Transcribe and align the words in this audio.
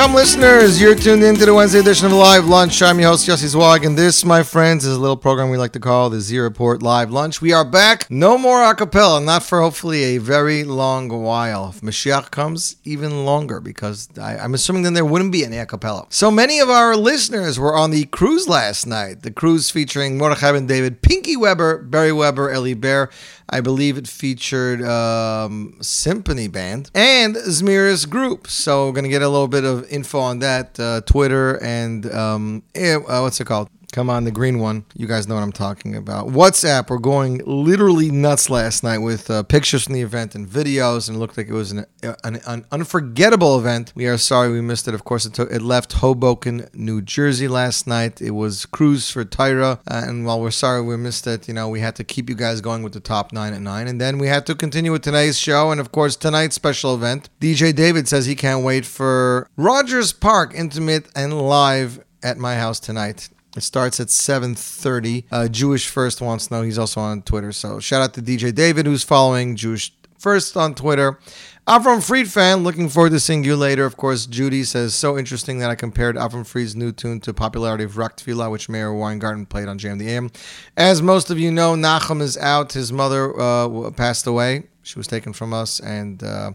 Welcome, 0.00 0.16
listeners. 0.16 0.80
You're 0.80 0.94
tuned 0.94 1.22
in 1.22 1.34
to 1.34 1.44
the 1.44 1.52
Wednesday 1.52 1.80
edition 1.80 2.06
of 2.06 2.12
Live 2.12 2.46
Lunch. 2.46 2.80
I'm 2.80 2.98
your 2.98 3.10
host, 3.10 3.28
Yossi 3.28 3.48
Zweig, 3.48 3.84
and 3.84 3.98
this, 3.98 4.24
my 4.24 4.42
friends, 4.42 4.86
is 4.86 4.96
a 4.96 4.98
little 4.98 5.14
program 5.14 5.50
we 5.50 5.58
like 5.58 5.72
to 5.72 5.78
call 5.78 6.08
the 6.08 6.22
Z 6.22 6.38
Report 6.38 6.82
Live 6.82 7.10
Lunch. 7.10 7.42
We 7.42 7.52
are 7.52 7.66
back. 7.66 8.10
No 8.10 8.38
more 8.38 8.64
a 8.64 8.74
cappella, 8.74 9.20
not 9.20 9.42
for 9.42 9.60
hopefully 9.60 10.02
a 10.04 10.16
very 10.16 10.64
long 10.64 11.10
while. 11.10 11.68
If 11.68 11.82
Mashiach 11.82 12.30
comes, 12.30 12.76
even 12.82 13.26
longer, 13.26 13.60
because 13.60 14.08
I, 14.18 14.36
am 14.36 14.54
assuming 14.54 14.84
then 14.84 14.94
there 14.94 15.04
wouldn't 15.04 15.32
be 15.32 15.44
any 15.44 15.58
a 15.58 15.66
cappella. 15.66 16.06
So 16.08 16.30
many 16.30 16.60
of 16.60 16.70
our 16.70 16.96
listeners 16.96 17.58
were 17.58 17.76
on 17.76 17.90
the 17.90 18.06
cruise 18.06 18.48
last 18.48 18.86
night. 18.86 19.20
The 19.20 19.30
cruise 19.30 19.70
featuring 19.70 20.16
Mordechai 20.16 20.52
Ben 20.52 20.66
David, 20.66 21.02
Pinky 21.02 21.36
Weber, 21.36 21.76
Beri 21.76 22.12
Weber, 22.12 22.48
Ellie 22.48 22.72
Bear. 22.72 23.10
I 23.52 23.60
believe 23.60 23.98
it 23.98 24.06
featured 24.06 24.80
um, 24.80 25.76
Symphony 25.80 26.46
Band 26.46 26.88
and 26.94 27.34
Zemiros 27.34 28.08
Group. 28.08 28.46
So, 28.46 28.86
we're 28.86 28.92
going 28.92 29.04
to 29.04 29.10
get 29.10 29.22
a 29.22 29.28
little 29.28 29.48
bit 29.48 29.64
of 29.64 29.89
info 29.90 30.18
on 30.20 30.38
that, 30.40 30.78
uh, 30.80 31.00
Twitter 31.02 31.62
and 31.62 32.10
um, 32.12 32.62
eh, 32.74 32.94
uh, 32.94 33.20
what's 33.20 33.40
it 33.40 33.46
called? 33.46 33.68
Come 33.92 34.08
on, 34.08 34.24
the 34.24 34.30
green 34.30 34.60
one. 34.60 34.84
You 34.94 35.08
guys 35.08 35.26
know 35.26 35.34
what 35.34 35.42
I'm 35.42 35.50
talking 35.50 35.96
about. 35.96 36.28
WhatsApp, 36.28 36.90
we're 36.90 36.98
going 36.98 37.42
literally 37.44 38.10
nuts 38.10 38.48
last 38.48 38.84
night 38.84 38.98
with 38.98 39.28
uh, 39.28 39.42
pictures 39.42 39.84
from 39.84 39.94
the 39.94 40.02
event 40.02 40.36
and 40.36 40.46
videos, 40.46 41.08
and 41.08 41.16
it 41.16 41.18
looked 41.18 41.36
like 41.36 41.48
it 41.48 41.52
was 41.52 41.72
an, 41.72 41.86
an, 42.22 42.40
an 42.46 42.64
unforgettable 42.70 43.58
event. 43.58 43.92
We 43.96 44.06
are 44.06 44.16
sorry 44.16 44.52
we 44.52 44.60
missed 44.60 44.86
it. 44.86 44.94
Of 44.94 45.02
course, 45.02 45.26
it, 45.26 45.36
it 45.38 45.60
left 45.60 45.94
Hoboken, 45.94 46.68
New 46.72 47.02
Jersey 47.02 47.48
last 47.48 47.88
night. 47.88 48.22
It 48.22 48.30
was 48.30 48.64
Cruise 48.64 49.10
for 49.10 49.24
Tyra, 49.24 49.80
uh, 49.90 50.04
and 50.06 50.24
while 50.24 50.40
we're 50.40 50.52
sorry 50.52 50.82
we 50.82 50.96
missed 50.96 51.26
it, 51.26 51.48
you 51.48 51.54
know, 51.54 51.68
we 51.68 51.80
had 51.80 51.96
to 51.96 52.04
keep 52.04 52.28
you 52.28 52.36
guys 52.36 52.60
going 52.60 52.84
with 52.84 52.92
the 52.92 53.00
top 53.00 53.32
nine 53.32 53.52
at 53.52 53.60
nine, 53.60 53.88
and 53.88 54.00
then 54.00 54.18
we 54.18 54.28
had 54.28 54.46
to 54.46 54.54
continue 54.54 54.92
with 54.92 55.02
today's 55.02 55.36
show, 55.36 55.72
and 55.72 55.80
of 55.80 55.90
course, 55.90 56.14
tonight's 56.14 56.54
special 56.54 56.94
event. 56.94 57.28
DJ 57.40 57.74
David 57.74 58.06
says 58.06 58.26
he 58.26 58.36
can't 58.36 58.64
wait 58.64 58.86
for 58.86 59.48
Rogers 59.56 60.12
Park 60.12 60.52
Intimate 60.54 61.08
and 61.16 61.40
Live 61.40 62.04
at 62.22 62.38
my 62.38 62.54
house 62.54 62.78
tonight. 62.78 63.30
It 63.56 63.62
starts 63.62 63.98
at 63.98 64.08
7.30. 64.08 65.24
Uh, 65.30 65.48
Jewish 65.48 65.88
First 65.88 66.20
wants 66.20 66.46
to 66.46 66.54
know. 66.54 66.62
He's 66.62 66.78
also 66.78 67.00
on 67.00 67.22
Twitter. 67.22 67.52
So 67.52 67.80
shout 67.80 68.02
out 68.02 68.14
to 68.14 68.22
DJ 68.22 68.54
David, 68.54 68.86
who's 68.86 69.02
following 69.02 69.56
Jewish 69.56 69.92
First 70.18 70.56
on 70.56 70.74
Twitter. 70.74 71.18
Avram 71.66 72.06
Fried 72.06 72.28
fan, 72.28 72.62
looking 72.62 72.88
forward 72.88 73.10
to 73.10 73.20
seeing 73.20 73.42
you 73.42 73.56
later. 73.56 73.84
Of 73.86 73.96
course, 73.96 74.26
Judy 74.26 74.64
says, 74.64 74.94
so 74.94 75.16
interesting 75.16 75.60
that 75.60 75.70
I 75.70 75.74
compared 75.74 76.16
Avram 76.16 76.46
Fried's 76.46 76.76
new 76.76 76.92
tune 76.92 77.20
to 77.20 77.32
popularity 77.32 77.84
of 77.84 77.96
Rock 77.96 78.16
Tefillah, 78.16 78.50
which 78.50 78.68
Meir 78.68 78.92
Weingarten 78.92 79.46
played 79.46 79.68
on 79.68 79.78
Jam 79.78 79.98
the 79.98 80.08
AM. 80.08 80.30
As 80.76 81.00
most 81.00 81.30
of 81.30 81.38
you 81.38 81.50
know, 81.50 81.74
Nachum 81.74 82.20
is 82.20 82.36
out. 82.36 82.72
His 82.72 82.92
mother 82.92 83.38
uh, 83.40 83.90
passed 83.92 84.26
away. 84.26 84.64
She 84.82 84.98
was 84.98 85.06
taken 85.06 85.32
from 85.32 85.54
us. 85.54 85.80
And 85.80 86.22
uh, 86.22 86.52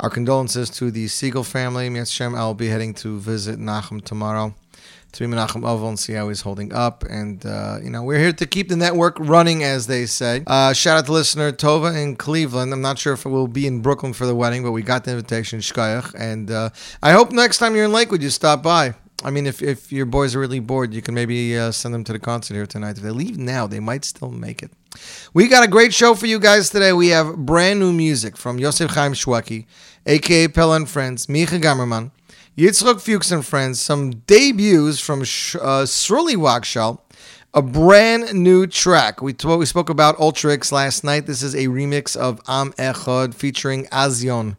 our 0.00 0.10
condolences 0.10 0.68
to 0.70 0.90
the 0.90 1.06
Segal 1.06 1.46
family. 1.46 1.88
Mietz 1.88 2.12
Shem, 2.12 2.34
I'll 2.34 2.54
be 2.54 2.68
heading 2.68 2.92
to 2.94 3.20
visit 3.20 3.58
Nachum 3.58 4.04
tomorrow 4.04 4.54
to 5.12 5.24
Menachem 5.24 5.88
and 5.88 5.98
see 5.98 6.12
how 6.12 6.28
he's 6.28 6.42
holding 6.42 6.72
up. 6.72 7.04
And, 7.04 7.44
uh, 7.44 7.78
you 7.82 7.90
know, 7.90 8.02
we're 8.02 8.18
here 8.18 8.32
to 8.32 8.46
keep 8.46 8.68
the 8.68 8.76
network 8.76 9.16
running, 9.18 9.64
as 9.64 9.86
they 9.86 10.06
say. 10.06 10.42
Uh, 10.46 10.72
shout 10.72 10.98
out 10.98 11.06
to 11.06 11.12
listener 11.12 11.52
Tova 11.52 11.96
in 12.00 12.16
Cleveland. 12.16 12.72
I'm 12.72 12.82
not 12.82 12.98
sure 12.98 13.14
if 13.14 13.24
we'll 13.24 13.46
be 13.46 13.66
in 13.66 13.80
Brooklyn 13.80 14.12
for 14.12 14.26
the 14.26 14.34
wedding, 14.34 14.62
but 14.62 14.72
we 14.72 14.82
got 14.82 15.04
the 15.04 15.12
invitation, 15.12 15.60
Shkayach. 15.60 16.14
And 16.14 16.50
uh, 16.50 16.70
I 17.02 17.12
hope 17.12 17.32
next 17.32 17.58
time 17.58 17.74
you're 17.74 17.86
in 17.86 17.92
Lakewood, 17.92 18.22
you 18.22 18.30
stop 18.30 18.62
by. 18.62 18.94
I 19.24 19.30
mean, 19.30 19.46
if, 19.46 19.62
if 19.62 19.90
your 19.90 20.04
boys 20.04 20.34
are 20.34 20.40
really 20.40 20.60
bored, 20.60 20.92
you 20.92 21.00
can 21.00 21.14
maybe 21.14 21.56
uh, 21.56 21.72
send 21.72 21.94
them 21.94 22.04
to 22.04 22.12
the 22.12 22.18
concert 22.18 22.54
here 22.54 22.66
tonight. 22.66 22.98
If 22.98 23.02
they 23.02 23.10
leave 23.10 23.38
now, 23.38 23.66
they 23.66 23.80
might 23.80 24.04
still 24.04 24.30
make 24.30 24.62
it. 24.62 24.70
We 25.32 25.48
got 25.48 25.64
a 25.64 25.68
great 25.68 25.94
show 25.94 26.14
for 26.14 26.26
you 26.26 26.38
guys 26.38 26.68
today. 26.68 26.92
We 26.92 27.08
have 27.08 27.36
brand 27.36 27.80
new 27.80 27.92
music 27.92 28.36
from 28.36 28.58
Yosef 28.58 28.90
Chaim 28.90 29.14
Shweki, 29.14 29.66
aka 30.04 30.48
Pella 30.48 30.76
and 30.76 30.88
Friends, 30.88 31.26
Micha 31.26 31.60
Gamerman, 31.60 32.10
Yitzchok 32.56 33.02
Fuchs 33.02 33.30
and 33.30 33.44
Friends, 33.44 33.78
some 33.78 34.12
debuts 34.26 34.98
from 34.98 35.24
Sh- 35.24 35.56
uh, 35.60 35.86
a 37.52 37.62
brand 37.62 38.32
new 38.32 38.66
track. 38.66 39.20
We, 39.20 39.34
t- 39.34 39.46
we 39.46 39.66
spoke 39.66 39.90
about 39.90 40.16
Ultrix 40.16 40.72
last 40.72 41.04
night. 41.04 41.26
This 41.26 41.42
is 41.42 41.54
a 41.54 41.66
remix 41.66 42.16
of 42.16 42.40
Am 42.48 42.72
Echad 42.72 43.34
featuring 43.34 43.84
Azion. 43.88 44.56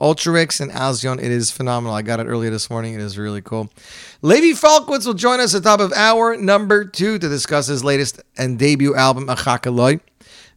Ultrix 0.00 0.58
and 0.58 0.72
Azion. 0.72 1.18
It 1.18 1.30
is 1.30 1.50
phenomenal. 1.50 1.94
I 1.94 2.00
got 2.00 2.18
it 2.18 2.24
earlier 2.24 2.48
this 2.48 2.70
morning. 2.70 2.94
It 2.94 3.02
is 3.02 3.18
really 3.18 3.42
cool. 3.42 3.70
Levi 4.22 4.58
Falkowitz 4.58 5.04
will 5.04 5.12
join 5.12 5.38
us 5.38 5.54
at 5.54 5.64
the 5.64 5.68
top 5.68 5.80
of 5.80 5.92
hour 5.92 6.38
number 6.38 6.86
two 6.86 7.18
to 7.18 7.28
discuss 7.28 7.66
his 7.66 7.84
latest 7.84 8.22
and 8.38 8.58
debut 8.58 8.94
album, 8.94 9.26
Achakaloi. 9.26 10.00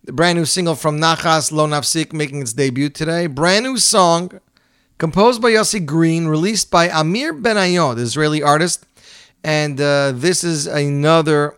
The 0.05 0.13
brand 0.13 0.39
new 0.39 0.45
single 0.45 0.75
from 0.75 1.01
Nachas 1.01 1.51
Lo 1.51 1.67
Nafsik 1.67 2.13
making 2.13 2.41
its 2.41 2.53
debut 2.53 2.87
today. 2.87 3.27
Brand 3.27 3.65
new 3.65 3.75
song 3.75 4.39
composed 4.97 5.41
by 5.41 5.51
Yossi 5.51 5.85
Green, 5.85 6.27
released 6.27 6.71
by 6.71 6.89
Amir 6.89 7.33
Benayon, 7.33 7.95
the 7.95 8.01
Israeli 8.01 8.41
artist. 8.41 8.85
And 9.43 9.79
uh, 9.79 10.11
this 10.13 10.43
is 10.43 10.67
another 10.67 11.57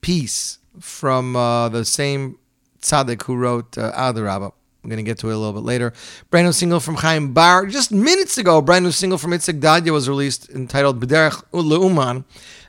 piece 0.00 0.58
from 0.80 1.36
uh, 1.36 1.68
the 1.68 1.84
same 1.84 2.38
tzaddik 2.80 3.22
who 3.22 3.36
wrote 3.36 3.78
uh, 3.78 3.92
Adarabba. 3.92 4.52
I'm 4.82 4.90
going 4.90 4.98
to 4.98 5.02
get 5.02 5.18
to 5.20 5.30
it 5.30 5.34
a 5.34 5.38
little 5.38 5.54
bit 5.54 5.62
later. 5.62 5.94
Brand 6.30 6.46
new 6.46 6.52
single 6.52 6.78
from 6.78 6.96
Chaim 6.96 7.32
Bar. 7.32 7.66
Just 7.66 7.90
minutes 7.90 8.36
ago, 8.36 8.60
brand 8.60 8.84
new 8.84 8.90
single 8.90 9.16
from 9.16 9.30
Itzik 9.30 9.58
Dadya 9.58 9.92
was 9.92 10.10
released 10.10 10.50
entitled 10.50 11.00
B'derech 11.00 11.42
Leuman. 11.52 12.24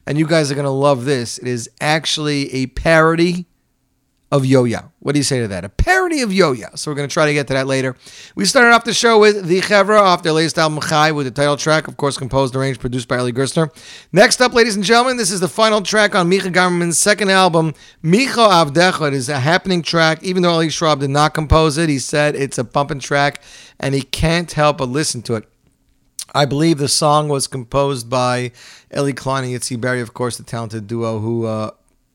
And 0.05 0.17
you 0.17 0.25
guys 0.25 0.49
are 0.49 0.55
going 0.55 0.63
to 0.65 0.69
love 0.69 1.03
this. 1.03 1.37
It 1.37 1.47
is 1.47 1.69
actually 1.81 2.53
a 2.53 2.67
parody 2.67 3.47
of 4.35 4.45
Yo-Ya. 4.45 4.81
What 4.99 5.13
do 5.13 5.19
you 5.19 5.23
say 5.23 5.39
to 5.39 5.47
that? 5.47 5.63
A 5.63 5.69
parody 5.69 6.21
of 6.21 6.33
Yo 6.33 6.51
Yo. 6.51 6.67
So 6.75 6.91
we're 6.91 6.95
going 6.95 7.07
to 7.07 7.13
try 7.13 7.25
to 7.25 7.33
get 7.33 7.47
to 7.47 7.53
that 7.53 7.67
later. 7.67 7.95
We 8.35 8.43
started 8.43 8.73
off 8.73 8.83
the 8.83 8.93
show 8.93 9.17
with 9.17 9.47
The 9.47 9.61
Chevra 9.61 9.99
off 9.99 10.23
their 10.23 10.33
latest 10.33 10.57
album, 10.57 10.81
Chai, 10.81 11.13
with 11.13 11.25
the 11.25 11.31
title 11.31 11.55
track, 11.55 11.87
of 11.87 11.95
course, 11.95 12.17
composed, 12.17 12.55
arranged, 12.55 12.81
produced 12.81 13.07
by 13.07 13.17
Eli 13.17 13.31
Gerstner. 13.31 13.69
Next 14.11 14.41
up, 14.41 14.53
ladies 14.53 14.75
and 14.75 14.83
gentlemen, 14.83 15.15
this 15.15 15.31
is 15.31 15.39
the 15.39 15.47
final 15.47 15.81
track 15.81 16.15
on 16.15 16.29
Micha 16.29 16.51
Gamerman's 16.51 16.99
second 16.99 17.31
album, 17.31 17.73
Micha 18.03 18.27
Avdecha. 18.35 19.07
It 19.07 19.13
is 19.13 19.29
a 19.29 19.39
happening 19.39 19.81
track. 19.81 20.21
Even 20.21 20.43
though 20.43 20.51
Ali 20.51 20.67
Schraub 20.67 20.99
did 20.99 21.11
not 21.11 21.33
compose 21.33 21.77
it, 21.77 21.87
he 21.87 21.99
said 21.99 22.35
it's 22.35 22.57
a 22.57 22.65
pumping 22.65 22.99
track, 22.99 23.41
and 23.79 23.95
he 23.95 24.01
can't 24.01 24.51
help 24.51 24.79
but 24.79 24.89
listen 24.89 25.21
to 25.23 25.35
it. 25.35 25.47
I 26.33 26.43
believe 26.43 26.79
the 26.79 26.89
song 26.89 27.29
was 27.29 27.47
composed 27.47 28.09
by 28.09 28.51
Eli 28.93 29.13
Klein 29.13 29.45
and 29.45 29.53
Yitzi 29.53 29.79
Berry, 29.79 30.01
of 30.01 30.13
course, 30.13 30.35
the 30.35 30.43
talented 30.43 30.87
duo 30.87 31.19
who 31.19 31.45
uh, 31.45 31.71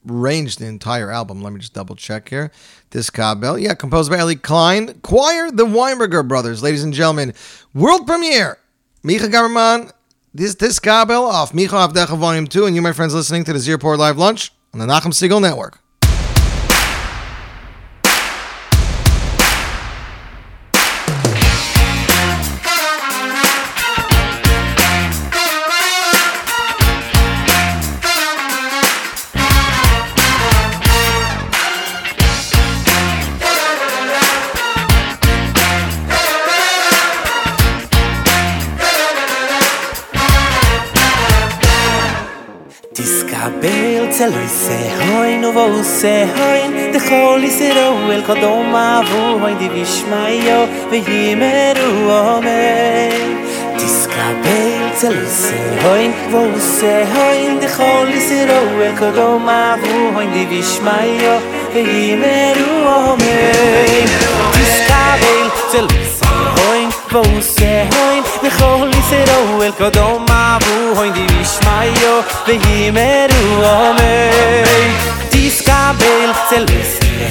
arranged 0.08 0.58
the 0.58 0.67
entire 0.67 1.11
album. 1.11 1.43
Let 1.43 1.52
me 1.52 1.61
just 1.61 1.75
double 1.75 1.97
check 1.97 2.29
here. 2.29 2.50
Tiskabel, 2.91 3.61
yeah, 3.61 3.75
composed 3.75 4.11
by 4.11 4.19
Eli 4.19 4.35
Klein, 4.35 5.00
choir, 5.02 5.50
the 5.50 5.67
Weinberger 5.67 6.26
brothers, 6.26 6.62
ladies 6.62 6.85
and 6.85 6.94
gentlemen, 6.94 7.35
world 7.75 8.06
premiere. 8.06 8.58
Micha 9.05 9.31
Gamerman, 9.31 9.93
this 10.35 10.55
Tiskabel 10.55 11.23
off 11.23 11.52
Micha 11.52 11.88
Avdecha 11.88 12.17
Volume 12.17 12.47
Two, 12.47 12.67
and 12.67 12.76
you, 12.76 12.82
my 12.82 12.93
friends, 12.93 13.14
listening 13.14 13.44
to 13.44 13.52
the 13.52 13.58
Z 13.58 13.73
Report 13.73 13.99
Live 13.99 14.19
Lunch 14.19 14.52
on 14.73 14.81
the 14.81 14.87
Nachum 14.87 15.12
Segal 15.12 15.41
Network. 15.41 15.79
Tseloi 44.20 44.48
se 44.48 44.78
hoin 45.00 45.44
uvo 45.46 45.82
se 45.82 46.28
hoin 46.36 46.92
de 46.92 47.00
choli 47.00 47.50
se 47.50 47.72
ro 47.72 48.12
el 48.12 48.22
kodom 48.22 48.74
avu 48.74 49.40
hoin 49.40 49.56
di 49.58 49.68
vishmayo 49.74 50.58
ve 50.90 50.98
himeru 51.06 51.88
ome 52.16 53.08
Tiskabel 53.78 54.84
tseloi 54.98 55.30
se 55.42 55.58
hoin 55.82 56.12
uvo 56.28 56.60
se 56.76 56.92
hoin 57.14 57.60
de 57.60 57.68
choli 57.76 58.20
se 58.28 58.44
ro 58.48 58.60
el 58.86 58.94
kodom 59.00 59.48
avu 59.48 60.12
hoin 60.14 60.30
di 60.34 60.44
vishmayo 60.52 61.34
ve 61.72 61.82
himeru 61.90 62.72
ome 62.98 63.38
Tiskabel 64.54 65.46
tseloi 65.70 66.04
se 66.16 66.29
Bose 67.12 67.88
hoin 67.90 68.23
mi 68.40 68.50
kholi 68.50 69.02
sero 69.11 69.62
el 69.64 69.73
kodom 69.73 70.25
ma 70.29 70.59
bu 70.62 70.95
hoin 70.97 71.12
di 71.12 71.26
shmayo 71.52 72.14
ve 72.47 72.55
himeru 72.64 73.45
amei 73.71 74.87
dis 75.33 75.61
kabel 75.67 76.31
tsel 76.47 76.67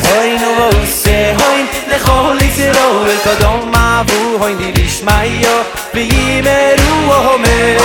hoin 0.03 0.41
u 0.49 0.51
bose 0.59 1.17
hoin 1.39 1.65
mi 1.89 1.97
kholi 2.05 2.49
er 2.67 2.77
el 3.13 3.19
kodom 3.25 3.71
ma 3.71 4.03
bu 4.03 4.19
hoin 4.41 4.57
di 4.75 4.85
shmayo 4.95 5.55
ve 5.93 6.03
himeru 6.11 6.93
amei 7.21 7.77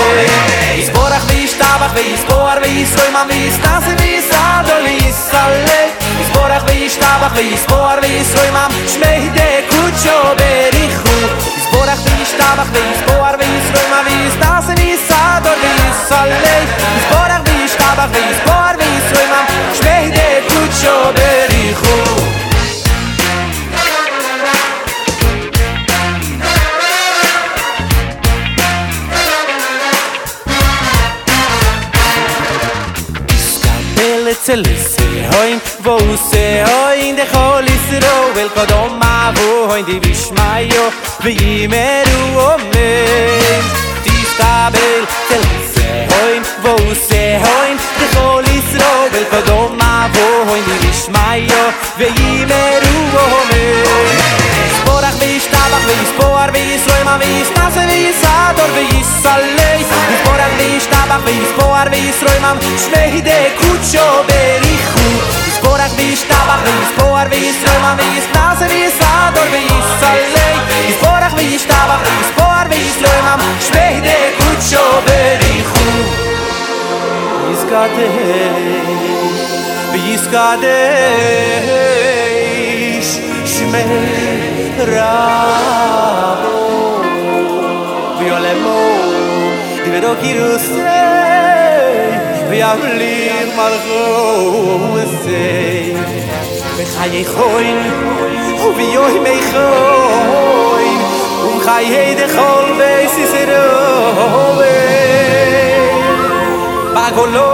is 0.81 0.91
borach 0.91 1.25
vi 1.31 1.47
shtabach 1.47 1.95
vi 1.95 2.05
is 2.15 2.25
boar 2.29 2.59
vi 2.63 2.71
is 2.83 2.93
roim 2.99 3.17
am 3.21 3.29
vi 3.29 3.39
is 3.47 3.59
tas 3.65 3.85
vi 4.01 4.09
is 4.19 4.31
adol 4.43 4.87
is 4.99 5.19
sale 5.31 5.83
is 6.23 6.31
borach 6.35 6.65
vi 6.69 6.89
shtabach 6.95 7.35
vi 7.39 7.53
is 7.55 7.65
boar 7.71 7.97
vi 8.03 8.17
is 8.23 8.35
roim 8.37 8.57
am 8.65 8.73
shmeide 8.95 9.49
kucho 9.71 10.19
berikhu 10.41 11.15
vorach 11.75 12.01
bin 12.07 12.19
ich 12.23 12.33
da 12.39 12.51
wach 12.59 12.71
wenn 12.75 12.89
ich 12.95 13.03
boar 13.07 13.35
wenn 13.41 13.55
ich 13.61 13.69
roma 13.75 14.01
wie 14.07 14.23
ist 14.29 14.39
das 14.45 14.67
in 14.73 14.81
ist 14.95 15.07
sad 15.09 15.45
und 15.51 15.61
wie 15.63 15.79
ist 15.91 16.13
alle 16.21 16.37
ich 16.99 17.07
vorach 17.13 17.43
bin 17.47 17.61
ich 17.67 17.75
da 17.83 17.91
wach 17.99 18.11
wenn 18.15 18.29
ich 18.35 18.43
boar 18.47 18.75
wenn 18.81 18.95
ich 19.01 19.09
roma 19.17 19.41
schmeide 19.79 20.23
eh, 20.29 20.41
tut 20.49 20.73
scho 20.81 20.97
berichu 21.17 22.15
Zelisse, 34.45 35.01
hoi, 35.33 35.59
vouse 35.85 36.65
oi 36.83 37.09
in 37.09 37.15
de 37.15 37.27
holis 37.33 37.87
ro 38.05 38.17
wel 38.35 38.51
kodom 38.57 38.97
ma 39.03 39.33
vo 39.37 39.49
oi 39.73 39.83
di 39.85 39.99
wish 40.05 40.31
mai 40.37 40.65
yo 40.75 40.85
vi 41.25 41.69
meru 41.73 42.23
o 42.49 42.51
me 42.73 42.93
di 44.05 44.17
stabel 44.33 45.03
tel 45.29 45.45
se 45.75 45.91
oi 46.23 46.35
vouse 46.65 47.23
oi 47.57 47.69
in 47.73 47.79
de 48.01 48.07
holis 48.17 48.69
ro 48.81 48.93
wel 49.13 49.27
kodom 49.35 49.77
ma 49.83 49.95
vo 50.15 50.27
oi 50.53 50.61
di 50.69 50.75
wish 50.87 51.07
mai 51.17 51.41
yo 51.53 51.65
vi 51.99 52.11
meru 52.51 52.97
o 53.25 53.29
me 53.51 54.54
isro 54.94 54.94
mayo 54.94 55.10
ve 55.10 55.10
yimeru 55.10 55.10
ome 55.10 55.10
Sporach 55.10 55.18
vi 55.20 55.40
shtabach 55.40 55.86
vi 55.88 55.98
spor 56.06 56.50
vi 56.54 56.78
soll 56.86 57.04
ma 57.04 57.18
vi 57.18 57.44
stase 57.46 57.86
vi 57.90 58.14
sador 58.22 58.72
vi 58.76 59.04
salei 59.24 59.82
Sporach 60.22 60.56
vi 60.58 60.80
shtabach 60.80 61.24
vi 61.26 61.36
spor 61.52 61.88
vi 61.90 62.14
soll 62.20 62.40
ma 62.42 62.52
shmei 62.78 63.22
de 63.22 63.40
kucho 63.60 64.08
berichu 64.28 65.08
Sporach 65.58 65.94
vi 65.98 66.16
shtabach 66.16 66.64
vi 66.66 66.76
spor 66.92 67.28
vi 67.30 67.44
soll 67.62 67.80
ma 67.82 67.92
vi 68.00 68.22
stase 68.28 68.66
vi 68.68 68.84
sador 69.00 69.48
vi 69.54 69.66
salei 70.00 70.56
Sporach 70.98 71.36
vi 71.38 71.58
shtabach 71.60 72.02
vi 72.06 72.16
spor 72.30 72.66
vi 72.72 72.82
soll 73.00 73.22
ma 73.28 73.36
shmei 73.68 73.96
de 74.02 74.18
kucho 74.38 74.86
berichu 75.06 75.88
Iskatei 77.54 78.80
ויסקדש 79.94 80.40
שמי 83.46 83.84
רבו 83.84 84.43
bravo 84.85 86.57
violemo 88.19 88.79
le 89.77 89.83
Di 89.83 89.91
vedo 89.91 90.17
chi 90.21 90.39
lo 90.39 90.59
sei 90.59 92.23
Via 92.49 92.77
gli 92.77 93.31
margo 93.55 95.01
sei. 95.23 95.97
Ve 96.77 96.85
chai 96.93 97.17
e 97.21 97.25
U 98.65 98.73
vio 98.75 99.07
e 99.07 99.21
mei 99.21 99.41
choi 99.51 100.89
U 101.45 101.47
um 101.49 101.59
chai 101.65 101.95
e 101.95 102.15
de 102.15 102.27
chol 102.35 102.77
Ve 102.77 103.09
si 103.15 103.25
se 103.27 103.45
do 103.47 104.57
Ve 104.59 104.77
Pagolo 106.93 107.51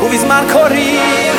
U 0.00 0.08
vismar 0.08 0.44
corri 0.52 0.98
E 0.98 1.31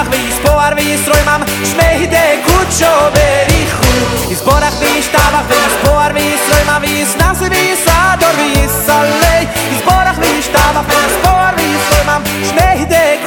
Izborach 0.00 0.12
ve 0.12 0.28
Izpoar 0.28 0.76
ve 0.76 0.82
Izroi 0.82 1.24
mam 1.26 1.42
Shmei 1.64 2.10
de 2.10 2.38
Kutsho 2.46 3.10
ve 3.14 3.46
Richu 3.48 4.32
Izborach 4.32 4.80
ve 4.80 4.98
Iztavach 4.98 5.48
ve 5.50 5.56
Izpoar 5.68 6.14
ve 6.14 6.20
Izroi 6.20 6.64
mam 6.66 6.82
Ve 6.82 6.88
Iznase 7.00 7.50
ve 7.50 7.72
Izador 7.72 8.34
ve 8.38 8.46
Izalei 8.64 9.48
Izborach 9.76 10.18
ve 10.20 10.38
Iztavach 10.38 10.88
ve 10.88 10.96
Izpoar 11.08 11.56
ve 11.56 11.62
Izroi 11.62 12.04
mam 12.06 12.22
Shmei 12.48 12.90
de 12.90 13.18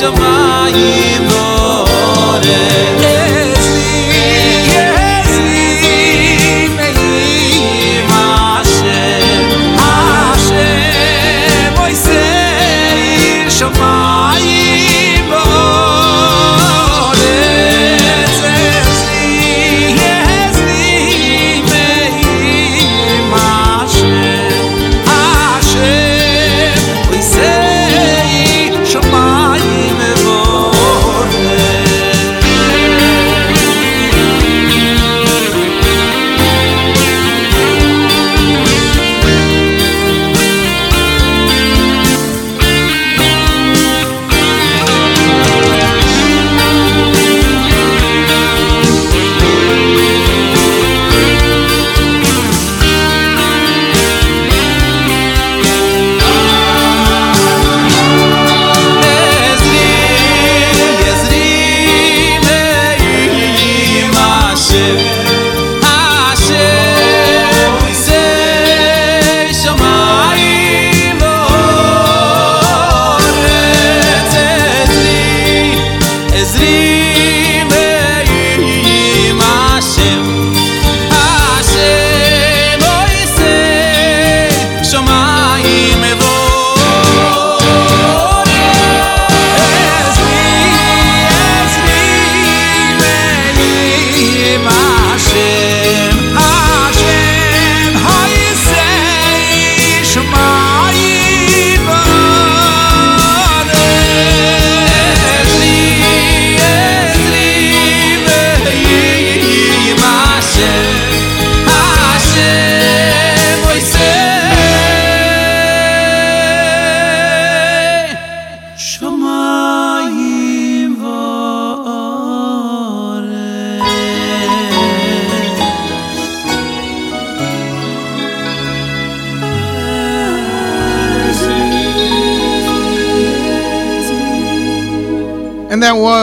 שמאי 0.00 1.25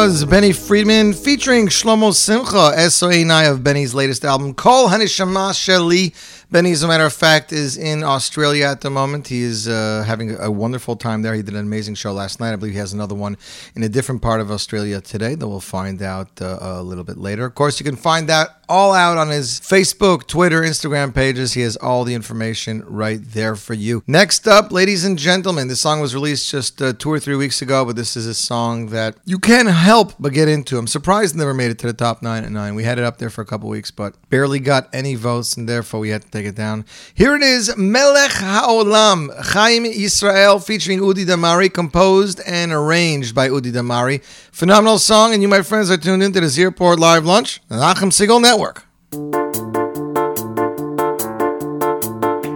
was 0.04 0.26
Benny 0.26 0.52
Friedman 0.52 1.13
featuring 1.13 1.68
Shlomo 1.68 2.13
Simcha, 2.13 2.74
SOA9 2.76 3.50
of 3.50 3.63
Benny's 3.63 3.96
latest 3.96 4.26
album, 4.26 4.54
Kol 4.54 4.89
Hanishama 4.89 5.52
Sheli. 5.52 6.13
Benny, 6.52 6.74
as 6.74 6.84
a 6.84 6.89
matter 6.89 7.06
of 7.06 7.13
fact, 7.13 7.54
is 7.54 7.78
in 7.78 8.04
Australia 8.04 8.66
at 8.66 8.82
the 8.82 8.89
moment. 8.89 9.30
He 9.30 9.42
is 9.42 9.66
uh, 9.66 10.04
having 10.06 10.36
a 10.38 10.52
wonderful 10.52 10.98
time 10.98 11.22
there. 11.22 11.34
He 11.34 11.42
did 11.42 11.54
an 11.54 11.62
amazing 11.62 11.96
show 11.96 12.12
last 12.12 12.42
night. 12.42 12.52
I 12.52 12.58
believe 12.58 12.74
he 12.74 12.80
has 12.80 12.92
another 12.92 13.16
one 13.16 13.38
in 13.76 13.84
a 13.84 13.90
different 13.90 14.22
part 14.22 14.40
of 14.40 14.52
Australia 14.52 15.02
today 15.02 15.36
that 15.36 15.48
we'll 15.48 15.60
find 15.60 16.02
out 16.02 16.42
uh, 16.42 16.58
a 16.62 16.84
little 16.84 17.04
bit 17.04 17.18
later. 17.18 17.46
Of 17.46 17.56
course, 17.56 17.80
you 17.80 17.84
can 17.84 17.96
find 17.96 18.30
that 18.30 18.64
all 18.70 18.94
out 18.94 19.18
on 19.18 19.30
his 19.30 19.60
Facebook, 19.60 20.26
Twitter, 20.26 20.62
Instagram 20.62 21.14
pages. 21.14 21.54
He 21.54 21.62
has 21.62 21.76
all 21.78 22.04
the 22.04 22.14
information 22.14 22.84
right 22.86 23.20
there 23.22 23.56
for 23.56 23.74
you. 23.74 24.04
Next 24.08 24.48
up, 24.48 24.72
ladies 24.72 25.06
and 25.06 25.18
gentlemen, 25.18 25.68
this 25.68 25.82
song 25.82 26.00
was 26.00 26.16
released 26.16 26.50
just 26.50 26.82
uh, 26.82 26.94
two 26.94 27.12
or 27.12 27.20
three 27.20 27.36
weeks 27.36 27.62
ago, 27.62 27.86
but 27.86 27.96
this 27.96 28.18
is 28.18 28.26
a 28.26 28.34
song 28.34 28.88
that 28.88 29.16
you 29.26 29.38
can't 29.38 29.70
help 29.70 30.14
but 30.20 30.34
get 30.34 30.48
into. 30.48 30.78
I'm 30.78 30.88
surprised 30.88 31.36
it 31.36 31.38
never 31.38 31.54
made 31.54 31.72
it 31.72 31.80
to 31.80 31.88
the 31.88 31.94
top 31.94 32.22
nine 32.22 32.44
at 32.44 32.52
nine. 32.52 32.76
We 32.76 32.84
had 32.84 32.98
it 32.98 33.04
up 33.04 33.18
there 33.18 33.30
for 33.30 33.42
a 33.42 33.46
couple 33.46 33.70
weeks, 33.70 33.92
but 33.92 34.16
barely 34.30 34.60
got 34.60 34.90
any 34.92 35.16
votes, 35.16 35.56
and 35.56 35.70
therefore 35.70 36.00
we 36.00 36.10
had 36.10 36.24
to 36.24 36.32
take 36.32 36.46
it 36.46 36.56
down. 36.56 36.86
Here 37.14 37.36
it 37.36 37.44
is, 37.44 37.76
Melech 37.78 38.32
HaOlam, 38.32 39.30
Chaim 39.54 39.86
Israel, 39.86 40.60
featuring 40.60 41.00
Udi 41.00 41.26
Damari, 41.26 41.72
composed 41.72 42.42
and 42.48 42.72
arranged 42.72 43.36
by 43.36 43.50
Udi 43.50 43.62
Damari. 43.71 44.23
Phenomenal 44.52 44.99
song, 44.99 45.34
and 45.34 45.41
you, 45.41 45.47
my 45.47 45.62
friends, 45.62 45.89
are 45.91 45.97
tuned 45.97 46.23
into 46.23 46.39
the 46.39 46.47
Zeroport 46.47 46.97
Live 46.97 47.26
Lunch, 47.26 47.62
the 47.67 47.76
Nachum 47.76 48.12
Siegel 48.12 48.39
Network. 48.39 48.84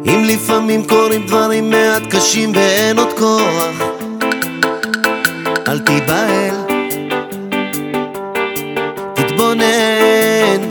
אם 0.05 0.23
לפעמים 0.23 0.87
קורים 0.87 1.25
דברים 1.27 1.69
מעט 1.69 2.03
קשים 2.09 2.51
ואין 2.55 2.99
עוד 2.99 3.13
כוח 3.17 3.75
אל 5.67 5.79
תיבהל 5.79 6.55
תתבונן 9.13 10.61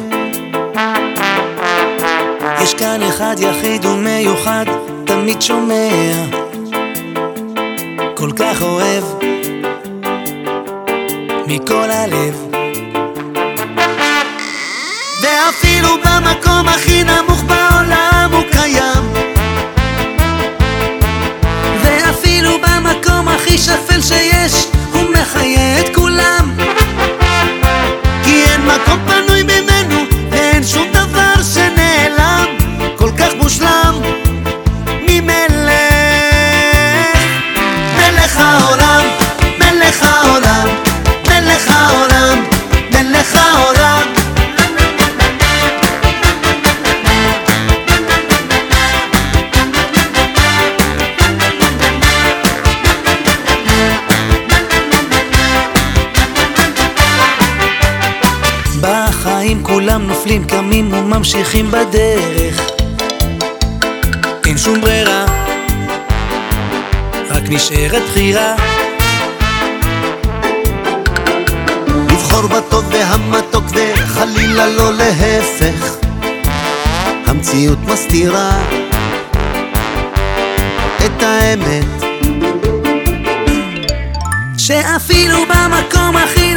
יש 2.62 2.74
כאן 2.74 3.02
אחד 3.02 3.36
יחיד 3.38 3.84
ומיוחד 3.84 4.64
תמיד 5.04 5.42
שומע 5.42 6.24
כל 8.14 8.30
כך 8.36 8.62
אוהב 8.62 9.04
מכל 11.46 11.90
הלב. 11.90 12.46
ואפילו 15.22 15.88
במקום 16.04 16.68
הכי 16.68 17.04
נמוך 17.04 17.42
בעולם 17.42 18.30
הוא 18.32 18.44
קיים. 18.52 19.12
ואפילו 21.82 22.50
במקום 22.58 23.28
הכי 23.28 23.58
שפל 23.58 24.00
שיש 24.00 24.66
קמים 61.16 61.24
וממשיכים 61.24 61.70
בדרך. 61.70 62.60
אין 64.46 64.58
שום 64.58 64.80
ברירה 64.80 65.26
רק 67.30 67.42
נשארת 67.48 68.02
בחירה. 68.10 68.54
לבחור 72.10 72.46
בטוב 72.46 72.84
והמתוק 72.90 73.64
וחלילה 73.74 74.66
לא 74.66 74.92
להפך. 74.92 75.96
המציאות 77.26 77.78
מסתירה 77.78 78.50
את 81.04 81.22
האמת. 81.22 81.84
שאפילו 84.58 85.38
במקום 85.46 86.16
הכי 86.16 86.54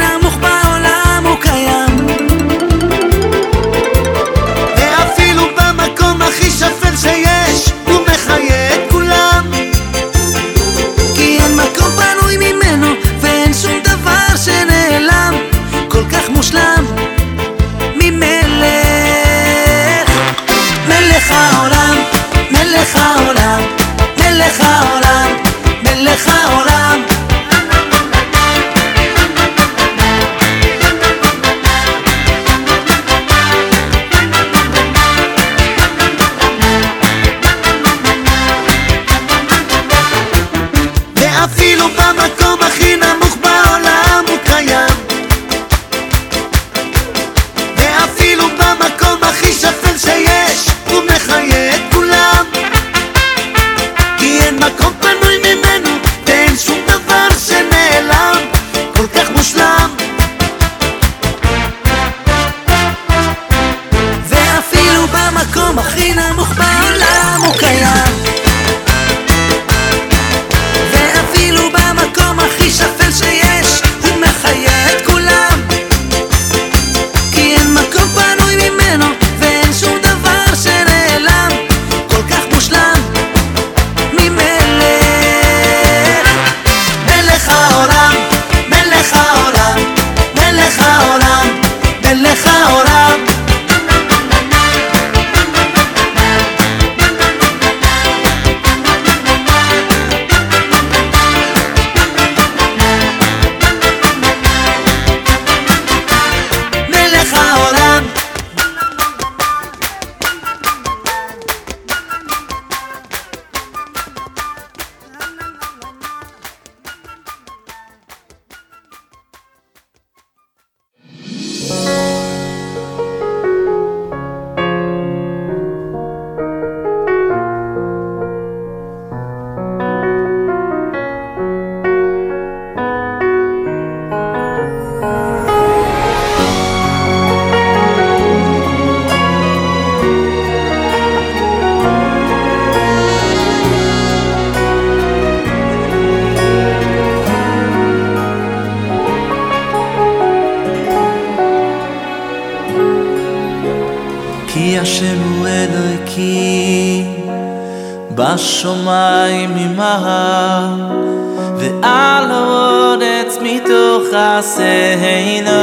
chaseinu 164.10 165.62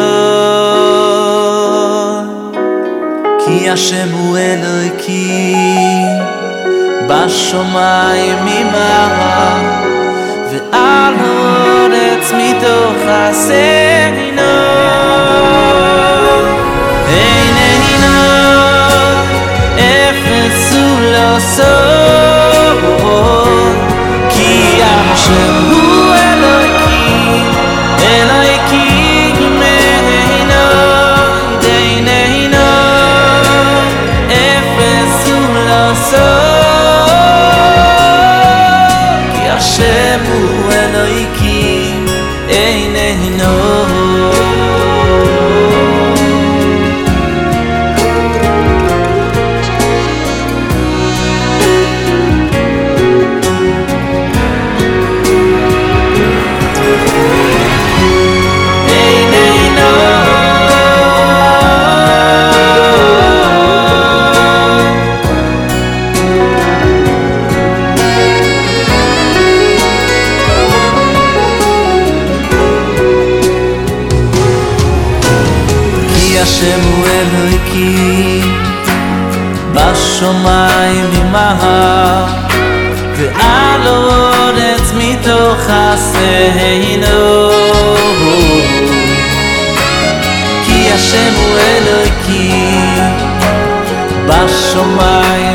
ki 3.42 3.56
Hashem 3.68 4.10
hu 4.18 4.36
Eloiki 4.36 5.58
בשמיים 7.10 8.38
ממעלה 8.46 9.60
ועל 10.52 11.14
הארץ 11.20 12.32
מתוך 12.32 13.02
הסגנון 13.08 15.07
בשמיים 80.18 81.12
ממהר 81.12 82.26
ועל 83.16 83.88
אורץ 83.88 84.94
מתוך 84.94 85.70
עשינו 85.70 87.50
כי 90.66 90.92
השם 90.94 91.34
הוא 91.36 91.58
אלוהיקי 91.58 92.78
בשמיים 94.28 95.47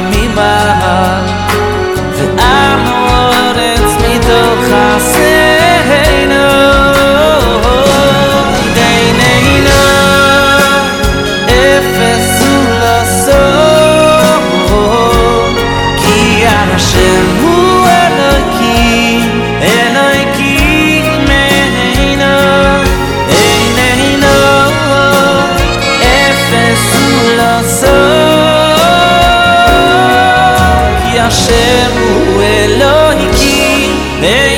Hey. 34.22 34.51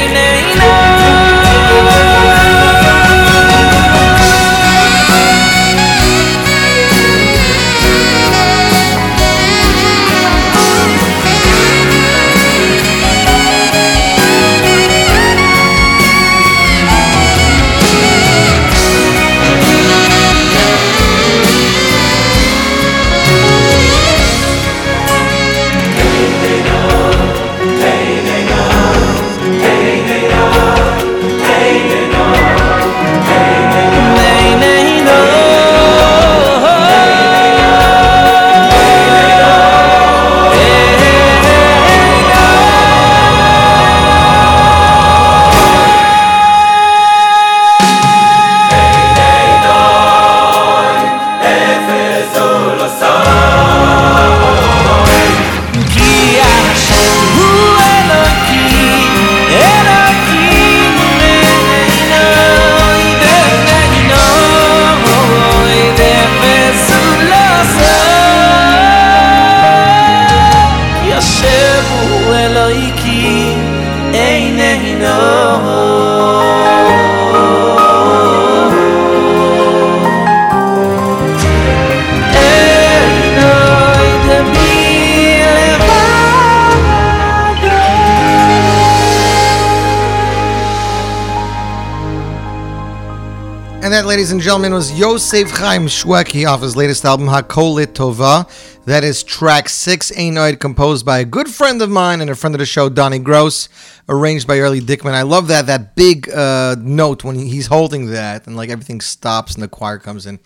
And 93.84 93.92
that, 93.92 94.06
ladies 94.06 94.32
and 94.32 94.40
gentlemen, 94.40 94.72
was 94.72 94.98
Yosef 94.98 95.50
Chaim 95.50 95.88
Shweki 95.88 96.48
off 96.48 96.62
his 96.62 96.74
latest 96.74 97.04
album, 97.04 97.26
Hakolit 97.26 97.88
Tova. 97.88 98.48
That 98.86 99.04
is 99.04 99.22
track 99.22 99.68
six, 99.68 100.10
Anoid, 100.10 100.58
composed 100.58 101.04
by 101.04 101.18
a 101.18 101.24
good 101.26 101.48
friend 101.48 101.82
of 101.82 101.90
mine 101.90 102.22
and 102.22 102.30
a 102.30 102.34
friend 102.34 102.54
of 102.54 102.60
the 102.60 102.64
show, 102.64 102.88
Donnie 102.88 103.18
Gross, 103.18 103.68
arranged 104.08 104.46
by 104.46 104.60
Early 104.60 104.80
Dickman. 104.80 105.12
I 105.12 105.20
love 105.20 105.48
that 105.48 105.66
that 105.66 105.96
big 105.96 106.30
uh, 106.30 106.76
note 106.80 107.24
when 107.24 107.34
he's 107.34 107.66
holding 107.66 108.06
that 108.06 108.46
and 108.46 108.56
like 108.56 108.70
everything 108.70 109.02
stops 109.02 109.52
and 109.52 109.62
the 109.62 109.68
choir 109.68 109.98
comes 109.98 110.24
in. 110.24 110.38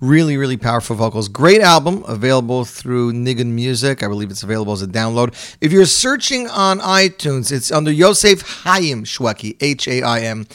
Really, 0.00 0.36
really 0.36 0.58
powerful 0.58 0.94
vocals. 0.94 1.30
Great 1.30 1.62
album, 1.62 2.04
available 2.06 2.66
through 2.66 3.14
Nigun 3.14 3.52
Music. 3.52 4.02
I 4.02 4.08
believe 4.08 4.30
it's 4.30 4.42
available 4.42 4.74
as 4.74 4.82
a 4.82 4.86
download. 4.86 5.32
If 5.62 5.72
you're 5.72 5.86
searching 5.86 6.50
on 6.50 6.80
iTunes, 6.80 7.50
it's 7.50 7.72
under 7.72 7.90
Yosef 7.90 8.42
Chaim 8.42 9.04
Shweki, 9.04 9.56
H 9.62 9.88
A 9.88 10.02
I 10.02 10.20
M. 10.20 10.46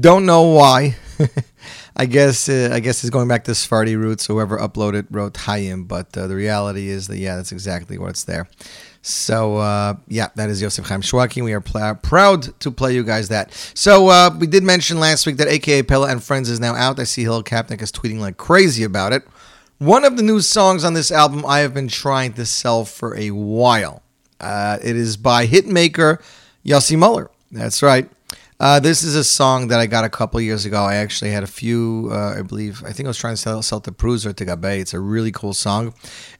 Don't 0.00 0.26
know 0.26 0.42
why. 0.42 0.96
I 1.96 2.06
guess 2.06 2.48
uh, 2.48 2.70
I 2.72 2.80
guess 2.80 3.04
it's 3.04 3.10
going 3.10 3.28
back 3.28 3.44
to 3.44 3.54
Sephardi 3.54 3.94
roots. 3.96 4.26
Whoever 4.26 4.58
uploaded 4.58 5.06
wrote 5.10 5.34
Hayim, 5.34 5.86
but 5.86 6.16
uh, 6.16 6.26
the 6.26 6.34
reality 6.34 6.88
is 6.88 7.06
that 7.06 7.18
yeah, 7.18 7.36
that's 7.36 7.52
exactly 7.52 7.98
what's 7.98 8.24
there. 8.24 8.48
So 9.02 9.58
uh, 9.58 9.94
yeah, 10.08 10.28
that 10.34 10.50
is 10.50 10.60
Yosef 10.60 10.86
Chaim 10.86 11.02
Shweki. 11.02 11.44
We 11.44 11.52
are 11.52 11.60
pl- 11.60 11.94
proud 12.02 12.58
to 12.60 12.70
play 12.72 12.94
you 12.94 13.04
guys 13.04 13.28
that. 13.28 13.52
So 13.74 14.08
uh, 14.08 14.30
we 14.36 14.46
did 14.46 14.64
mention 14.64 14.98
last 14.98 15.24
week 15.26 15.36
that 15.36 15.46
AKA 15.46 15.84
Pella 15.84 16.08
and 16.08 16.22
Friends 16.22 16.50
is 16.50 16.58
now 16.58 16.74
out. 16.74 16.98
I 16.98 17.04
see 17.04 17.22
Hill 17.22 17.44
Kapnick 17.44 17.80
is 17.80 17.92
tweeting 17.92 18.18
like 18.18 18.38
crazy 18.38 18.82
about 18.82 19.12
it. 19.12 19.22
One 19.78 20.04
of 20.04 20.16
the 20.16 20.22
new 20.22 20.40
songs 20.40 20.84
on 20.84 20.94
this 20.94 21.12
album 21.12 21.44
I 21.46 21.60
have 21.60 21.74
been 21.74 21.88
trying 21.88 22.32
to 22.34 22.46
sell 22.46 22.84
for 22.84 23.16
a 23.16 23.30
while. 23.30 24.02
Uh, 24.40 24.78
it 24.82 24.96
is 24.96 25.16
by 25.16 25.46
hitmaker 25.46 26.20
Yossi 26.64 26.98
Muller. 26.98 27.30
That's 27.52 27.82
right. 27.82 28.10
Uh, 28.60 28.78
this 28.78 29.02
is 29.02 29.16
a 29.16 29.24
song 29.24 29.66
that 29.68 29.80
I 29.80 29.86
got 29.86 30.04
a 30.04 30.08
couple 30.08 30.40
years 30.40 30.64
ago. 30.64 30.80
I 30.80 30.94
actually 30.94 31.32
had 31.32 31.42
a 31.42 31.46
few, 31.48 32.08
uh, 32.12 32.36
I 32.38 32.42
believe, 32.42 32.84
I 32.84 32.92
think 32.92 33.06
I 33.06 33.10
was 33.10 33.18
trying 33.18 33.34
to 33.34 33.36
sell, 33.36 33.62
sell 33.62 33.80
to 33.80 33.90
or 33.90 34.32
to 34.32 34.44
Gabe. 34.44 34.64
It's 34.64 34.94
a 34.94 35.00
really 35.00 35.32
cool 35.32 35.54
song. 35.54 35.92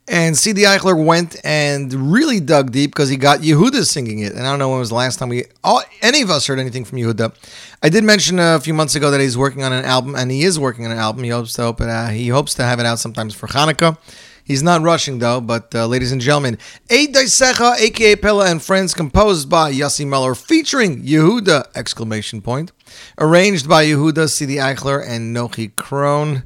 And 0.07 0.37
C.D. 0.37 0.63
Eichler 0.63 1.05
went 1.05 1.37
and 1.45 1.93
really 1.93 2.39
dug 2.39 2.71
deep 2.71 2.93
because 2.93 3.09
he 3.09 3.17
got 3.17 3.41
Yehuda 3.41 3.85
singing 3.85 4.21
it. 4.21 4.33
And 4.33 4.47
I 4.47 4.51
don't 4.51 4.61
know 4.61 4.69
when 4.69 4.79
was 4.79 4.91
the 4.91 4.95
last 4.95 5.19
time 5.19 5.29
we, 5.29 5.45
all, 5.65 5.83
any 6.03 6.23
of 6.23 6.31
us 6.31 6.47
heard 6.47 6.61
anything 6.61 6.85
from 6.85 6.99
Yehuda. 6.99 7.35
I 7.83 7.89
did 7.89 8.05
mention 8.05 8.39
a 8.39 8.61
few 8.61 8.75
months 8.75 8.95
ago 8.95 9.11
that 9.11 9.21
he's 9.21 9.37
working 9.37 9.65
on 9.65 9.73
an 9.73 9.85
album, 9.85 10.15
and 10.15 10.31
he 10.31 10.45
is 10.45 10.57
working 10.59 10.85
on 10.87 10.93
an 10.93 10.99
album. 10.99 11.25
He 11.25 11.31
hopes 11.31 11.55
to 11.55 11.63
open, 11.63 11.89
uh, 11.89 12.11
he 12.11 12.29
hopes 12.29 12.55
to 12.55 12.63
have 12.63 12.79
it 12.79 12.87
out 12.87 13.01
sometimes 13.01 13.35
for 13.35 13.49
Hanukkah. 13.49 13.99
He's 14.45 14.63
not 14.63 14.83
rushing 14.83 15.21
though, 15.21 15.41
but 15.41 15.75
uh, 15.75 15.87
ladies 15.87 16.13
and 16.13 16.21
gentlemen, 16.21 16.59
Eid 16.91 17.15
Daisecha, 17.15 17.79
aka 17.79 18.15
Pella 18.17 18.51
and 18.51 18.63
Friends, 18.63 18.93
composed 18.93 19.49
by 19.49 19.73
Yossi 19.73 20.07
Muller, 20.07 20.35
featuring 20.35 21.03
Yehuda! 21.03 21.69
Exclamation 21.75 22.43
point, 22.43 22.71
arranged 23.19 23.67
by 23.67 23.87
Yehuda, 23.87 24.29
C.D. 24.29 24.57
Eichler, 24.57 25.03
and 25.03 25.35
Nochi 25.35 25.73
Krohn. 25.73 26.45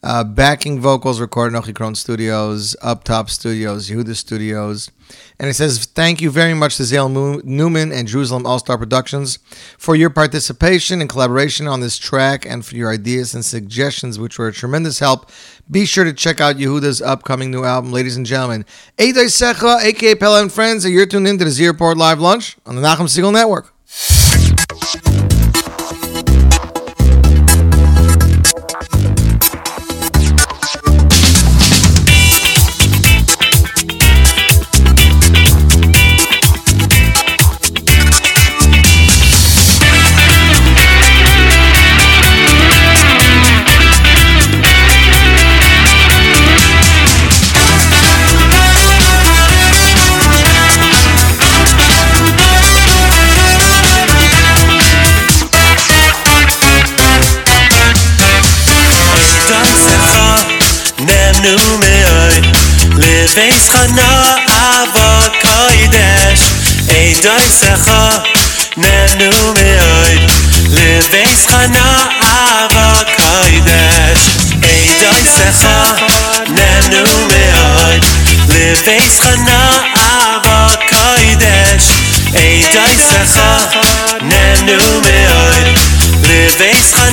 Uh, 0.00 0.22
backing 0.22 0.80
vocals 0.80 1.20
recorded 1.20 1.56
Nochi 1.56 1.72
Krohn 1.72 1.96
Studios, 1.96 2.76
Up 2.80 3.02
Top 3.02 3.28
Studios, 3.28 3.90
Yehuda 3.90 4.14
Studios. 4.14 4.92
And 5.40 5.50
it 5.50 5.54
says, 5.54 5.86
Thank 5.86 6.20
you 6.20 6.30
very 6.30 6.54
much 6.54 6.76
to 6.76 6.84
Zale 6.84 7.08
Newman 7.08 7.90
and 7.90 8.06
Jerusalem 8.06 8.46
All 8.46 8.60
Star 8.60 8.78
Productions 8.78 9.40
for 9.76 9.96
your 9.96 10.10
participation 10.10 11.00
and 11.00 11.10
collaboration 11.10 11.66
on 11.66 11.80
this 11.80 11.98
track 11.98 12.46
and 12.46 12.64
for 12.64 12.76
your 12.76 12.92
ideas 12.92 13.34
and 13.34 13.44
suggestions, 13.44 14.20
which 14.20 14.38
were 14.38 14.48
a 14.48 14.52
tremendous 14.52 15.00
help. 15.00 15.30
Be 15.68 15.84
sure 15.84 16.04
to 16.04 16.12
check 16.12 16.40
out 16.40 16.56
Yehuda's 16.56 17.02
upcoming 17.02 17.50
new 17.50 17.64
album, 17.64 17.92
ladies 17.92 18.16
and 18.16 18.24
gentlemen. 18.24 18.64
Eidai 18.98 19.26
Secha, 19.26 19.82
aka 19.82 20.14
Pella 20.14 20.42
and 20.42 20.52
Friends, 20.52 20.84
and 20.84 20.94
you're 20.94 21.06
tuned 21.06 21.26
in 21.26 21.38
to 21.38 21.44
the 21.44 21.50
Z 21.50 21.66
Report 21.66 21.96
Live 21.96 22.20
Lunch 22.20 22.56
on 22.64 22.76
the 22.76 22.82
Nachum 22.82 23.08
Segal 23.08 23.32
Network. 23.32 23.74
Weis 63.38 63.68
khana 63.70 64.12
ava 64.52 65.10
koidesh 65.42 66.44
Ein 66.90 67.20
dois 67.22 67.58
echa 67.72 68.00
nenu 68.82 69.28
me 69.58 69.68
oid 69.98 70.22
Le 70.74 70.88
weis 71.12 71.44
cha 71.50 71.60
na 71.74 71.84
ava 72.30 72.86
koidesh 73.12 74.24
Ein 74.70 74.90
dois 75.02 75.36
echa 75.46 75.76
nenu 76.56 77.04
me 77.30 77.44
oid 77.66 78.08
Le 78.54 78.66
weis 78.88 79.14
cha 79.20 79.32
na 79.46 79.60
ava 80.08 80.58
koidesh 80.90 81.88
Ein 82.42 82.66
dois 82.74 83.06
echa 83.22 83.52
nenu 84.32 84.80
me 85.06 85.18
oid 85.44 85.78
Le 86.26 86.42
weis 86.58 86.90
cha 86.90 87.06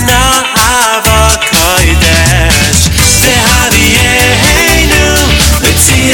ava 0.65 1.21
koidesh 1.51 2.81
Ve 3.21 3.38
ha 3.45 4.34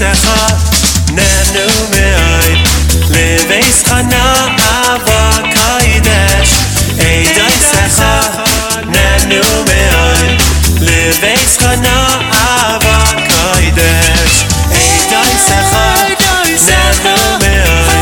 secha 0.00 0.40
ne 1.16 1.28
nu 1.54 1.66
me 1.92 2.04
ay 2.34 2.52
le 3.14 3.26
veis 3.48 3.78
khana 3.88 4.22
ava 4.68 5.20
kaidesh 5.56 6.52
ey 7.08 7.24
dai 7.38 7.56
secha 7.70 8.14
ne 8.94 9.06
nu 9.30 9.42
me 9.68 9.80
ay 10.06 10.30
le 10.86 11.00
veis 11.22 11.52
khana 11.62 11.96
ava 12.46 12.96
kaidesh 13.32 14.38
ey 14.80 14.94
dai 15.12 15.34
secha 15.48 15.86
ne 16.68 16.80
nu 17.04 17.16
me 17.44 17.54
ay 17.76 18.00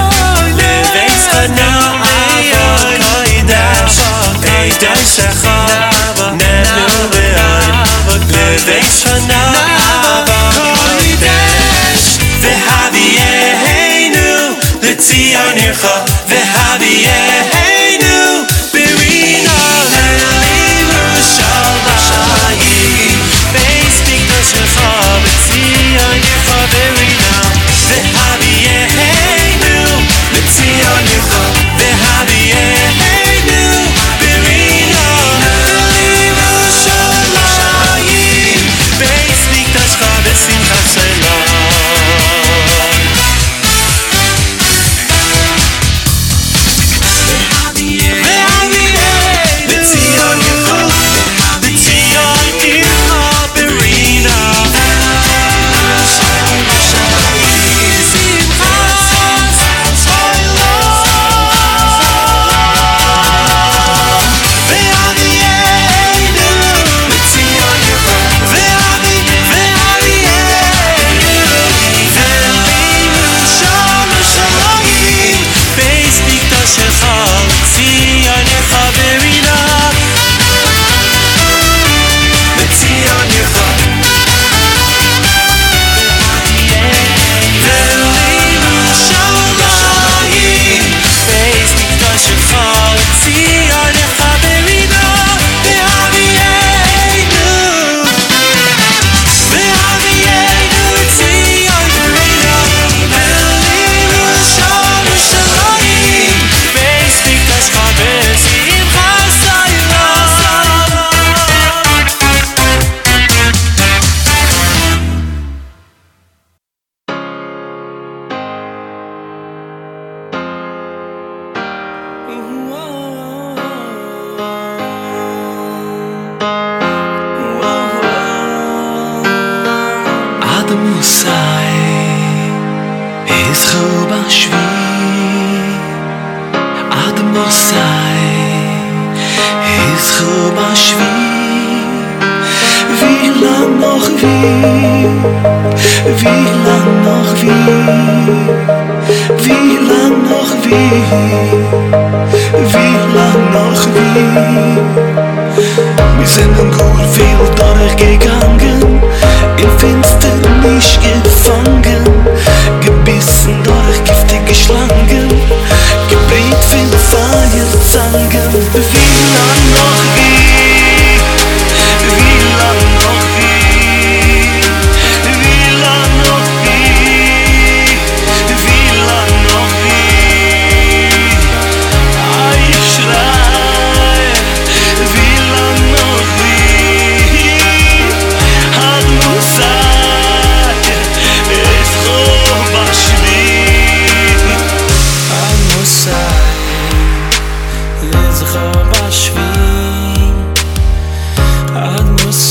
le 0.61 0.73
veis 0.95 1.25
khana 1.35 1.71
ava 2.15 2.67
kaidesh 3.07 3.99
ey 4.57 4.71
dai 4.85 5.03
secha 5.17 5.58
The 15.81 16.41
hadi 16.43 17.58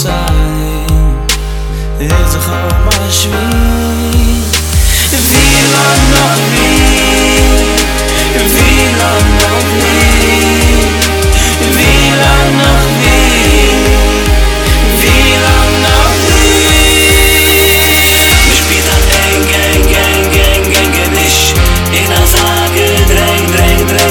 Es 0.08 0.14
Wie 5.20 5.64
lang 5.74 6.04
noch 6.12 6.40
wie 8.38 8.88
lang 9.00 9.28
noch 9.38 9.68
wie 11.76 12.12
lang 12.24 12.52
noch 12.58 12.88
wie 15.02 15.34
lang 15.44 15.74
noch 15.82 16.16
Gang, 19.08 19.44
Gang, 19.52 19.84
Gang, 19.92 20.26
Gang, 20.32 20.88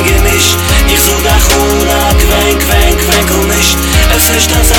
In 0.07 0.27
Ich. 0.27 0.47
Such 1.07 1.23
nach 1.23 1.47
Hula, 1.55 2.03
Quenk 2.19 3.31
und 3.39 3.49
nicht. 3.49 3.77
Es 4.17 4.27
ist 4.37 4.51
das 4.51 4.76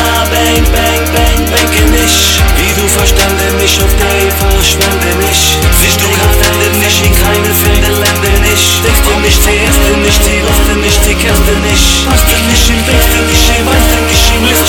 mich 3.78 3.84
auf 3.84 3.94
die 3.96 4.32
verschwende 4.32 5.12
nicht. 5.26 5.58
Siehst 5.82 6.02
du 6.02 6.08
kannst 6.10 6.40
Ende 6.42 6.78
nicht, 6.78 7.06
in 7.06 7.14
keine 7.14 7.54
Felde 7.54 7.92
Länder 8.02 8.34
nicht. 8.42 8.84
Denkst 8.84 9.06
du 9.06 9.20
nicht, 9.20 9.40
die 9.46 9.58
erste 9.66 9.92
nicht, 10.02 10.22
die 10.26 10.42
letzte 10.42 10.74
nicht, 10.82 11.02
die 11.06 11.16
kennst 11.16 11.46
du 11.46 11.54
nicht. 11.62 12.08
Hast 12.10 12.26
du 12.26 12.36
nicht 12.50 12.70
im 12.70 12.82
Weg, 12.88 13.04
denk 13.14 13.30
ich 13.30 13.46
im, 13.58 13.66
weißt 13.68 13.90
denk 13.94 14.10
ich 14.10 14.26
im, 14.34 14.44
lift 14.46 14.68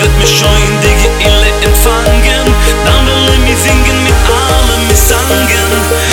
wird 0.00 0.18
mich 0.18 0.38
scheuen, 0.38 0.74
die 0.82 1.24
Geille 1.24 1.52
empfangen. 1.62 2.46
Dann 2.84 3.06
will 3.06 3.32
er 3.32 3.38
mich 3.44 3.58
singen 3.58 4.04
mit 4.04 4.14
allem 4.28 4.88
mich 4.88 4.98
sangen 4.98 6.09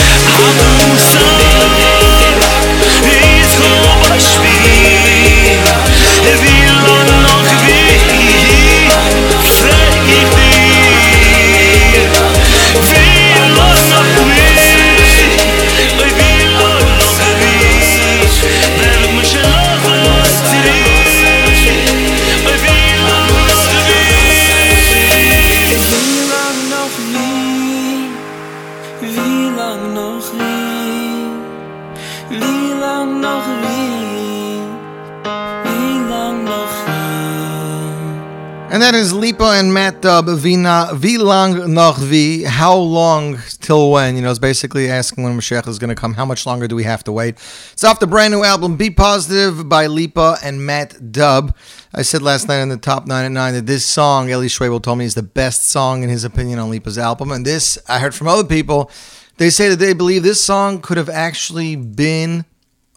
Vina, 40.35 40.89
Vi 40.93 41.17
Lang 41.17 41.73
Noch 41.73 41.97
Vi, 41.97 42.43
How 42.43 42.75
Long 42.75 43.37
Till 43.61 43.91
When? 43.91 44.15
You 44.15 44.21
know, 44.21 44.29
it's 44.29 44.39
basically 44.39 44.89
asking 44.89 45.23
when 45.23 45.37
Mashiach 45.37 45.67
is 45.67 45.79
going 45.79 45.89
to 45.89 45.95
come. 45.95 46.13
How 46.13 46.25
much 46.25 46.45
longer 46.45 46.67
do 46.67 46.75
we 46.75 46.83
have 46.83 47.03
to 47.05 47.11
wait? 47.11 47.35
It's 47.73 47.83
off 47.83 47.99
the 47.99 48.07
brand 48.07 48.33
new 48.33 48.43
album, 48.43 48.75
Be 48.75 48.89
Positive 48.89 49.69
by 49.69 49.87
Lipa 49.87 50.37
and 50.43 50.65
Matt 50.65 50.95
Dubb. 51.11 51.55
I 51.93 52.01
said 52.01 52.21
last 52.21 52.47
night 52.47 52.61
in 52.61 52.69
the 52.69 52.77
top 52.77 53.07
9 53.07 53.25
at 53.25 53.31
9 53.31 53.53
that 53.53 53.65
this 53.65 53.85
song, 53.85 54.29
Eli 54.29 54.47
Schwebel 54.47 54.83
told 54.83 54.97
me, 54.97 55.05
is 55.05 55.15
the 55.15 55.23
best 55.23 55.69
song 55.69 56.03
in 56.03 56.09
his 56.09 56.23
opinion 56.23 56.59
on 56.59 56.69
Lipa's 56.69 56.97
album. 56.97 57.31
And 57.31 57.45
this, 57.45 57.77
I 57.87 57.99
heard 57.99 58.13
from 58.13 58.27
other 58.27 58.43
people, 58.43 58.91
they 59.37 59.49
say 59.49 59.69
that 59.69 59.79
they 59.79 59.93
believe 59.93 60.23
this 60.23 60.43
song 60.43 60.81
could 60.81 60.97
have 60.97 61.09
actually 61.09 61.75
been 61.75 62.45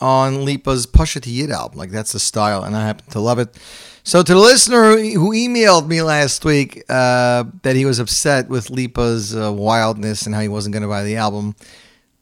on 0.00 0.44
Lipa's 0.44 0.86
Poshete 0.86 1.32
Yid 1.32 1.50
album. 1.50 1.78
Like 1.78 1.90
that's 1.90 2.12
the 2.12 2.20
style, 2.20 2.62
and 2.62 2.76
I 2.76 2.86
happen 2.86 3.10
to 3.10 3.20
love 3.20 3.38
it. 3.38 3.56
So 4.02 4.22
to 4.22 4.34
the 4.34 4.40
listener 4.40 4.96
who 4.96 5.30
emailed 5.32 5.86
me 5.86 6.02
last 6.02 6.44
week 6.44 6.82
uh, 6.88 7.44
that 7.62 7.76
he 7.76 7.84
was 7.84 7.98
upset 7.98 8.48
with 8.48 8.70
Lipa's 8.70 9.36
uh, 9.36 9.52
wildness 9.52 10.24
and 10.24 10.34
how 10.34 10.40
he 10.40 10.48
wasn't 10.48 10.72
going 10.72 10.82
to 10.82 10.88
buy 10.88 11.04
the 11.04 11.16
album, 11.16 11.54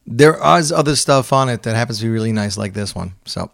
there 0.06 0.36
is 0.58 0.72
other 0.72 0.96
stuff 0.96 1.32
on 1.32 1.48
it 1.48 1.62
that 1.62 1.76
happens 1.76 1.98
to 1.98 2.04
be 2.04 2.10
really 2.10 2.32
nice, 2.32 2.56
like 2.56 2.74
this 2.74 2.94
one. 2.94 3.14
So, 3.24 3.50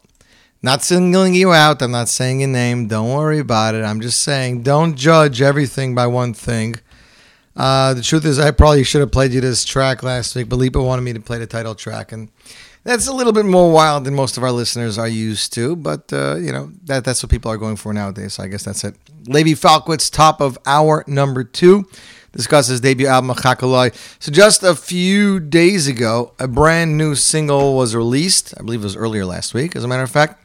not 0.62 0.82
singling 0.82 1.34
you 1.34 1.52
out. 1.52 1.82
I'm 1.82 1.90
not 1.90 2.08
saying 2.08 2.40
your 2.40 2.48
name. 2.48 2.88
Don't 2.88 3.12
worry 3.12 3.38
about 3.38 3.74
it. 3.74 3.84
I'm 3.84 4.00
just 4.00 4.20
saying 4.20 4.62
don't 4.62 4.96
judge 4.96 5.42
everything 5.42 5.94
by 5.94 6.06
one 6.06 6.32
thing. 6.32 6.76
Uh, 7.56 7.94
the 7.94 8.02
truth 8.02 8.24
is, 8.24 8.38
I 8.38 8.50
probably 8.50 8.82
should 8.82 9.00
have 9.00 9.12
played 9.12 9.32
you 9.32 9.40
this 9.40 9.64
track 9.64 10.02
last 10.02 10.34
week, 10.34 10.48
but 10.48 10.56
Lipa 10.56 10.82
wanted 10.82 11.02
me 11.02 11.12
to 11.12 11.20
play 11.20 11.38
the 11.38 11.46
title 11.46 11.74
track, 11.74 12.10
and 12.10 12.30
that's 12.84 13.08
a 13.08 13.12
little 13.12 13.32
bit 13.32 13.46
more 13.46 13.72
wild 13.72 14.04
than 14.04 14.14
most 14.14 14.36
of 14.36 14.44
our 14.44 14.52
listeners 14.52 14.98
are 14.98 15.08
used 15.08 15.52
to. 15.54 15.74
But 15.74 16.12
uh, 16.12 16.36
you 16.36 16.52
know 16.52 16.70
that 16.84 17.04
that's 17.04 17.22
what 17.22 17.30
people 17.30 17.50
are 17.50 17.56
going 17.56 17.76
for 17.76 17.92
nowadays. 17.92 18.34
So 18.34 18.42
I 18.42 18.48
guess 18.48 18.62
that's 18.62 18.84
it. 18.84 18.94
Levy 19.26 19.54
Falkowitz, 19.54 20.10
top 20.10 20.40
of 20.40 20.58
hour 20.66 21.02
number 21.06 21.42
two, 21.44 21.88
discusses 22.32 22.80
debut 22.80 23.06
album 23.06 23.34
Chakalai. 23.34 23.94
So 24.20 24.30
just 24.30 24.62
a 24.62 24.74
few 24.74 25.40
days 25.40 25.88
ago, 25.88 26.32
a 26.38 26.46
brand 26.46 26.96
new 26.98 27.14
single 27.14 27.76
was 27.76 27.96
released. 27.96 28.54
I 28.58 28.62
believe 28.62 28.80
it 28.80 28.84
was 28.84 28.96
earlier 28.96 29.24
last 29.24 29.54
week, 29.54 29.74
as 29.74 29.82
a 29.82 29.88
matter 29.88 30.02
of 30.02 30.10
fact. 30.10 30.40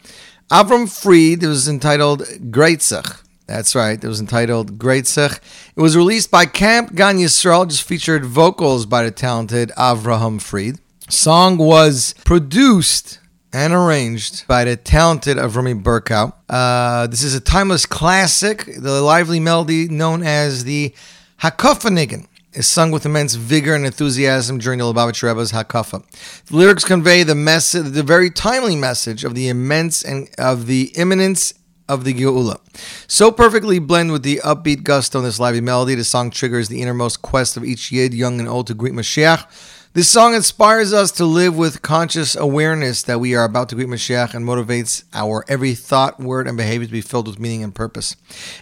Avram 0.50 0.90
Fried. 0.90 1.44
It 1.44 1.48
was 1.48 1.68
entitled 1.68 2.22
Greitzach. 2.50 3.22
That's 3.46 3.76
right. 3.76 4.02
It 4.04 4.08
was 4.08 4.20
entitled 4.20 4.80
Greitzach. 4.80 5.40
It 5.76 5.82
was 5.82 5.98
released 5.98 6.32
by 6.32 6.46
Camp 6.46 6.96
Gan 6.96 7.18
Yisrael. 7.18 7.68
Just 7.68 7.84
featured 7.84 8.26
vocals 8.26 8.86
by 8.86 9.04
the 9.04 9.12
talented 9.12 9.72
Avraham 9.78 10.42
Fried. 10.42 10.80
Song 11.10 11.58
was 11.58 12.14
produced 12.24 13.20
and 13.52 13.74
arranged 13.74 14.48
by 14.48 14.64
the 14.64 14.76
talented 14.76 15.38
Avrami 15.38 15.82
Burkow. 15.82 16.34
Uh, 16.48 17.08
this 17.08 17.24
is 17.24 17.34
a 17.34 17.40
timeless 17.40 17.88
classic. 17.88 18.66
The 18.78 19.02
lively 19.02 19.40
melody 19.40 19.88
known 19.88 20.22
as 20.22 20.66
the 20.66 20.94
Hakofanigan 21.42 22.28
is 22.54 22.68
sung 22.68 22.92
with 22.92 23.08
immense 23.08 23.34
vigor 23.34 23.74
and 23.74 23.88
enthusiasm 23.88 24.60
during 24.60 24.80
the 24.80 24.86
Lubavitch 24.86 25.24
Rebbe's 25.24 25.52
Hakafa. 25.52 26.04
The 26.46 26.56
lyrics 26.56 26.86
convey 26.86 27.24
the 27.24 27.36
message, 27.36 27.92
the 27.92 28.04
very 28.04 28.30
timely 28.30 28.76
message 28.76 29.24
of 29.24 29.34
the 29.34 29.50
immense 29.50 30.04
and 30.04 30.30
of 30.38 30.68
the 30.68 30.92
imminence 30.96 31.56
of 31.88 32.04
the 32.04 32.14
Geula. 32.14 32.60
So 33.08 33.32
perfectly 33.32 33.80
blend 33.80 34.12
with 34.12 34.22
the 34.22 34.42
upbeat 34.46 34.84
gusto 34.84 35.18
in 35.18 35.26
this 35.26 35.40
lively 35.40 35.62
melody, 35.62 35.96
the 35.96 36.04
song 36.04 36.30
triggers 36.30 36.70
the 36.70 36.84
innermost 36.84 37.24
quest 37.24 37.58
of 37.58 37.66
each 37.66 37.92
Yid, 37.92 38.14
young 38.14 38.40
and 38.40 38.48
old, 38.48 38.68
to 38.68 38.76
greet 38.76 38.94
Mashiach. 38.94 39.48
This 39.94 40.08
song 40.08 40.36
inspires 40.36 40.94
us 40.94 41.10
to 41.14 41.26
live 41.26 41.58
with 41.58 41.82
conscious 41.82 42.36
awareness 42.36 43.02
that 43.02 43.20
we 43.20 43.34
are 43.34 43.44
about 43.44 43.70
to 43.70 43.76
greet 43.76 43.88
Mashiach 43.88 44.36
and 44.36 44.46
motivates 44.46 45.04
our 45.16 45.44
every 45.48 45.74
thought, 45.74 46.20
word, 46.20 46.48
and 46.48 46.56
behavior 46.56 46.86
to 46.86 46.92
be 46.92 47.02
filled 47.02 47.28
with 47.28 47.40
meaning 47.40 47.64
and 47.64 47.74
purpose. 47.74 48.16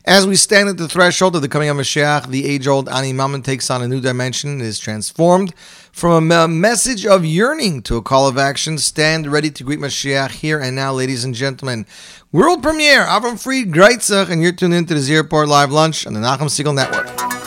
As 0.05 0.25
we 0.25 0.37
stand 0.37 0.69
at 0.69 0.77
the 0.77 0.87
threshold 0.87 1.35
of 1.35 1.41
the 1.41 1.49
coming 1.49 1.67
of 1.67 1.75
Mashiach, 1.75 2.27
the 2.27 2.45
age 2.45 2.65
old 2.65 2.87
Ani 2.87 3.11
Maamin 3.11 3.43
takes 3.43 3.69
on 3.69 3.81
a 3.81 3.89
new 3.89 3.99
dimension 3.99 4.51
and 4.51 4.61
is 4.61 4.79
transformed 4.79 5.53
from 5.91 6.31
a 6.31 6.47
message 6.47 7.05
of 7.05 7.25
yearning 7.25 7.81
to 7.81 7.97
a 7.97 8.01
call 8.01 8.29
of 8.29 8.37
action. 8.37 8.77
Stand 8.77 9.27
ready 9.29 9.51
to 9.51 9.65
greet 9.65 9.79
Mashiach 9.79 10.31
here 10.31 10.61
and 10.61 10.77
now, 10.77 10.93
ladies 10.93 11.25
and 11.25 11.35
gentlemen. 11.35 11.85
World 12.31 12.63
premiere, 12.63 13.03
Avram 13.03 13.37
Fried 13.37 13.73
Greitzach, 13.73 14.29
and 14.29 14.41
you're 14.41 14.53
tuned 14.53 14.73
into 14.73 14.93
the 14.93 15.01
Zero 15.01 15.27
Live 15.45 15.73
Lunch 15.73 16.07
on 16.07 16.13
the 16.13 16.21
Nachum 16.21 16.47
Segal 16.47 16.73
Network. 16.73 17.46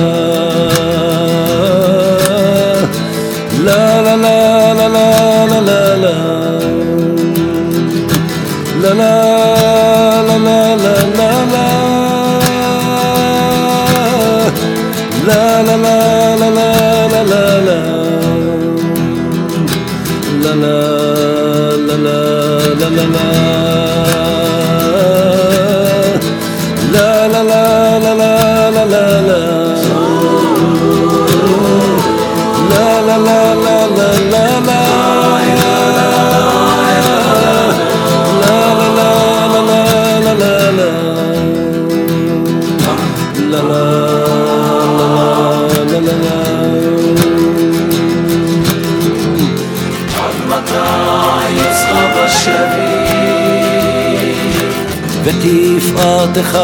תפארתך 55.41 56.59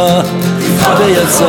ויצר 0.98 1.48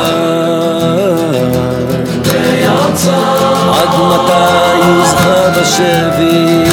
עד 3.73 3.89
מתי 4.09 4.87
יוזכה 4.87 5.51
בשבי? 5.61 6.65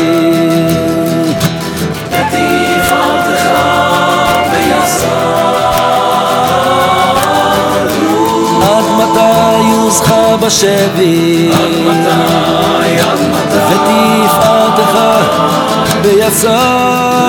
ותפארתך 2.10 3.46
ויצר 4.52 5.56
עד 8.64 8.86
מתי 8.98 9.60
יוזכה 9.72 10.38
בשבי? 10.38 11.52
ותפארתך 13.70 15.00
ויצר 16.02 17.26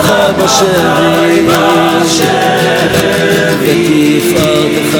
קאַמו 0.00 0.48
שווייער 0.48 2.06
שווייער 2.16 4.20
פאַר 4.34 4.92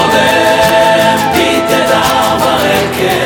Odempite 0.00 1.80
dava 1.90 2.52
erke 2.74 3.16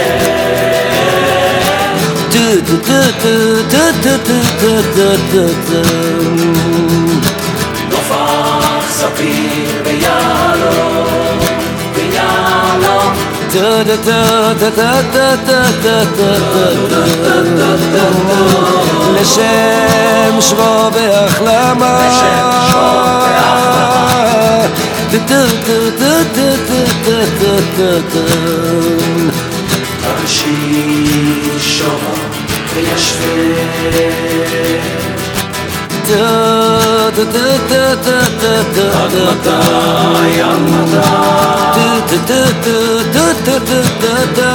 No 7.90 8.00
farsa 8.08 9.08
bir 9.18 9.70
ve 9.84 9.94
yalor 10.06 10.93
לשם 19.20 20.40
שמו 20.40 20.90
והחלמה 20.92 22.10
תמשיך 30.02 31.62
שמה 31.62 32.14
וישווה 32.74 34.14
dı 36.08 37.16
dı 37.16 37.24
dı 37.32 37.46
dı 37.70 37.82
dı 38.04 38.18
dı 38.74 38.84
Tatmada, 38.92 39.56
yanmada 40.38 41.04
Dı 41.74 41.88
dı 42.08 42.18
dı 42.28 42.40
dı 42.64 42.76
dı 43.12 43.26
dı 43.46 43.56
dı 43.66 43.78
dı 44.02 44.14
dı 44.36 44.50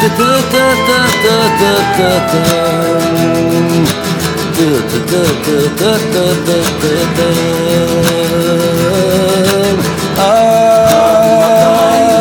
Dı 0.00 0.08
dı 0.18 0.30
dı 0.52 0.64
dı 0.86 0.98
dı 1.22 1.36
dı 1.58 1.72
dı 1.98 2.12
dı 2.28 2.42
Dı 4.58 4.68
dı 4.88 4.98
dı 5.08 5.22
dı 5.44 5.58
dı 5.78 5.92
dı 6.12 6.24
dı 6.46 6.58
dı 6.80 6.92
dı 7.16 7.28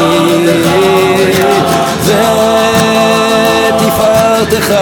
ותפארתך 3.76 4.74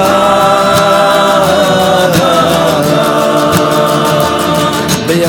די 5.08 5.24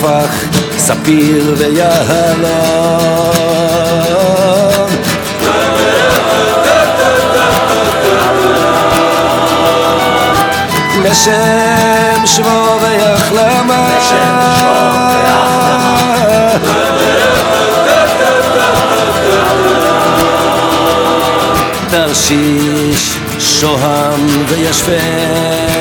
נופח 0.00 0.44
ספיר 0.76 1.54
ויהלום. 1.58 2.50
לשם 11.04 12.26
שמו 12.26 12.78
ויחלמה 12.82 13.98
תרשיש 21.90 23.18
שוהם 23.38 24.26
וישפה 24.48 25.79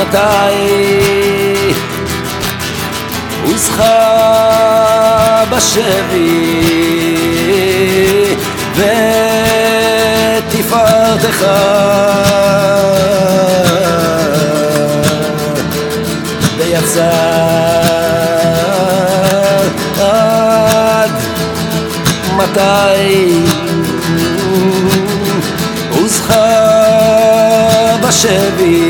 שפתיי 0.00 1.72
הוסחה 3.42 3.84
בשבי 5.50 6.64
ותפארתך. 10.46 11.46
ויצא 16.56 17.10
עד 20.00 21.10
מתי? 22.36 23.40
הוסחה 25.90 26.70
בשבי. 28.02 28.89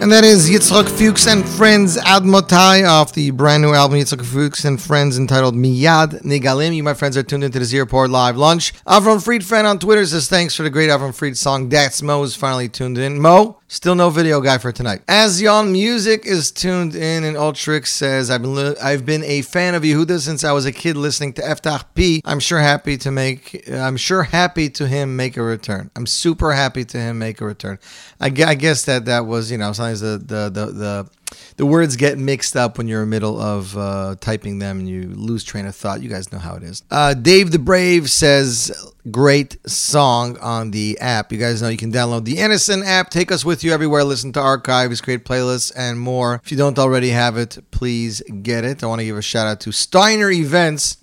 And 0.00 0.12
that 0.12 0.24
is 0.24 0.48
Yitzhak 0.48 0.88
Fuchs 0.88 1.26
and 1.26 1.46
Friends 1.46 1.98
Ad 1.98 2.22
Motai 2.22 2.88
off 2.88 3.12
the 3.12 3.30
brand 3.30 3.62
new 3.62 3.74
album 3.74 3.98
Yitzhak 3.98 4.24
Fuchs 4.24 4.64
and 4.64 4.80
Friends 4.80 5.18
entitled 5.18 5.54
Miyad 5.54 6.22
Nigalim. 6.22 6.74
You, 6.74 6.82
my 6.82 6.94
friends, 6.94 7.16
are 7.16 7.22
tuned 7.22 7.44
into 7.44 7.58
the 7.58 7.66
Z 7.66 7.78
Report 7.78 8.08
Live 8.08 8.36
Lunch. 8.36 8.72
Avram 8.84 9.22
Fried, 9.22 9.44
friend 9.44 9.66
on 9.66 9.78
Twitter, 9.78 10.06
says 10.06 10.26
thanks 10.26 10.54
for 10.54 10.62
the 10.62 10.70
great 10.70 10.88
Avram 10.88 11.14
Fried 11.14 11.36
song. 11.36 11.68
That's 11.68 12.00
Mo 12.00 12.22
is 12.22 12.34
finally 12.34 12.70
tuned 12.70 12.96
in. 12.96 13.20
Mo, 13.20 13.57
still 13.68 13.94
no 13.94 14.10
video 14.10 14.40
guy 14.40 14.58
for 14.58 14.72
tonight. 14.72 15.04
Azion 15.06 15.70
Music 15.70 16.26
is 16.26 16.50
tuned 16.50 16.94
in, 16.94 17.24
and 17.24 17.36
Ultrix 17.36 17.88
says 17.88 18.30
I've 18.30 18.42
been 18.42 18.54
li- 18.54 18.74
I've 18.82 19.04
been 19.06 19.22
a 19.24 19.42
fan 19.42 19.74
of 19.74 19.82
Yehuda 19.82 20.18
since 20.20 20.42
I 20.44 20.52
was 20.52 20.66
a 20.66 20.72
kid 20.72 20.96
listening 20.96 21.34
to 21.34 21.42
Eftach 21.42 21.84
P. 21.94 22.22
I'm 22.24 22.40
sure 22.40 22.58
happy 22.60 22.96
to 22.98 23.10
make 23.10 23.68
I'm 23.70 23.96
sure 23.96 24.24
happy 24.24 24.68
to 24.70 24.86
him 24.88 25.16
make 25.16 25.36
a 25.36 25.42
return. 25.42 25.90
I'm 25.94 26.06
super 26.06 26.52
happy 26.52 26.84
to 26.86 26.98
him 26.98 27.18
make 27.18 27.40
a 27.40 27.44
return. 27.44 27.78
I, 28.20 28.30
gue- 28.30 28.44
I 28.44 28.54
guess 28.54 28.84
that 28.86 29.04
that 29.04 29.26
was 29.26 29.50
you 29.50 29.58
know 29.58 29.72
sometimes 29.72 30.00
the 30.00 30.18
the 30.18 30.48
the, 30.50 30.66
the 30.72 31.10
the 31.56 31.66
words 31.66 31.96
get 31.96 32.18
mixed 32.18 32.56
up 32.56 32.78
when 32.78 32.88
you're 32.88 33.02
in 33.02 33.10
the 33.10 33.16
middle 33.16 33.40
of 33.40 33.76
uh, 33.76 34.14
typing 34.20 34.58
them 34.58 34.80
and 34.80 34.88
you 34.88 35.08
lose 35.08 35.44
train 35.44 35.66
of 35.66 35.74
thought. 35.74 36.02
You 36.02 36.08
guys 36.08 36.32
know 36.32 36.38
how 36.38 36.54
it 36.54 36.62
is. 36.62 36.82
Uh, 36.90 37.14
Dave 37.14 37.50
the 37.50 37.58
Brave 37.58 38.10
says, 38.10 38.92
great 39.10 39.58
song 39.68 40.38
on 40.38 40.70
the 40.70 40.98
app. 41.00 41.32
You 41.32 41.38
guys 41.38 41.60
know 41.60 41.68
you 41.68 41.76
can 41.76 41.92
download 41.92 42.24
the 42.24 42.36
NSN 42.36 42.84
app. 42.86 43.10
Take 43.10 43.32
us 43.32 43.44
with 43.44 43.64
you 43.64 43.72
everywhere. 43.72 44.04
Listen 44.04 44.32
to 44.34 44.40
archives, 44.40 45.00
create 45.00 45.24
playlists, 45.24 45.72
and 45.76 45.98
more. 45.98 46.40
If 46.44 46.50
you 46.50 46.56
don't 46.58 46.78
already 46.78 47.10
have 47.10 47.36
it, 47.36 47.58
please 47.70 48.22
get 48.42 48.64
it. 48.64 48.82
I 48.82 48.86
want 48.86 49.00
to 49.00 49.04
give 49.04 49.16
a 49.16 49.22
shout 49.22 49.46
out 49.46 49.60
to 49.60 49.72
Steiner 49.72 50.30
Events 50.30 50.98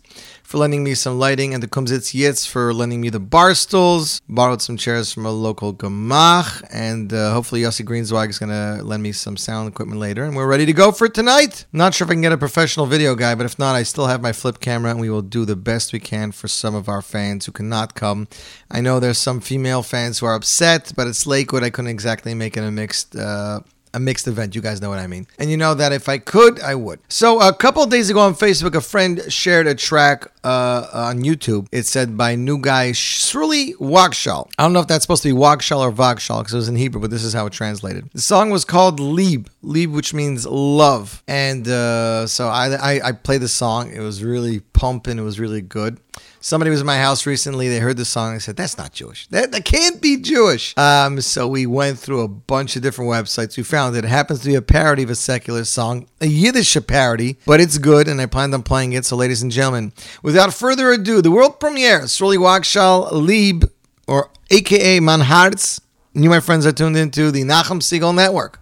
for 0.45 0.59
lending 0.59 0.83
me 0.83 0.93
some 0.93 1.17
lighting, 1.17 1.53
and 1.53 1.63
the 1.63 1.67
Kumzitz 1.67 2.13
Yitz 2.13 2.47
for 2.47 2.73
lending 2.73 3.01
me 3.01 3.09
the 3.09 3.19
bar 3.19 3.55
stools. 3.55 4.21
Borrowed 4.29 4.61
some 4.61 4.77
chairs 4.77 5.11
from 5.11 5.25
a 5.25 5.31
local 5.31 5.73
Gamach, 5.73 6.63
and 6.71 7.11
uh, 7.11 7.33
hopefully 7.33 7.61
Yossi 7.61 7.83
Greenswag 7.83 8.29
is 8.29 8.37
going 8.37 8.51
to 8.51 8.83
lend 8.83 9.01
me 9.01 9.11
some 9.11 9.37
sound 9.37 9.67
equipment 9.67 9.99
later, 9.99 10.23
and 10.23 10.35
we're 10.35 10.47
ready 10.47 10.65
to 10.67 10.73
go 10.73 10.91
for 10.91 11.09
tonight. 11.09 11.65
Not 11.73 11.95
sure 11.95 12.05
if 12.05 12.11
I 12.11 12.13
can 12.13 12.21
get 12.21 12.31
a 12.31 12.37
professional 12.37 12.85
video 12.85 13.15
guy, 13.15 13.33
but 13.33 13.45
if 13.45 13.57
not, 13.57 13.75
I 13.75 13.83
still 13.83 14.05
have 14.05 14.21
my 14.21 14.31
flip 14.31 14.59
camera, 14.59 14.91
and 14.91 14.99
we 14.99 15.09
will 15.09 15.23
do 15.23 15.45
the 15.45 15.55
best 15.55 15.91
we 15.91 15.99
can 15.99 16.31
for 16.31 16.47
some 16.47 16.75
of 16.75 16.87
our 16.87 17.01
fans 17.01 17.47
who 17.47 17.51
cannot 17.51 17.95
come. 17.95 18.27
I 18.69 18.81
know 18.81 18.99
there's 18.99 19.17
some 19.17 19.41
female 19.41 19.81
fans 19.81 20.19
who 20.19 20.27
are 20.27 20.35
upset, 20.35 20.93
but 20.95 21.07
it's 21.07 21.25
Lakewood. 21.25 21.63
I 21.63 21.71
couldn't 21.71 21.89
exactly 21.89 22.35
make 22.35 22.55
it 22.55 22.63
a 22.63 22.71
mixed. 22.71 23.15
Uh, 23.15 23.61
a 23.95 23.99
mixed 23.99 24.27
event. 24.27 24.53
You 24.53 24.61
guys 24.61 24.81
know 24.81 24.89
what 24.89 24.99
I 24.99 25.07
mean. 25.07 25.25
And 25.39 25.49
you 25.49 25.57
know 25.57 25.73
that 25.73 25.91
if 25.93 26.09
I 26.09 26.17
could, 26.17 26.59
I 26.59 26.75
would. 26.75 26.99
So 27.07 27.41
a 27.41 27.53
couple 27.53 27.85
days 27.85 28.09
ago 28.09 28.19
on 28.19 28.35
Facebook, 28.35 28.75
a 28.75 28.81
friend 28.81 29.21
shared 29.29 29.67
a 29.67 29.73
track 29.73 30.27
uh, 30.43 30.87
on 30.93 31.23
YouTube. 31.23 31.67
It 31.71 31.85
said 31.85 32.17
by 32.17 32.35
new 32.35 32.59
guy 32.59 32.91
Shruli 32.91 33.73
Wakshal. 33.77 34.51
I 34.59 34.63
don't 34.63 34.73
know 34.73 34.81
if 34.81 34.87
that's 34.87 35.03
supposed 35.03 35.23
to 35.23 35.29
be 35.29 35.39
Wakshal 35.39 35.79
or 35.79 35.91
Vakshal 35.91 36.39
because 36.39 36.53
it 36.53 36.57
was 36.57 36.69
in 36.69 36.75
Hebrew, 36.75 37.01
but 37.01 37.09
this 37.09 37.23
is 37.23 37.33
how 37.33 37.45
it 37.45 37.53
translated. 37.53 38.09
The 38.13 38.21
song 38.21 38.49
was 38.49 38.65
called 38.65 38.99
Lieb, 38.99 39.49
Lieb, 39.61 39.91
which 39.91 40.13
means 40.13 40.45
love. 40.45 41.23
And 41.27 41.67
uh, 41.67 42.27
so 42.27 42.49
I, 42.49 42.75
I 42.75 43.07
I 43.09 43.11
played 43.13 43.41
the 43.41 43.47
song. 43.47 43.91
It 43.91 44.01
was 44.01 44.23
really 44.23 44.59
pumping. 44.59 45.17
It 45.17 45.23
was 45.23 45.39
really 45.39 45.61
good. 45.61 45.99
Somebody 46.45 46.69
was 46.69 46.79
in 46.79 46.85
my 46.85 46.99
house 46.99 47.25
recently. 47.25 47.69
They 47.69 47.79
heard 47.79 47.97
the 47.97 48.05
song. 48.05 48.33
and 48.33 48.39
said, 48.39 48.55
"That's 48.55 48.77
not 48.77 48.93
Jewish. 48.93 49.25
That, 49.29 49.51
that 49.51 49.65
can't 49.65 49.99
be 49.99 50.15
Jewish." 50.17 50.77
Um, 50.77 51.19
so 51.21 51.47
we 51.47 51.65
went 51.65 51.97
through 51.97 52.21
a 52.21 52.27
bunch 52.27 52.75
of 52.75 52.83
different 52.83 53.09
websites. 53.09 53.57
We 53.57 53.63
found 53.63 53.95
it. 53.95 54.05
It 54.05 54.09
happens 54.09 54.41
to 54.41 54.49
be 54.49 54.53
a 54.53 54.61
parody 54.61 55.01
of 55.01 55.09
a 55.09 55.15
secular 55.15 55.63
song, 55.63 56.05
a 56.21 56.27
Yiddish 56.27 56.77
parody, 56.85 57.37
but 57.47 57.59
it's 57.59 57.79
good, 57.79 58.07
and 58.07 58.21
I 58.21 58.27
planned 58.27 58.53
on 58.53 58.61
playing 58.61 58.93
it. 58.93 59.05
So, 59.05 59.15
ladies 59.15 59.41
and 59.41 59.51
gentlemen, 59.51 59.91
without 60.21 60.53
further 60.53 60.91
ado, 60.91 61.19
the 61.23 61.31
world 61.31 61.59
premiere: 61.59 62.01
Sroli 62.01 62.37
Wakshal 62.37 63.11
Lieb, 63.11 63.67
or 64.05 64.29
AKA 64.51 64.99
Manhartz. 64.99 65.81
You, 66.13 66.29
my 66.29 66.41
friends, 66.41 66.67
are 66.67 66.71
tuned 66.71 66.95
into 66.95 67.31
the 67.31 67.41
Nachum 67.41 67.81
Segal 67.81 68.13
Network. 68.13 68.59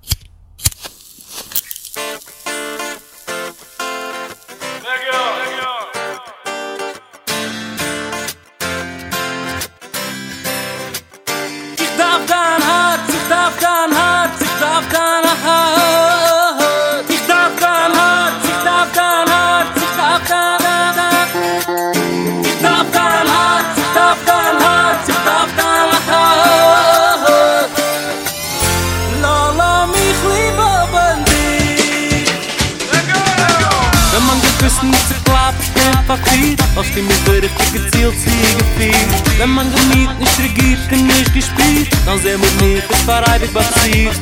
Was 36.84 36.92
die 36.96 37.02
mir 37.02 37.28
würde 37.28 37.48
ich 37.48 37.74
gezielt 37.74 38.14
sie 38.20 38.56
gefiel 38.58 39.08
Wenn 39.38 39.52
man 39.52 39.72
gemiet 39.74 40.20
nicht 40.20 40.38
regiert 40.38 40.92
und 40.92 41.08
nicht 41.08 41.34
gespielt 41.34 41.88
Dann 42.06 42.20
sehen 42.20 42.42
wir 42.42 42.68
mich, 42.68 42.84
es 42.90 43.08
war 43.08 43.24
ewig 43.36 43.54
passiert 43.54 44.16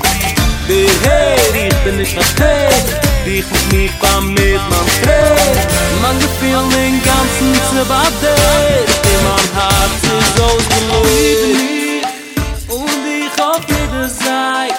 Der 0.70 0.88
Herr, 1.04 1.68
ich 1.68 1.76
bin 1.84 1.98
nicht 1.98 2.14
versteht 2.14 2.86
Dich 3.26 3.46
mit 3.50 3.74
mich 3.74 3.92
beim 4.00 4.34
mit 4.36 4.62
man 4.70 4.86
dreht 5.02 5.68
Man 6.04 6.20
gefiel 6.20 6.62
den 6.78 7.02
ganzen 7.02 7.52
Zibadet 7.72 8.90
In 9.10 9.22
mein 9.26 9.50
Herz 9.58 10.04
ist 10.20 10.40
ausgelöst 10.40 12.06
Und 12.68 13.04
ich 13.10 13.42
auf 13.42 13.62
jede 13.68 14.08
Seite 14.08 14.76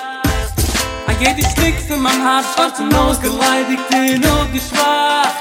An 1.09 1.17
jede 1.19 1.43
Stück 1.51 1.75
für 1.89 1.97
mein 1.97 2.23
Herz 2.23 2.47
schwarz 2.55 2.79
und 2.79 2.95
ausgeleidigt 2.95 3.83
in 3.93 4.25
und 4.25 4.53
geschwach 4.53 5.33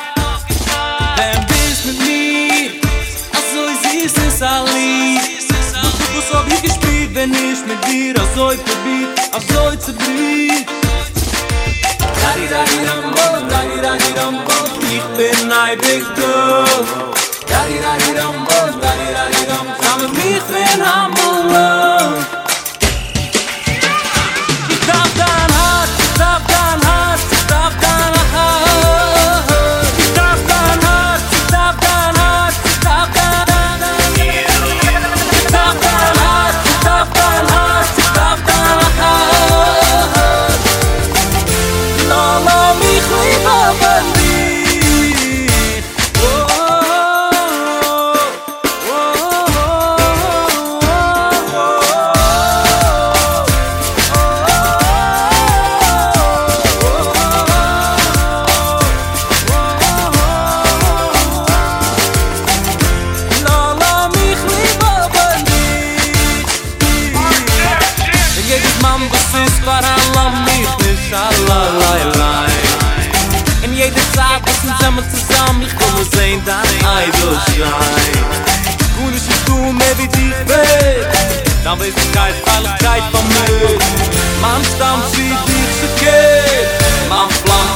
Wenn 1.17 1.50
bist 1.81 1.85
mit 1.85 2.07
mir, 2.07 2.71
also 3.33 3.69
ich 3.71 4.11
süß 4.11 4.23
es 4.27 4.41
Ali. 4.41 5.19
Du 6.13 6.21
du 6.21 6.37
hab 6.37 6.47
ich 6.47 6.61
gespielt, 6.61 7.13
wenn 7.13 7.31
ich 7.33 7.65
mit 7.65 7.83
dir 7.87 8.19
also 8.19 8.51
ich 8.51 8.59
verbiet, 8.61 9.07
also 9.31 9.71
ich 9.73 9.79
zerbriet 9.79 10.67
Dari 12.21 12.47
dari 12.47 12.85
ram 12.85 13.11
bom, 13.11 13.47
dari 13.49 13.81
dari 13.81 14.13
ram 14.17 14.35
bom, 14.45 14.69
ich 14.81 15.03
bin 15.17 15.51
ein 15.51 15.77
Big 15.79 16.05
Girl. 16.15 16.85
Dari 17.47 17.77
dari 17.85 18.17
ram 18.17 18.45
bom, 18.45 18.79
dari 18.79 19.07
dari 19.13 19.41
ram 19.49 19.65
bom, 19.65 19.83
samen 19.83 20.11
mich 20.13 20.43
bin 20.51 20.81
am 20.81 21.11
Love 21.53 22.25
Ich 24.69 24.85
darf 24.87 25.11
dein 25.17 25.51
Herz, 25.59 25.91
ich 25.99 26.17
darf 26.17 26.43
dein 26.47 26.79
Herz, 26.89 27.20
Dann 81.81 81.87
weiß 81.87 82.03
ich 82.03 82.11
keine 82.11 82.35
Freiligkeit 82.35 83.01
von 83.11 83.27
mir 83.27 83.79
Man 84.39 84.63
stammt 84.63 85.17
wie 85.17 85.33
dich 85.51 85.71
zu 85.79 85.87
geht 85.99 87.09
Man 87.09 87.27
flammt 87.27 87.71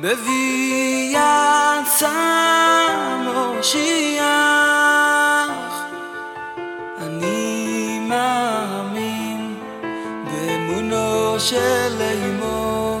בביאת 0.00 1.60
shia 2.00 2.40
הושיח 3.60 4.20
אני 6.98 7.98
מאמין 8.08 9.54
באמונו 10.24 11.40
של 11.40 12.00
אימו 12.00 13.00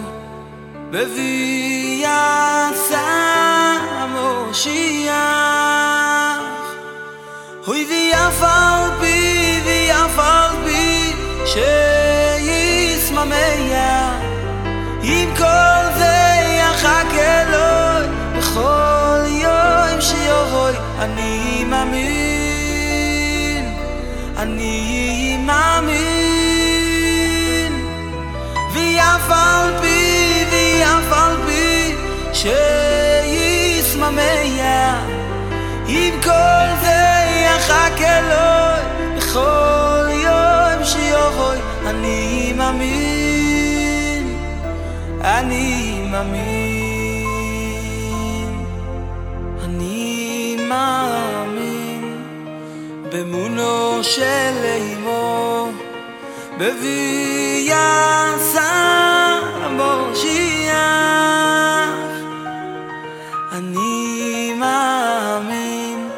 בביאת 0.90 2.74
סם 2.74 4.16
הושיח 4.16 5.14
הוי 7.66 7.84
די 7.84 8.12
אפל 8.14 8.90
בי 9.00 9.60
די 9.64 9.90
אפל 9.92 10.56
בי 10.64 11.12
שייס 11.46 13.10
עם 15.02 15.36
כל 15.36 15.69
בכל 18.50 19.22
יום 19.26 20.00
שיבואי 20.00 20.74
אני 20.98 21.64
מאמין 21.64 23.74
אני 24.36 25.36
מאמין. 25.46 26.00
ויאף 28.72 29.30
על 29.30 29.72
בי 29.80 30.44
ויאף 30.50 31.12
על 31.12 31.36
בי 31.46 31.94
שישממיה 33.82 35.04
עם 35.86 36.20
כל 36.22 36.66
זה 36.80 37.24
יחק 37.46 38.00
אלוהי. 38.00 38.82
בכל 39.16 40.08
יום 40.10 40.84
שיבואי 40.84 41.58
אני 41.86 42.52
מאמין 42.56 44.38
אני 45.20 46.00
מאמין 46.10 46.69
באמונו 53.11 54.03
של 54.03 54.63
אימו 54.63 55.71
בביאת 56.57 57.75
מושיח 59.69 60.75
אני 63.51 64.53
מאמין 64.59 66.09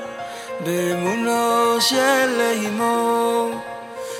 באמונו 0.65 1.81
של 1.81 2.41
אימו 2.41 3.51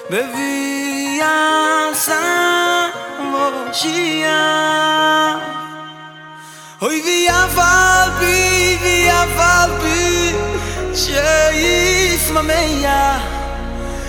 בביאת 0.09 1.27
מושיח 3.19 4.37
אוי 6.81 7.01
ויאף 7.05 7.57
על 7.57 8.09
בי 8.19 8.77
ויאף 8.81 9.39
על 9.39 9.71
בי 9.71 10.33
שישממיה. 10.94 12.78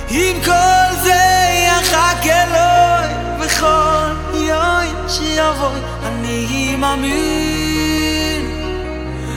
עם 0.10 0.42
כל 0.46 0.96
זה 1.04 1.24
יחק 1.68 2.26
אלוהי 2.26 3.14
בכל 3.40 4.12
יום 4.34 5.08
שיבואי 5.08 5.80
אני 6.04 6.76
מאמין 6.76 8.14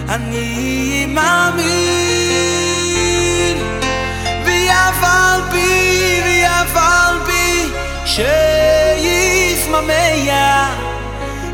אני 0.09 1.07
מאמין. 1.09 2.07
על 5.03 5.41
בי 5.51 6.45
על 6.75 7.19
בי 7.27 7.73
שישממיה. 9.65 9.87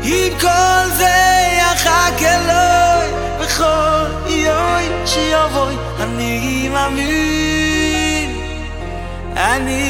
עם 0.03 0.39
כל 0.41 0.89
זה 0.97 1.15
יחק 1.57 2.21
אלוהי 2.21 3.11
בכל 3.39 4.05
יוי 4.47 4.83
chi 5.09 5.25
a 5.41 5.43
voi 5.53 5.75
ani 6.03 6.69
מאמין. 6.73 8.29
Ani 9.51 9.85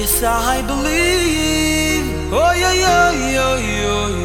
yes 0.00 0.22
i 0.22 0.62
believe. 0.68 2.08
oy 2.32 2.60
oy 2.70 2.82
oy 3.00 3.38
oy 3.48 3.66
oy 3.98 4.16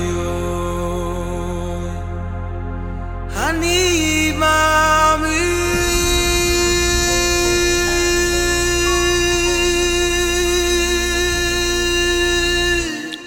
ani 3.45 4.33
mamin 4.41 5.54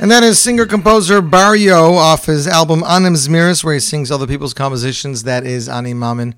And 0.08 0.12
that 0.14 0.22
is 0.22 0.40
singer 0.40 0.64
composer 0.64 1.20
Barrio 1.20 1.92
off 1.92 2.24
his 2.24 2.46
album 2.46 2.82
Anim 2.82 3.12
Zmiris, 3.12 3.62
where 3.62 3.74
he 3.74 3.80
sings 3.80 4.10
other 4.10 4.26
people's 4.26 4.54
compositions. 4.54 5.24
That 5.24 5.44
is 5.44 5.68
Ani 5.68 5.92
Mamin. 5.92 6.34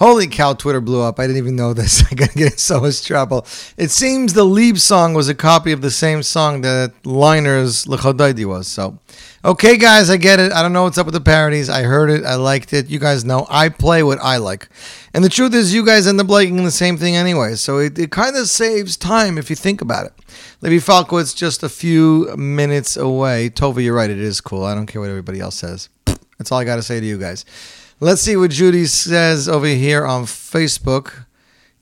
Holy 0.00 0.26
cow, 0.28 0.54
Twitter 0.54 0.80
blew 0.80 1.02
up. 1.02 1.20
I 1.20 1.26
didn't 1.26 1.36
even 1.36 1.56
know 1.56 1.74
this. 1.74 2.02
I 2.10 2.14
gotta 2.14 2.32
get 2.32 2.52
in 2.52 2.58
so 2.58 2.80
much 2.80 3.04
trouble. 3.04 3.46
It 3.76 3.90
seems 3.90 4.32
the 4.32 4.44
Lieb 4.44 4.78
song 4.78 5.12
was 5.12 5.28
a 5.28 5.34
copy 5.34 5.72
of 5.72 5.82
the 5.82 5.90
same 5.90 6.22
song 6.22 6.62
that 6.62 6.94
Liner's 7.04 7.84
Lecha 7.84 8.14
Dodi 8.14 8.46
was. 8.46 8.66
So, 8.66 8.98
okay, 9.44 9.76
guys, 9.76 10.08
I 10.08 10.16
get 10.16 10.40
it. 10.40 10.52
I 10.52 10.62
don't 10.62 10.72
know 10.72 10.84
what's 10.84 10.96
up 10.96 11.04
with 11.04 11.12
the 11.12 11.20
parodies. 11.20 11.68
I 11.68 11.82
heard 11.82 12.08
it. 12.08 12.24
I 12.24 12.36
liked 12.36 12.72
it. 12.72 12.88
You 12.88 12.98
guys 12.98 13.26
know 13.26 13.46
I 13.50 13.68
play 13.68 14.02
what 14.02 14.18
I 14.22 14.38
like. 14.38 14.70
And 15.12 15.22
the 15.22 15.28
truth 15.28 15.52
is, 15.52 15.74
you 15.74 15.84
guys 15.84 16.06
end 16.06 16.18
up 16.18 16.30
liking 16.30 16.64
the 16.64 16.70
same 16.70 16.96
thing 16.96 17.14
anyway. 17.14 17.56
So 17.56 17.76
it, 17.76 17.98
it 17.98 18.10
kind 18.10 18.36
of 18.36 18.48
saves 18.48 18.96
time 18.96 19.36
if 19.36 19.50
you 19.50 19.56
think 19.56 19.82
about 19.82 20.06
it. 20.06 20.14
Levi 20.62 20.82
Falkowitz 20.82 21.36
just 21.36 21.62
a 21.62 21.68
few 21.68 22.34
minutes 22.38 22.96
away. 22.96 23.50
Tova, 23.50 23.84
you're 23.84 23.94
right. 23.94 24.08
It 24.08 24.18
is 24.18 24.40
cool. 24.40 24.64
I 24.64 24.74
don't 24.74 24.86
care 24.86 25.02
what 25.02 25.10
everybody 25.10 25.40
else 25.40 25.56
says. 25.56 25.90
That's 26.38 26.50
all 26.50 26.58
I 26.58 26.64
got 26.64 26.76
to 26.76 26.82
say 26.82 27.00
to 27.00 27.06
you 27.06 27.18
guys. 27.18 27.44
Let's 28.02 28.22
see 28.22 28.34
what 28.34 28.50
Judy 28.50 28.86
says 28.86 29.46
over 29.46 29.66
here 29.66 30.06
on 30.06 30.24
Facebook. 30.24 31.26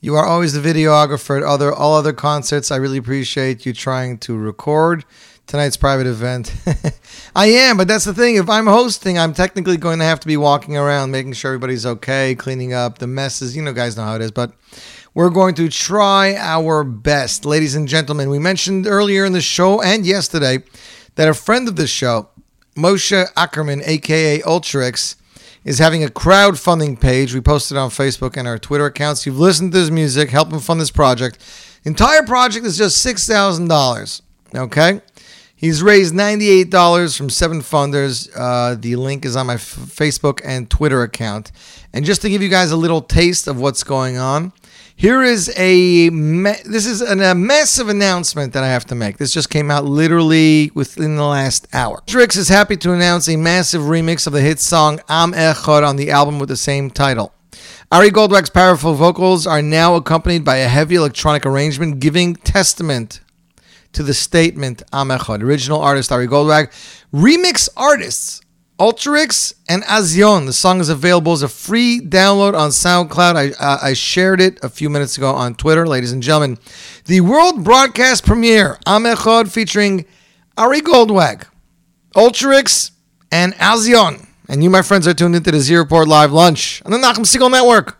You 0.01 0.17
are 0.17 0.25
always 0.25 0.51
the 0.51 0.59
videographer 0.59 1.37
at 1.37 1.43
other 1.43 1.71
all 1.71 1.95
other 1.95 2.11
concerts. 2.11 2.71
I 2.71 2.75
really 2.75 2.97
appreciate 2.97 3.65
you 3.65 3.71
trying 3.71 4.17
to 4.17 4.37
record 4.37 5.05
tonight's 5.47 5.77
private 5.77 6.07
event. 6.07 6.53
I 7.37 7.45
am, 7.45 7.77
but 7.77 7.87
that's 7.87 8.03
the 8.03 8.13
thing. 8.13 8.35
If 8.35 8.49
I'm 8.49 8.67
hosting, 8.67 9.17
I'm 9.17 9.33
technically 9.33 9.77
going 9.77 9.99
to 9.99 10.05
have 10.05 10.19
to 10.19 10.27
be 10.27 10.35
walking 10.35 10.75
around, 10.75 11.11
making 11.11 11.31
sure 11.33 11.51
everybody's 11.51 11.85
okay, 11.85 12.35
cleaning 12.35 12.73
up 12.73 12.97
the 12.97 13.07
messes. 13.07 13.55
You 13.55 13.61
know, 13.61 13.71
guys 13.71 13.95
know 13.95 14.03
how 14.03 14.15
it 14.15 14.21
is, 14.21 14.31
but 14.31 14.51
we're 15.13 15.29
going 15.29 15.55
to 15.55 15.69
try 15.69 16.35
our 16.35 16.83
best. 16.83 17.45
Ladies 17.45 17.75
and 17.75 17.87
gentlemen, 17.87 18.29
we 18.29 18.39
mentioned 18.39 18.87
earlier 18.87 19.23
in 19.23 19.31
the 19.31 19.39
show 19.39 19.81
and 19.81 20.05
yesterday 20.05 20.63
that 21.15 21.29
a 21.29 21.33
friend 21.33 21.69
of 21.69 21.77
the 21.77 21.87
show, 21.87 22.27
Moshe 22.75 23.25
Ackerman, 23.37 23.83
aka 23.85 24.41
Ultrix, 24.41 25.15
is 25.69 25.77
having 25.77 26.03
a 26.03 26.07
crowdfunding 26.07 26.99
page. 26.99 27.31
We 27.31 27.41
posted 27.41 27.77
on 27.77 27.91
Facebook 27.91 28.35
and 28.37 28.47
our 28.47 28.57
Twitter 28.57 28.87
accounts. 28.87 29.27
You've 29.27 29.37
listened 29.37 29.71
to 29.73 29.77
his 29.77 29.91
music, 29.91 30.31
help 30.31 30.51
him 30.51 30.59
fund 30.59 30.81
this 30.81 30.89
project. 30.89 31.37
Entire 31.83 32.23
project 32.23 32.65
is 32.65 32.75
just 32.75 32.97
six 32.97 33.27
thousand 33.27 33.67
dollars. 33.67 34.23
Okay, 34.55 35.01
he's 35.55 35.83
raised 35.83 36.15
ninety-eight 36.15 36.71
dollars 36.71 37.15
from 37.15 37.29
seven 37.29 37.61
funders. 37.61 38.27
Uh, 38.35 38.73
the 38.79 38.95
link 38.95 39.25
is 39.25 39.35
on 39.35 39.45
my 39.45 39.53
f- 39.53 39.75
Facebook 39.75 40.41
and 40.43 40.71
Twitter 40.71 41.03
account. 41.03 41.51
And 41.93 42.03
just 42.03 42.23
to 42.23 42.29
give 42.31 42.41
you 42.41 42.49
guys 42.49 42.71
a 42.71 42.75
little 42.75 43.03
taste 43.03 43.47
of 43.47 43.59
what's 43.59 43.83
going 43.83 44.17
on, 44.17 44.51
here 44.99 45.23
is 45.23 45.47
a 45.55 46.09
this 46.09 46.85
is 46.85 46.99
an, 46.99 47.21
a 47.21 47.33
massive 47.33 47.87
announcement 47.87 48.51
that 48.51 48.65
I 48.65 48.67
have 48.67 48.83
to 48.87 48.95
make. 48.95 49.17
This 49.17 49.31
just 49.33 49.49
came 49.49 49.71
out 49.71 49.85
literally 49.85 50.71
within 50.73 51.15
the 51.15 51.23
last 51.23 51.69
hour. 51.71 52.03
Drix 52.05 52.35
is 52.35 52.49
happy 52.49 52.75
to 52.75 52.91
announce 52.91 53.29
a 53.29 53.37
massive 53.37 53.83
remix 53.83 54.27
of 54.27 54.33
the 54.33 54.41
hit 54.41 54.59
song 54.59 54.99
Am 55.07 55.31
Echad 55.31 55.87
on 55.87 55.95
the 55.95 56.11
album 56.11 56.37
with 56.37 56.49
the 56.49 56.57
same 56.57 56.91
title. 56.91 57.33
Ari 57.93 58.11
Goldwag's 58.11 58.49
powerful 58.49 58.93
vocals 58.93 59.47
are 59.47 59.61
now 59.61 59.95
accompanied 59.95 60.43
by 60.43 60.57
a 60.57 60.67
heavy 60.67 60.95
electronic 60.95 61.45
arrangement 61.45 62.01
giving 62.01 62.35
testament 62.35 63.21
to 63.93 64.03
the 64.03 64.13
statement 64.13 64.83
Am 64.91 65.07
Echad. 65.07 65.41
Original 65.41 65.79
artist 65.79 66.11
Ari 66.11 66.27
Goldwag, 66.27 66.73
remix 67.13 67.69
artists 67.77 68.41
Ultrix 68.79 69.55
and 69.67 69.83
Azion. 69.83 70.45
The 70.45 70.53
song 70.53 70.79
is 70.79 70.87
available 70.87 71.33
as 71.33 71.41
a 71.41 71.49
free 71.49 71.99
download 71.99 72.57
on 72.57 72.69
SoundCloud. 72.69 73.35
I, 73.35 73.49
uh, 73.61 73.79
I 73.81 73.93
shared 73.93 74.39
it 74.39 74.57
a 74.63 74.69
few 74.69 74.89
minutes 74.89 75.17
ago 75.17 75.33
on 75.33 75.55
Twitter, 75.55 75.85
ladies 75.85 76.13
and 76.13 76.23
gentlemen. 76.23 76.57
The 77.05 77.19
world 77.19 77.65
broadcast 77.65 78.25
premiere, 78.25 78.79
Am 78.85 79.03
Echad, 79.03 79.51
featuring 79.51 80.05
Ari 80.57 80.79
Goldwag, 80.79 81.45
Ultrix, 82.15 82.91
and 83.33 83.53
Azion. 83.55 84.25
And 84.47 84.63
you, 84.63 84.69
my 84.69 84.81
friends, 84.81 85.07
are 85.09 85.13
tuned 85.13 85.35
into 85.35 85.51
the 85.51 85.59
Z 85.59 85.75
Report 85.75 86.07
Live 86.07 86.31
Lunch 86.31 86.81
on 86.85 86.91
the 86.91 86.97
Nachum 86.97 87.25
Segal 87.25 87.51
Network. 87.51 87.97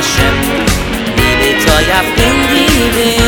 Hashem, 0.00 0.36
bibi 1.16 1.50
toy 1.64 1.86
afkin 2.00 2.36
di. 2.96 3.19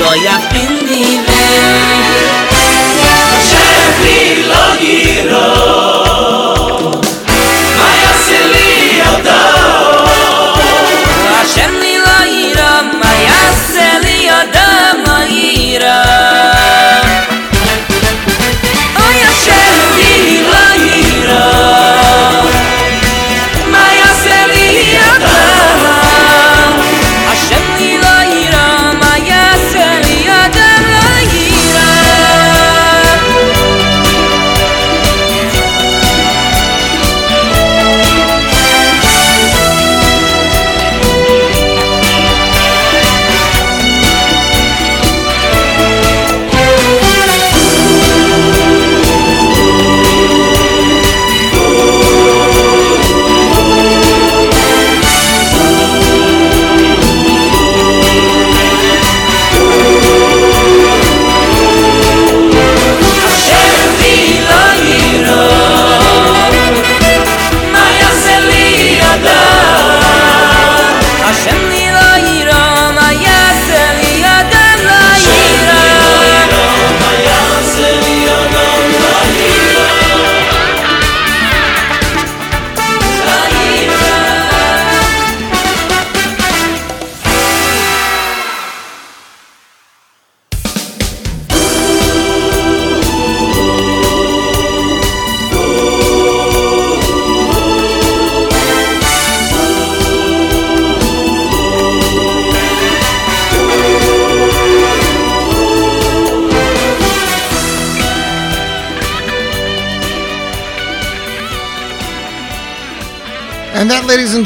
Rồi 0.00 0.18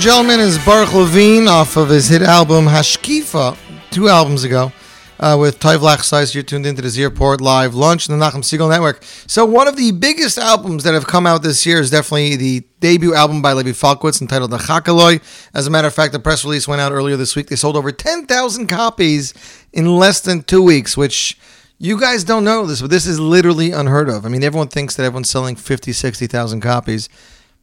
gentlemen, 0.05 0.39
is 0.39 0.63
Baruch 0.67 0.93
Levine 0.93 1.49
off 1.49 1.79
of 1.79 1.89
his 1.89 2.11
hit 2.11 2.21
album 2.21 2.67
Hashkifa, 2.67 3.57
two 3.91 4.11
albums 4.11 4.45
ago, 4.45 4.71
uh, 5.19 5.35
with 5.41 5.59
Toiv 5.59 5.79
Lachsais. 5.79 6.35
You're 6.35 6.43
tuned 6.43 6.67
into 6.67 6.83
the 6.83 6.91
Z 6.91 7.03
Report 7.05 7.41
Live 7.41 7.75
Lunch 7.75 8.07
and 8.07 8.21
the 8.21 8.23
Nachum 8.23 8.43
Segal 8.43 8.69
Network. 8.69 9.03
So, 9.03 9.47
one 9.47 9.67
of 9.67 9.77
the 9.77 9.93
biggest 9.93 10.37
albums 10.37 10.85
that 10.85 10.93
have 10.93 11.07
come 11.07 11.27
out 11.27 11.43
this 11.43 11.65
year 11.65 11.81
is 11.81 11.89
definitely 11.89 12.37
the 12.37 12.67
debut 12.81 13.15
album 13.15 13.41
by 13.41 13.55
Levi 13.55 13.71
Falkowitz 13.71 14.21
entitled 14.21 14.51
The 14.51 14.59
Chakaloi. 14.59 15.23
As 15.55 15.67
a 15.67 15.71
matter 15.71 15.89
of 15.89 15.95
fact, 15.95 16.13
the 16.13 16.19
press 16.19 16.45
release 16.45 16.69
went 16.69 16.83
out 16.83 16.93
earlier 16.93 17.17
this 17.17 17.35
week. 17.35 17.47
They 17.47 17.57
sold 17.57 17.75
over 17.75 17.91
10,000 17.91 18.67
copies 18.67 19.33
in 19.73 19.97
less 19.97 20.21
than 20.21 20.43
two 20.43 20.61
weeks, 20.61 20.99
which 20.99 21.39
you 21.79 21.99
guys 21.99 22.25
don't 22.25 22.45
know 22.45 22.67
this, 22.67 22.83
but 22.83 22.91
this 22.91 23.07
is 23.07 23.19
literally 23.19 23.71
unheard 23.71 24.11
of. 24.11 24.27
I 24.27 24.29
mean, 24.29 24.45
everyone 24.45 24.69
thinks 24.69 24.97
that 24.97 25.05
everyone's 25.05 25.31
selling 25.31 25.57
50, 25.57 25.93
60,000 25.93 26.61
copies. 26.61 27.09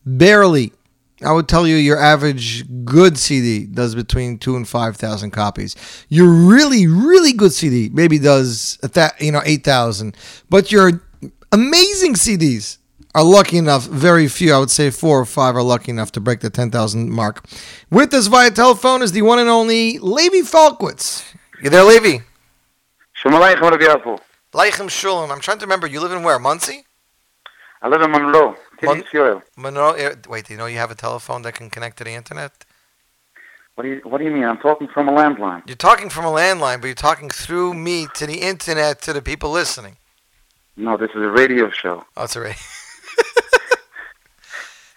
Barely. 0.03 0.73
I 1.24 1.32
would 1.32 1.47
tell 1.47 1.67
you 1.67 1.76
your 1.76 1.97
average 1.97 2.65
good 2.84 3.17
CD 3.17 3.65
does 3.65 3.95
between 3.95 4.38
two 4.38 4.55
and 4.55 4.67
five 4.67 4.97
thousand 4.97 5.32
copies. 5.32 5.76
Your 6.09 6.30
really, 6.30 6.88
really 6.88 7.34
good 7.34 7.53
CD 7.53 7.89
maybe 7.89 8.17
does 8.17 8.80
a 8.84 8.88
tha- 8.88 9.13
you 9.19 9.32
know 9.32 9.41
eight 9.45 9.63
thousand, 9.63 10.15
but 10.49 10.72
your 10.72 11.01
amazing 11.51 12.15
CDs 12.15 12.78
are 13.13 13.24
lucky 13.24 13.57
enough. 13.57 13.86
Very 13.86 14.28
few, 14.28 14.53
I 14.53 14.59
would 14.59 14.72
say, 14.72 14.89
four 14.89 15.19
or 15.19 15.26
five 15.26 15.55
are 15.55 15.63
lucky 15.63 15.91
enough 15.91 16.11
to 16.13 16.19
break 16.19 16.39
the 16.39 16.49
ten 16.49 16.72
thousand 16.72 17.11
mark. 17.11 17.45
With 17.89 18.13
us 18.13 18.28
via 18.28 18.51
telephone 18.51 19.01
is 19.01 19.11
the 19.11 19.22
one 19.22 19.39
and 19.39 19.49
only 19.49 19.99
Levi 19.99 20.47
Falkowitz. 20.47 21.24
You 21.61 21.69
there, 21.69 21.84
Levi? 21.84 22.24
Shalom 23.13 23.39
Aleichem, 23.39 24.19
Leichem 24.53 24.89
Shalom. 24.89 25.32
I'm 25.32 25.39
trying 25.39 25.59
to 25.59 25.65
remember. 25.65 25.88
You 25.88 26.01
live 26.01 26.11
in 26.11 26.24
where? 26.24 26.39
Muncie? 26.39 26.86
I 27.84 27.88
live 27.88 28.01
in 28.01 28.11
Monroe, 28.11 28.55
Mon- 28.84 29.41
Monroe. 29.57 29.91
eh, 29.93 30.15
Wait, 30.27 30.45
do 30.47 30.53
you 30.53 30.57
know 30.59 30.65
you 30.65 30.77
have 30.77 30.91
a 30.91 30.95
telephone 30.95 31.41
that 31.43 31.53
can 31.53 31.69
connect 31.69 31.97
to 31.97 32.03
the 32.03 32.11
internet? 32.13 32.65
What 33.75 33.84
do 33.84 33.89
you 33.89 34.01
What 34.03 34.17
do 34.19 34.25
you 34.25 34.32
mean? 34.32 34.43
I'm 34.43 34.57
talking 34.57 34.88
from 34.88 35.07
a 35.07 35.11
landline. 35.11 35.63
You're 35.67 35.75
talking 35.77 36.09
from 36.09 36.25
a 36.25 36.32
landline, 36.32 36.82
but 36.82 36.88
you're 36.88 36.95
talking 36.95 37.29
through 37.29 37.73
me 37.73 38.07
to 38.15 38.25
the 38.27 38.41
internet 38.41 39.01
to 39.03 39.13
the 39.13 39.21
people 39.21 39.49
listening. 39.51 39.97
No, 40.75 40.97
this 40.97 41.09
is 41.11 41.21
a 41.21 41.29
radio 41.29 41.69
show. 41.69 42.05
Oh, 42.17 42.23
it's 42.23 42.36
already. 42.36 42.57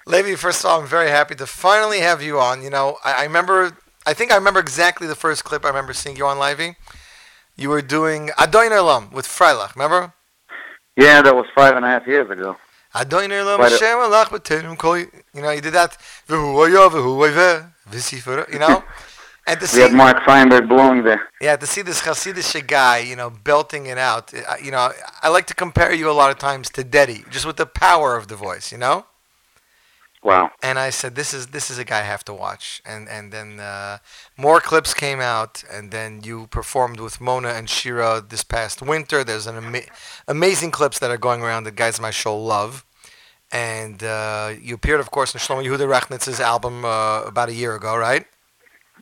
Levi, 0.07 0.35
first 0.35 0.65
of 0.65 0.71
all, 0.71 0.81
I'm 0.81 0.87
very 0.87 1.09
happy 1.09 1.35
to 1.37 1.47
finally 1.47 2.01
have 2.01 2.21
you 2.23 2.39
on. 2.39 2.63
You 2.63 2.71
know, 2.71 2.99
I, 3.05 3.21
I 3.21 3.23
remember, 3.25 3.77
I 4.07 4.13
think 4.13 4.31
I 4.33 4.37
remember 4.37 4.61
exactly 4.61 5.07
the 5.07 5.15
first 5.15 5.45
clip 5.45 5.65
I 5.65 5.69
remember 5.69 5.95
seeing 5.95 6.17
you 6.17 6.27
on, 6.27 6.39
Levy. 6.39 6.77
You 7.57 7.71
were 7.71 7.81
doing 7.81 8.29
Adoin 8.39 8.71
Olam 8.71 9.13
with 9.13 9.27
Freilich, 9.27 9.75
remember? 9.75 10.13
Yeah, 10.97 11.23
that 11.23 11.35
was 11.35 11.47
five 11.55 11.75
and 11.77 11.85
a 11.85 11.89
half 11.89 12.07
years 12.07 12.31
ago. 12.31 12.57
Adoin 12.95 13.31
Olam 13.31 13.59
Right. 13.59 13.73
Hashem 13.73 13.99
Alach 13.99 14.27
B'Terim 14.27 14.77
Kol- 14.79 14.99
You 14.99 15.43
know, 15.43 15.51
you 15.51 15.61
did 15.61 15.73
that. 15.75 15.97
V'hu 16.29 16.55
haya, 16.63 16.89
v'hu 16.91 17.13
hayveh, 17.29 17.71
v'sifra, 17.91 18.53
You 18.53 18.59
know? 18.61 18.85
And 19.47 19.61
to 19.61 19.69
We 19.77 19.83
had 19.83 19.93
Mark 19.93 20.23
Feinberg 20.25 20.71
blowing 20.71 21.03
there. 21.05 21.29
yeah, 21.39 21.55
to 21.57 21.67
see 21.67 21.83
this 21.83 22.01
Hasidic 22.01 22.67
guy, 22.67 22.99
you 23.01 23.15
know, 23.15 23.29
belting 23.29 23.85
it 23.85 23.99
out. 23.99 24.33
You 24.63 24.71
know, 24.71 24.91
I 25.23 25.29
like 25.29 25.47
to 25.49 25.55
compare 25.55 25.93
you 25.93 26.09
a 26.11 26.17
lot 26.21 26.31
of 26.31 26.39
times 26.39 26.71
to 26.71 26.83
Dedi, 26.83 27.29
just 27.29 27.45
with 27.45 27.57
the 27.59 27.67
power 27.67 28.17
of 28.17 28.29
the 28.29 28.37
voice, 28.37 28.73
you 28.73 28.79
know? 28.79 29.05
Wow. 30.25 30.51
and 30.63 30.79
I 30.79 30.89
said, 30.89 31.17
"This 31.17 31.35
is 31.35 31.49
this 31.49 31.71
is 31.71 31.77
a 31.79 31.85
guy 31.85 32.01
I 32.01 32.05
have 32.05 32.25
to 32.25 32.33
watch." 32.33 32.81
And 32.87 33.09
and 33.11 33.31
then 33.31 33.61
uh, 33.61 33.99
more 34.39 34.59
clips 34.59 34.95
came 34.95 35.21
out, 35.21 35.63
and 35.71 35.91
then 35.91 36.23
you 36.25 36.47
performed 36.47 36.99
with 36.99 37.21
Mona 37.21 37.51
and 37.51 37.69
Shira 37.69 38.25
this 38.27 38.43
past 38.43 38.81
winter. 38.81 39.23
There's 39.23 39.47
an 39.47 39.57
ama- 39.57 39.91
amazing 40.27 40.71
clips 40.71 40.99
that 41.01 41.11
are 41.11 41.19
going 41.19 41.43
around 41.43 41.65
that 41.65 41.77
guys 41.77 42.01
my 42.01 42.11
show 42.11 42.37
love. 42.37 42.87
And 43.53 44.03
uh, 44.03 44.55
you 44.61 44.75
appeared, 44.75 44.99
of 44.99 45.11
course, 45.11 45.35
in 45.35 45.39
Shlomo 45.39 45.63
Yehuda 45.63 45.87
Rechnitz's 45.87 46.41
album 46.41 46.85
uh, 46.85 47.23
about 47.23 47.51
a 47.51 47.55
year 47.55 47.77
ago, 47.77 47.95
right? 47.95 48.25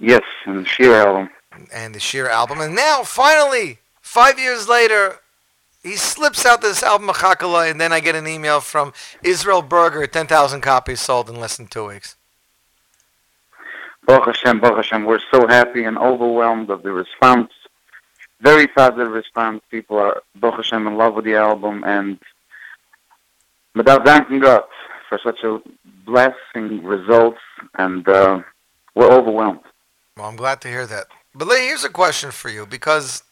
Yes, 0.00 0.22
and 0.44 0.66
the 0.66 0.68
Sheer 0.68 0.94
album. 0.94 1.30
And 1.72 1.94
the 1.94 2.00
Sheer 2.00 2.28
album, 2.28 2.60
and 2.60 2.74
now 2.74 3.04
finally, 3.04 3.78
five 4.00 4.38
years 4.38 4.68
later, 4.68 5.20
he 5.82 5.96
slips 5.96 6.46
out 6.46 6.60
this 6.60 6.82
album 6.82 7.08
Machakala, 7.08 7.70
and 7.70 7.80
then 7.80 7.92
I 7.92 8.00
get 8.00 8.14
an 8.14 8.26
email 8.26 8.60
from 8.60 8.92
Israel 9.22 9.62
Berger, 9.62 10.06
10,000 10.06 10.60
copies 10.60 11.00
sold 11.00 11.28
in 11.28 11.36
less 11.36 11.56
than 11.56 11.66
two 11.66 11.88
weeks. 11.88 12.16
Baruch 14.06 14.26
Hashem, 14.26 14.60
Baruch 14.60 14.76
Hashem. 14.76 15.04
We're 15.04 15.20
so 15.30 15.46
happy 15.46 15.84
and 15.84 15.96
overwhelmed 15.98 16.70
of 16.70 16.82
the 16.82 16.92
response. 16.92 17.52
Very 18.40 18.66
positive 18.66 19.12
response. 19.12 19.62
People 19.70 19.98
are, 19.98 20.22
Baruch 20.36 20.56
Hashem, 20.56 20.86
in 20.86 20.96
love 20.96 21.14
with 21.14 21.24
the 21.24 21.36
album. 21.36 21.84
And 21.84 22.18
without 23.74 24.04
thanking 24.04 24.40
God 24.40 24.64
for 25.08 25.18
such 25.22 25.44
a 25.44 25.60
blessing 26.04 26.82
results. 26.84 27.40
And 27.78 28.08
uh, 28.08 28.42
we're 28.94 29.10
overwhelmed. 29.10 29.60
Well, 30.16 30.26
I'm 30.26 30.36
glad 30.36 30.60
to 30.62 30.68
hear 30.68 30.86
that. 30.86 31.06
But 31.34 31.48
Lee, 31.48 31.66
here's 31.66 31.84
a 31.84 31.88
question 31.88 32.30
for 32.30 32.50
you 32.50 32.66
because 32.66 33.22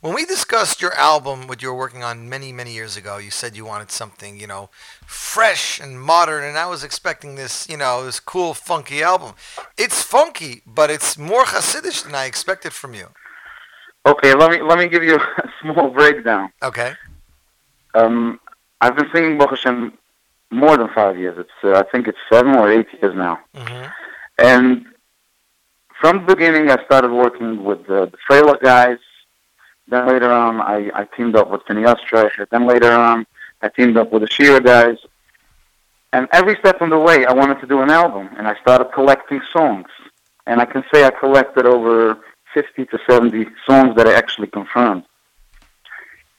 when 0.00 0.14
we 0.14 0.24
discussed 0.24 0.82
your 0.82 0.94
album, 0.94 1.46
what 1.46 1.62
you 1.62 1.68
were 1.68 1.78
working 1.78 2.02
on 2.02 2.28
many, 2.28 2.52
many 2.52 2.72
years 2.72 2.96
ago, 2.96 3.18
you 3.18 3.30
said 3.30 3.56
you 3.56 3.64
wanted 3.64 3.90
something, 3.90 4.38
you 4.38 4.46
know, 4.46 4.70
fresh 5.06 5.80
and 5.80 6.00
modern, 6.00 6.44
and 6.44 6.58
I 6.58 6.66
was 6.66 6.84
expecting 6.84 7.34
this, 7.34 7.68
you 7.68 7.76
know, 7.76 8.04
this 8.04 8.20
cool, 8.20 8.54
funky 8.54 9.02
album. 9.02 9.34
It's 9.78 10.02
funky, 10.02 10.62
but 10.66 10.90
it's 10.90 11.16
more 11.16 11.44
Hasidish 11.44 12.04
than 12.04 12.14
I 12.14 12.26
expected 12.26 12.72
from 12.72 12.94
you. 12.94 13.08
Okay, 14.06 14.34
let 14.34 14.50
me 14.50 14.62
let 14.62 14.78
me 14.78 14.88
give 14.88 15.02
you 15.02 15.16
a 15.38 15.48
small 15.60 15.90
breakdown. 15.90 16.52
Okay. 16.62 16.92
Um, 17.94 18.38
I've 18.80 18.96
been 18.96 19.08
singing 19.12 19.38
Baruch 19.38 19.58
Hashem 19.58 19.92
more 20.50 20.76
than 20.76 20.88
five 20.94 21.18
years. 21.18 21.36
It's 21.38 21.64
uh, 21.64 21.78
I 21.78 21.82
think 21.90 22.06
it's 22.06 22.18
seven 22.30 22.54
or 22.54 22.70
eight 22.70 22.86
years 23.00 23.14
now. 23.16 23.40
Mm-hmm. 23.54 23.86
And 24.38 24.86
from 26.00 26.26
the 26.26 26.34
beginning, 26.34 26.70
I 26.70 26.84
started 26.84 27.10
working 27.10 27.64
with 27.64 27.80
uh, 27.90 28.06
the 28.06 28.18
Freilich 28.28 28.60
guys. 28.62 28.98
Then 29.88 30.08
later 30.08 30.30
on, 30.30 30.60
I, 30.60 30.90
I 30.94 31.04
teamed 31.16 31.36
up 31.36 31.50
with 31.50 31.64
Kenny 31.66 31.82
Ostreicher. 31.82 32.48
Then 32.50 32.66
later 32.66 32.92
on, 32.92 33.26
I 33.62 33.68
teamed 33.68 33.96
up 33.96 34.12
with 34.12 34.22
the 34.22 34.30
Shira 34.30 34.60
guys. 34.60 34.98
And 36.12 36.28
every 36.32 36.56
step 36.56 36.80
on 36.80 36.90
the 36.90 36.98
way, 36.98 37.26
I 37.26 37.32
wanted 37.32 37.60
to 37.60 37.66
do 37.66 37.82
an 37.82 37.90
album, 37.90 38.30
and 38.36 38.48
I 38.48 38.58
started 38.60 38.86
collecting 38.92 39.40
songs. 39.52 39.88
And 40.46 40.60
I 40.60 40.64
can 40.64 40.84
say 40.92 41.04
I 41.04 41.10
collected 41.10 41.66
over 41.66 42.18
50 42.54 42.86
to 42.86 42.98
70 43.08 43.46
songs 43.66 43.96
that 43.96 44.06
I 44.06 44.14
actually 44.14 44.46
confirmed. 44.46 45.04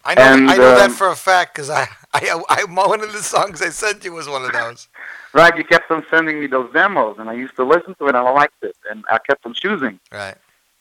I 0.03 0.15
know, 0.15 0.21
And, 0.21 0.49
I 0.49 0.55
know 0.55 0.75
that 0.75 0.89
um, 0.89 0.95
for 0.95 1.09
a 1.09 1.15
fact 1.15 1.53
because 1.53 1.69
I, 1.69 1.85
I, 2.13 2.41
I, 2.49 2.63
one 2.63 3.01
of 3.01 3.11
the 3.11 3.21
songs 3.21 3.61
I 3.61 3.69
sent 3.69 4.05
you 4.05 4.13
was 4.13 4.27
one 4.27 4.43
of 4.43 4.51
those. 4.51 4.87
Right, 5.33 5.55
you 5.55 5.63
kept 5.63 5.91
on 5.91 6.03
sending 6.09 6.39
me 6.39 6.47
those 6.47 6.71
demos, 6.73 7.17
and 7.19 7.29
I 7.29 7.33
used 7.33 7.55
to 7.57 7.63
listen 7.63 7.93
to 7.95 8.05
it, 8.05 8.15
and 8.15 8.17
I 8.17 8.31
liked 8.31 8.63
it, 8.63 8.75
and 8.89 9.03
I 9.07 9.19
kept 9.19 9.45
on 9.45 9.53
choosing. 9.53 9.99
Right. 10.11 10.35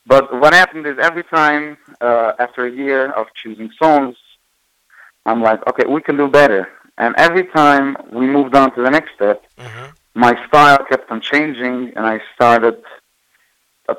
But 0.07 0.33
what 0.41 0.53
happened 0.55 0.87
is 0.87 0.97
every 0.99 1.25
time, 1.25 1.77
uh, 2.01 2.33
after 2.39 2.67
a 2.67 2.71
year 2.71 3.11
of 3.13 3.27
choosing 3.35 3.71
songs, 3.83 4.17
I'm 5.25 5.43
like, 5.43 5.67
okay, 5.67 5.85
we 5.87 6.01
can 6.01 6.17
do 6.17 6.29
better. 6.29 6.69
And 6.99 7.15
every 7.17 7.45
time 7.47 7.97
we 8.13 8.27
moved 8.27 8.55
on 8.55 8.75
to 8.75 8.83
the 8.83 8.91
next 8.91 9.15
step, 9.15 9.43
Mm-hmm. 9.59 9.87
my 10.15 10.35
style 10.47 10.79
kept 10.89 11.11
on 11.11 11.21
changing, 11.21 11.93
and 11.97 12.07
I 12.07 12.21
started 12.35 12.79
uh, 13.89 13.95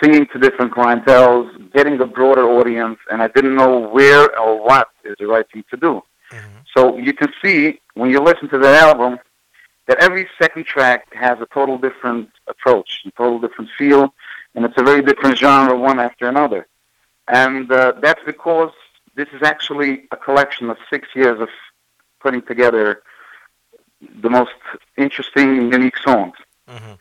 singing 0.00 0.26
to 0.32 0.38
different 0.38 0.72
clientels, 0.72 1.46
getting 1.72 2.00
a 2.00 2.06
broader 2.06 2.44
audience, 2.58 2.98
and 3.10 3.20
I 3.22 3.28
didn't 3.28 3.56
know 3.56 3.80
where 3.88 4.38
or 4.38 4.62
what 4.62 4.88
is 5.04 5.16
the 5.18 5.26
right 5.26 5.46
thing 5.52 5.64
to 5.70 5.76
do. 5.76 6.02
So 6.74 6.96
you 6.96 7.12
can 7.12 7.28
see 7.42 7.80
when 7.94 8.10
you 8.10 8.20
listen 8.20 8.48
to 8.50 8.58
the 8.58 8.68
album 8.86 9.18
that 9.86 9.98
every 9.98 10.26
second 10.40 10.64
track 10.66 11.12
has 11.14 11.36
a 11.40 11.46
total 11.52 11.76
different 11.78 12.30
approach, 12.48 13.02
a 13.06 13.10
total 13.12 13.38
different 13.38 13.70
feel, 13.78 14.12
and 14.54 14.64
it's 14.64 14.78
a 14.78 14.82
very 14.82 15.02
different 15.02 15.38
genre 15.38 15.76
one 15.76 15.98
after 15.98 16.28
another. 16.28 16.66
And 17.28 17.70
uh, 17.70 17.94
that's 18.00 18.22
because 18.24 18.72
this 19.14 19.28
is 19.32 19.42
actually 19.42 20.04
a 20.10 20.16
collection 20.16 20.70
of 20.70 20.76
six 20.90 21.08
years 21.14 21.40
of 21.40 21.48
putting 22.20 22.42
together 22.42 23.02
the 24.20 24.30
most 24.30 24.52
interesting, 24.96 25.58
and 25.58 25.72
unique 25.72 25.96
songs. 25.98 26.34
Mm-hmm. 26.68 26.92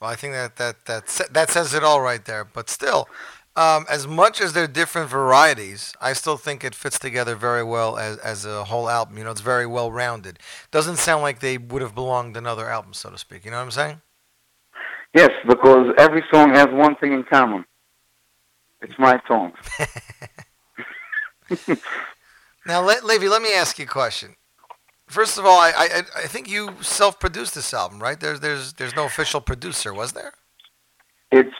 Well, 0.00 0.10
I 0.10 0.16
think 0.16 0.32
that 0.34 0.56
that 0.56 0.84
that 0.86 1.28
that 1.32 1.50
says 1.50 1.74
it 1.74 1.84
all 1.84 2.00
right 2.00 2.24
there. 2.24 2.44
But 2.44 2.68
still, 2.68 3.08
um, 3.54 3.86
as 3.88 4.06
much 4.06 4.40
as 4.40 4.52
they're 4.52 4.66
different 4.66 5.08
varieties, 5.10 5.94
I 6.00 6.12
still 6.12 6.36
think 6.36 6.64
it 6.64 6.74
fits 6.74 6.98
together 6.98 7.36
very 7.36 7.62
well 7.62 7.96
as 7.96 8.18
as 8.18 8.44
a 8.44 8.64
whole 8.64 8.88
album. 8.88 9.16
You 9.16 9.24
know, 9.24 9.30
it's 9.30 9.40
very 9.40 9.66
well 9.66 9.92
rounded. 9.92 10.38
Doesn't 10.70 10.96
sound 10.96 11.22
like 11.22 11.40
they 11.40 11.56
would 11.56 11.82
have 11.82 11.94
belonged 11.94 12.36
in 12.36 12.46
other 12.46 12.68
albums, 12.68 12.98
so 12.98 13.10
to 13.10 13.18
speak. 13.18 13.44
You 13.44 13.52
know 13.52 13.58
what 13.58 13.64
I'm 13.64 13.70
saying? 13.70 14.00
Yes, 15.14 15.30
because 15.46 15.92
every 15.98 16.22
song 16.32 16.54
has 16.54 16.68
one 16.70 16.96
thing 16.96 17.12
in 17.12 17.22
common. 17.24 17.64
It's 18.80 18.98
my 18.98 19.20
song. 19.28 19.52
Now, 22.64 22.80
Le- 22.80 23.04
Levi, 23.04 23.26
let 23.26 23.42
me 23.42 23.52
ask 23.54 23.76
you 23.80 23.86
a 23.86 23.88
question. 23.88 24.36
First 25.08 25.36
of 25.36 25.44
all, 25.44 25.58
I, 25.58 25.72
I 25.76 26.02
I 26.22 26.26
think 26.28 26.48
you 26.48 26.76
self-produced 26.80 27.56
this 27.56 27.74
album, 27.74 27.98
right? 28.00 28.18
There's 28.18 28.38
there's 28.38 28.72
there's 28.74 28.94
no 28.94 29.04
official 29.04 29.40
producer, 29.40 29.92
was 29.92 30.12
there? 30.12 30.32
It's 31.32 31.56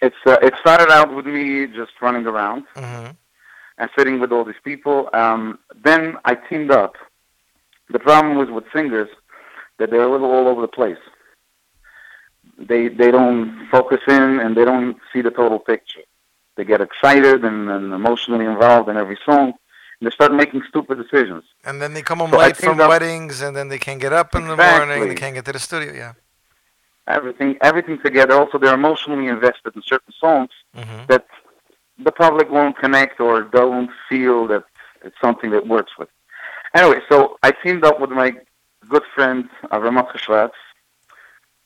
it's 0.00 0.16
uh, 0.26 0.38
it 0.42 0.54
started 0.58 0.90
out 0.90 1.14
with 1.14 1.26
me 1.26 1.66
just 1.66 1.92
running 2.00 2.26
around 2.26 2.64
Mm-hmm. 2.74 3.10
and 3.76 3.90
sitting 3.96 4.20
with 4.20 4.32
all 4.32 4.44
these 4.44 4.62
people. 4.64 5.10
Um, 5.12 5.58
then 5.84 6.16
I 6.24 6.34
teamed 6.34 6.70
up. 6.70 6.94
The 7.90 7.98
problem 7.98 8.36
was 8.38 8.48
with 8.48 8.64
singers 8.74 9.10
that 9.78 9.90
they're 9.90 10.02
a 10.02 10.10
little 10.10 10.30
all 10.30 10.48
over 10.48 10.62
the 10.62 10.68
place. 10.80 11.02
They 12.58 12.88
they 12.88 13.10
don't 13.10 13.66
focus 13.70 14.00
in 14.08 14.40
and 14.40 14.56
they 14.56 14.64
don't 14.64 14.96
see 15.12 15.20
the 15.22 15.30
total 15.30 15.58
picture. 15.58 16.00
They 16.56 16.64
get 16.64 16.80
excited 16.80 17.44
and, 17.44 17.70
and 17.70 17.92
emotionally 17.92 18.44
involved 18.44 18.88
in 18.88 18.96
every 18.96 19.18
song. 19.24 19.54
And 20.00 20.06
they 20.06 20.10
start 20.10 20.32
making 20.34 20.62
stupid 20.68 20.98
decisions. 20.98 21.44
And 21.64 21.80
then 21.80 21.94
they 21.94 22.02
come 22.02 22.18
home 22.18 22.30
So 22.30 22.38
late 22.38 22.56
from 22.56 22.80
up- 22.80 22.88
weddings, 22.90 23.40
and 23.40 23.56
then 23.56 23.68
they 23.68 23.78
can't 23.78 24.00
get 24.00 24.12
up 24.12 24.34
in 24.34 24.46
the 24.46 24.56
morning. 24.56 25.08
They 25.08 25.14
can't 25.14 25.34
get 25.34 25.44
to 25.46 25.52
the 25.52 25.58
studio. 25.58 25.92
Yeah. 25.92 26.12
Everything 27.08 27.56
everything 27.62 27.98
together. 28.02 28.34
Also, 28.34 28.58
they're 28.58 28.74
emotionally 28.74 29.26
invested 29.28 29.74
in 29.74 29.82
certain 29.82 30.12
songs 30.20 30.50
Mhm. 30.76 31.06
that 31.08 31.26
the 31.98 32.12
public 32.12 32.48
won't 32.50 32.76
connect 32.76 33.18
or 33.20 33.42
don't 33.42 33.90
feel 34.08 34.46
that 34.48 34.64
it's 35.04 35.16
something 35.20 35.50
that 35.50 35.66
works 35.66 35.92
with. 35.98 36.08
Anyway, 36.74 37.00
so 37.08 37.38
I 37.42 37.50
teamed 37.50 37.84
up 37.84 37.98
with 38.00 38.10
my 38.10 38.32
good 38.88 39.02
friend 39.14 39.48
Avramat 39.72 40.16
Schwartz. 40.18 40.54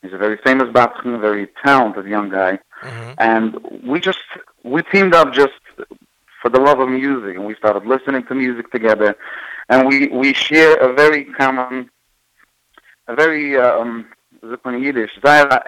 He's 0.06 0.14
a 0.14 0.18
very 0.18 0.38
famous 0.38 0.68
a 0.68 1.18
very 1.18 1.48
talented 1.64 2.06
young 2.06 2.28
guy. 2.28 2.60
Mm-hmm. 2.82 3.12
And 3.18 3.82
we 3.84 3.98
just 4.00 4.20
we 4.62 4.82
teamed 4.82 5.14
up 5.14 5.32
just 5.32 5.54
for 6.40 6.48
the 6.48 6.60
love 6.60 6.78
of 6.78 6.88
music, 6.88 7.34
and 7.36 7.44
we 7.44 7.54
started 7.56 7.86
listening 7.86 8.24
to 8.26 8.34
music 8.34 8.70
together, 8.70 9.16
and 9.68 9.88
we 9.88 10.06
we 10.08 10.32
share 10.32 10.76
a 10.76 10.92
very 10.92 11.24
common, 11.24 11.90
a 13.08 13.14
very 13.16 13.56
um, 13.56 14.06
man 14.42 14.74
in 14.76 14.82
Yiddish, 14.82 15.10
sehr 15.24 15.64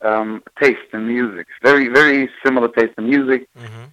um, 0.00 0.42
taste 0.58 0.88
in 0.92 1.06
music, 1.06 1.46
very 1.62 1.88
very 1.88 2.30
similar 2.42 2.68
taste 2.68 2.94
in 2.96 3.04
music. 3.04 3.48
Mm-hmm. 3.58 3.84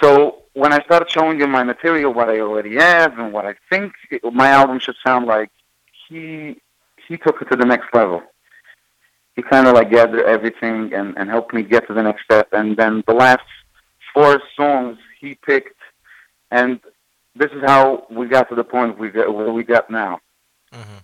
So 0.00 0.42
when 0.52 0.72
I 0.72 0.80
started 0.84 1.10
showing 1.10 1.40
him 1.40 1.50
my 1.50 1.64
material, 1.64 2.12
what 2.12 2.28
I 2.28 2.38
already 2.40 2.76
have, 2.76 3.18
and 3.18 3.32
what 3.32 3.46
I 3.46 3.54
think 3.70 3.94
it, 4.10 4.22
my 4.32 4.48
album 4.48 4.78
should 4.78 4.96
sound 5.04 5.26
like, 5.26 5.50
he 6.08 6.60
he 7.08 7.16
took 7.16 7.40
it 7.40 7.48
to 7.50 7.56
the 7.56 7.64
next 7.64 7.86
level. 7.94 8.22
He 9.34 9.42
kind 9.42 9.66
of 9.66 9.74
like 9.74 9.90
gathered 9.90 10.26
everything 10.26 10.92
and, 10.92 11.16
and 11.16 11.30
helped 11.30 11.54
me 11.54 11.62
get 11.62 11.86
to 11.88 11.94
the 11.94 12.02
next 12.02 12.24
step. 12.24 12.48
And 12.52 12.76
then 12.76 13.02
the 13.06 13.14
last 13.14 13.44
four 14.12 14.40
songs 14.56 14.98
he 15.20 15.34
picked, 15.34 15.78
and 16.50 16.80
this 17.34 17.50
is 17.52 17.62
how 17.64 18.06
we 18.10 18.26
got 18.26 18.48
to 18.50 18.54
the 18.54 18.64
point 18.64 18.98
we 18.98 19.10
got 19.10 19.32
where 19.32 19.52
we 19.52 19.62
got 19.62 19.90
now. 19.90 20.20
Mm-hmm. 20.72 20.98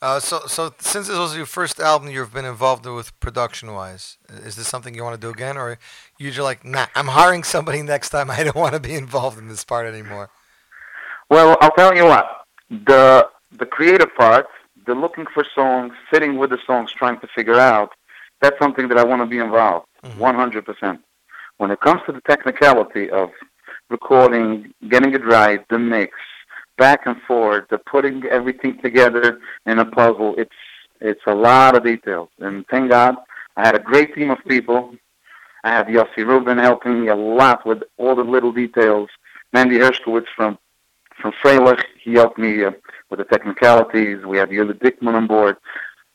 Uh, 0.00 0.20
so, 0.20 0.40
so 0.46 0.72
since 0.78 1.08
this 1.08 1.18
was 1.18 1.36
your 1.36 1.46
first 1.46 1.80
album 1.80 2.08
you've 2.08 2.32
been 2.32 2.44
involved 2.44 2.86
with 2.86 3.18
production-wise, 3.18 4.16
is 4.44 4.54
this 4.54 4.68
something 4.68 4.94
you 4.94 5.02
want 5.02 5.20
to 5.20 5.20
do 5.20 5.30
again, 5.30 5.56
or 5.56 5.76
you're 6.18 6.30
just 6.30 6.44
like, 6.44 6.64
nah, 6.64 6.86
I'm 6.94 7.08
hiring 7.08 7.42
somebody 7.42 7.82
next 7.82 8.10
time. 8.10 8.30
I 8.30 8.44
don't 8.44 8.56
want 8.56 8.74
to 8.74 8.80
be 8.80 8.94
involved 8.94 9.38
in 9.38 9.48
this 9.48 9.64
part 9.64 9.86
anymore. 9.86 10.30
Well, 11.30 11.56
I'll 11.60 11.72
tell 11.72 11.94
you 11.96 12.04
what. 12.04 12.26
The 12.70 13.28
the 13.58 13.66
creative 13.66 14.14
part, 14.14 14.46
the 14.88 14.94
looking 14.94 15.26
for 15.32 15.44
songs, 15.54 15.92
sitting 16.12 16.38
with 16.38 16.50
the 16.50 16.58
songs, 16.66 16.90
trying 16.92 17.20
to 17.20 17.28
figure 17.36 17.60
out, 17.60 17.90
that's 18.40 18.58
something 18.58 18.88
that 18.88 18.98
I 18.98 19.04
want 19.04 19.22
to 19.22 19.26
be 19.26 19.38
involved, 19.38 19.86
mm-hmm. 20.04 20.20
100%. 20.20 20.98
When 21.58 21.70
it 21.70 21.80
comes 21.80 22.00
to 22.06 22.12
the 22.12 22.20
technicality 22.22 23.10
of 23.10 23.30
recording, 23.90 24.72
getting 24.88 25.14
it 25.14 25.24
right, 25.24 25.60
the 25.68 25.78
mix, 25.78 26.12
back 26.78 27.00
and 27.06 27.20
forth, 27.22 27.64
the 27.68 27.78
putting 27.78 28.24
everything 28.26 28.80
together 28.80 29.40
in 29.66 29.78
a 29.78 29.84
puzzle. 29.84 30.34
It's 30.38 30.50
it's 31.00 31.20
a 31.26 31.34
lot 31.34 31.76
of 31.76 31.84
details, 31.84 32.28
and 32.40 32.64
thank 32.70 32.90
God 32.90 33.16
I 33.56 33.66
had 33.66 33.76
a 33.76 33.80
great 33.80 34.14
team 34.14 34.30
of 34.30 34.38
people. 34.48 34.94
I 35.62 35.70
had 35.70 35.86
Yossi 35.86 36.26
Rubin 36.26 36.58
helping 36.58 37.02
me 37.02 37.08
a 37.08 37.14
lot 37.14 37.64
with 37.66 37.82
all 37.98 38.16
the 38.16 38.24
little 38.24 38.52
details. 38.52 39.08
Mendy 39.54 39.78
Hershkowitz 39.78 40.26
from 40.34 40.58
from 41.20 41.32
Freilich, 41.42 41.82
he 42.02 42.14
helped 42.14 42.38
me 42.38 42.64
uh, 42.64 42.70
with 43.10 43.18
the 43.18 43.24
technicalities. 43.24 44.24
We 44.24 44.38
had 44.38 44.50
Yuli 44.50 44.74
Dickman 44.74 45.14
on 45.14 45.26
board. 45.26 45.56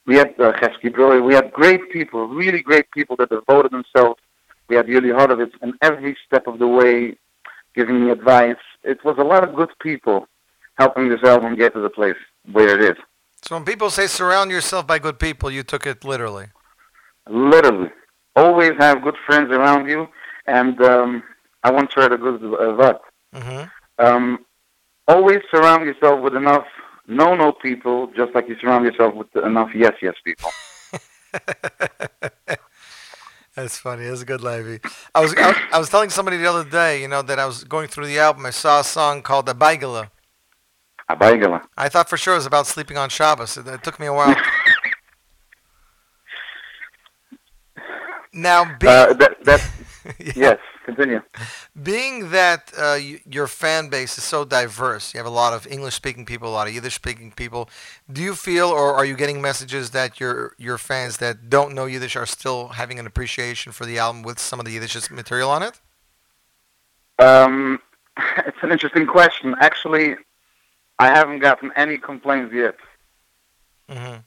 We 0.06 0.16
had 0.16 0.30
uh, 0.40 0.52
Chesky 0.54 0.94
Breuer. 0.94 1.22
We 1.22 1.34
had 1.34 1.52
great 1.52 1.92
people, 1.92 2.28
really 2.28 2.62
great 2.62 2.92
people 2.92 3.16
that 3.18 3.30
devoted 3.30 3.72
themselves. 3.72 4.20
We 4.68 4.76
had 4.76 4.88
Yuli 4.88 5.12
Hodovitz, 5.18 5.54
and 5.62 5.74
every 5.82 6.18
step 6.26 6.48
of 6.48 6.60
the 6.60 6.68
way 6.68 7.18
giving 7.76 8.06
me 8.06 8.12
advice. 8.12 8.58
It 8.84 9.04
was 9.04 9.18
a 9.18 9.24
lot 9.24 9.48
of 9.48 9.56
good 9.56 9.70
people 9.82 10.28
helping 10.78 11.10
this 11.10 11.24
album 11.24 11.56
get 11.56 11.74
to 11.74 11.80
the 11.80 11.90
place 11.90 12.16
where 12.52 12.80
it 12.80 12.82
is. 12.82 12.98
So 13.42 13.56
when 13.56 13.66
people 13.66 13.90
say 13.90 14.08
surround 14.08 14.52
yourself 14.52 14.88
by 14.88 15.00
good 15.00 15.20
people, 15.20 15.52
you 15.52 15.64
took 15.64 15.86
it 15.86 16.04
literally. 16.04 16.48
Literally. 17.30 17.92
Always 18.36 18.74
have 18.80 19.04
good 19.04 19.16
friends 19.26 19.52
around 19.52 19.90
you, 19.90 20.08
and 20.48 20.82
um, 20.82 21.24
I 21.64 21.72
want 21.72 21.90
to 21.90 21.94
try 21.94 22.06
a 22.06 22.18
good 22.18 22.44
uh, 22.44 22.76
that. 22.78 23.02
hmm 23.34 23.64
Um, 24.00 24.46
always 25.08 25.40
surround 25.52 25.86
yourself 25.86 26.22
with 26.22 26.36
enough 26.36 26.66
no-no 27.08 27.52
people, 27.52 28.08
just 28.16 28.34
like 28.34 28.48
you 28.48 28.56
surround 28.62 28.86
yourself 28.86 29.14
with 29.16 29.28
enough 29.36 29.70
yes-yes 29.76 30.16
people. 30.24 30.50
That's 33.56 33.78
funny. 33.78 34.06
That's 34.06 34.22
a 34.22 34.26
good 34.26 34.42
Levy. 34.42 34.80
I 35.14 35.22
was 35.22 35.36
I, 35.36 35.78
was- 35.78 35.90
telling 35.90 36.10
somebody 36.10 36.38
the 36.38 36.48
other 36.48 36.68
day, 36.68 37.02
you 37.02 37.08
know, 37.08 37.22
that 37.22 37.38
I 37.38 37.46
was 37.46 37.64
going 37.64 37.88
through 37.88 38.08
the 38.08 38.18
album. 38.20 38.46
I 38.46 38.50
saw 38.50 38.80
a 38.80 38.84
song 38.84 39.22
called 39.22 39.46
"The 39.46 39.54
Baigala." 39.54 40.10
Abaigala. 41.10 41.64
I 41.78 41.90
thought 41.90 42.10
for 42.10 42.18
sure 42.18 42.34
it 42.34 42.38
was 42.38 42.46
about 42.48 42.66
sleeping 42.66 42.98
on 42.98 43.10
Shabbos. 43.10 43.58
It, 43.58 43.68
it 43.68 43.84
took 43.84 44.00
me 44.00 44.08
a 44.08 44.14
while. 44.14 44.36
now, 48.34 48.64
being, 48.80 48.92
Uh, 48.94 49.14
that, 49.14 49.44
that, 49.44 49.70
Yes, 50.36 50.60
continue. 50.86 51.22
being 51.82 52.32
that 52.32 52.72
uh, 52.78 52.98
your 53.26 53.48
fan 53.48 53.90
base 53.90 54.18
is 54.18 54.24
so 54.24 54.46
diverse, 54.46 55.14
you 55.14 55.18
have 55.20 55.28
a 55.28 55.30
lot 55.30 55.54
of 55.54 55.66
English-speaking 55.68 56.26
people, 56.26 56.50
a 56.50 56.52
lot 56.52 56.68
of 56.68 56.74
Yiddish-speaking 56.74 57.32
people. 57.34 57.70
Do 58.12 58.22
you 58.22 58.36
feel, 58.36 58.68
or 58.68 58.94
are 58.94 59.06
you 59.06 59.16
getting 59.16 59.42
messages 59.42 59.92
that 59.92 60.20
your 60.20 60.56
your 60.58 60.78
fans 60.78 61.18
that 61.18 61.50
don't 61.50 61.74
know 61.74 61.86
Yiddish 61.86 62.16
are 62.16 62.26
still 62.26 62.70
having 62.70 63.00
an 63.00 63.08
appreciation 63.08 63.72
for 63.72 63.86
the 63.86 63.98
album 64.00 64.24
with 64.24 64.40
some 64.40 64.60
of 64.60 64.66
the 64.66 64.72
Yiddish 64.74 65.10
material 65.10 65.50
on 65.50 65.64
it? 65.64 65.80
Um, 67.20 67.80
it's 68.46 68.58
an 68.62 68.72
interesting 68.72 69.06
question. 69.08 69.56
Actually, 69.60 70.16
I 71.00 71.08
haven't 71.08 71.40
gotten 71.40 71.72
any 71.76 71.98
complaints 71.98 72.54
yet. 72.54 72.76
hmm 73.90 74.18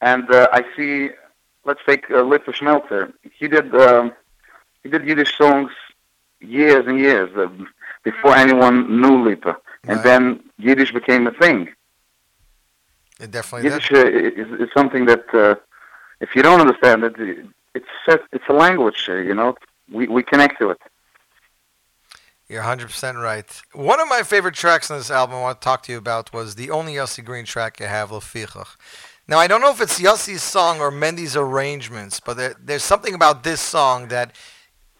And 0.00 0.30
uh, 0.30 0.48
I 0.52 0.64
see, 0.76 1.10
let's 1.64 1.80
take 1.86 2.10
uh, 2.10 2.22
Lipa 2.22 2.52
Schmelzer. 2.52 3.12
He 3.22 3.48
did 3.48 3.74
um, 3.74 4.12
he 4.82 4.88
did 4.90 5.06
Yiddish 5.06 5.36
songs 5.36 5.70
years 6.40 6.84
and 6.86 6.98
years 6.98 7.30
uh, 7.36 7.46
before 8.02 8.34
anyone 8.34 9.00
knew 9.00 9.22
Lipa. 9.24 9.56
And 9.88 9.96
Right. 9.96 10.04
then 10.04 10.40
Yiddish 10.58 10.92
became 10.92 11.26
a 11.26 11.32
thing. 11.32 11.68
It 13.20 13.30
definitely. 13.30 13.68
Yiddish 13.68 13.92
uh, 13.92 14.06
is, 14.06 14.60
is 14.60 14.68
something 14.76 15.06
that 15.06 15.24
uh, 15.34 15.54
if 16.20 16.34
you 16.34 16.42
don't 16.42 16.60
understand 16.60 17.04
it, 17.04 17.14
it's 17.74 17.86
it's 18.32 18.44
a 18.48 18.52
language. 18.52 19.06
Uh, 19.08 19.14
you 19.14 19.34
know, 19.34 19.54
we 19.90 20.06
we 20.08 20.22
connect 20.22 20.58
to 20.60 20.70
it. 20.70 20.80
You're 22.48 22.62
100% 22.62 23.14
right. 23.22 23.62
One 23.72 23.98
of 23.98 24.08
my 24.08 24.22
favorite 24.22 24.54
tracks 24.54 24.90
on 24.90 24.98
this 24.98 25.10
album 25.10 25.36
I 25.36 25.40
want 25.40 25.60
to 25.60 25.64
talk 25.64 25.82
to 25.84 25.92
you 25.92 25.96
about 25.96 26.34
was 26.34 26.54
the 26.56 26.70
only 26.70 26.94
Yossi 26.94 27.24
Green 27.24 27.46
track 27.46 27.80
you 27.80 27.86
have, 27.86 28.10
Lefichach. 28.10 28.76
Now, 29.26 29.38
I 29.38 29.46
don't 29.46 29.62
know 29.62 29.70
if 29.70 29.80
it's 29.80 29.98
Yossi's 29.98 30.42
song 30.42 30.78
or 30.80 30.90
Mendy's 30.90 31.34
arrangements, 31.34 32.20
but 32.20 32.36
there, 32.36 32.54
there's 32.62 32.82
something 32.82 33.14
about 33.14 33.42
this 33.42 33.60
song 33.60 34.08
that, 34.08 34.36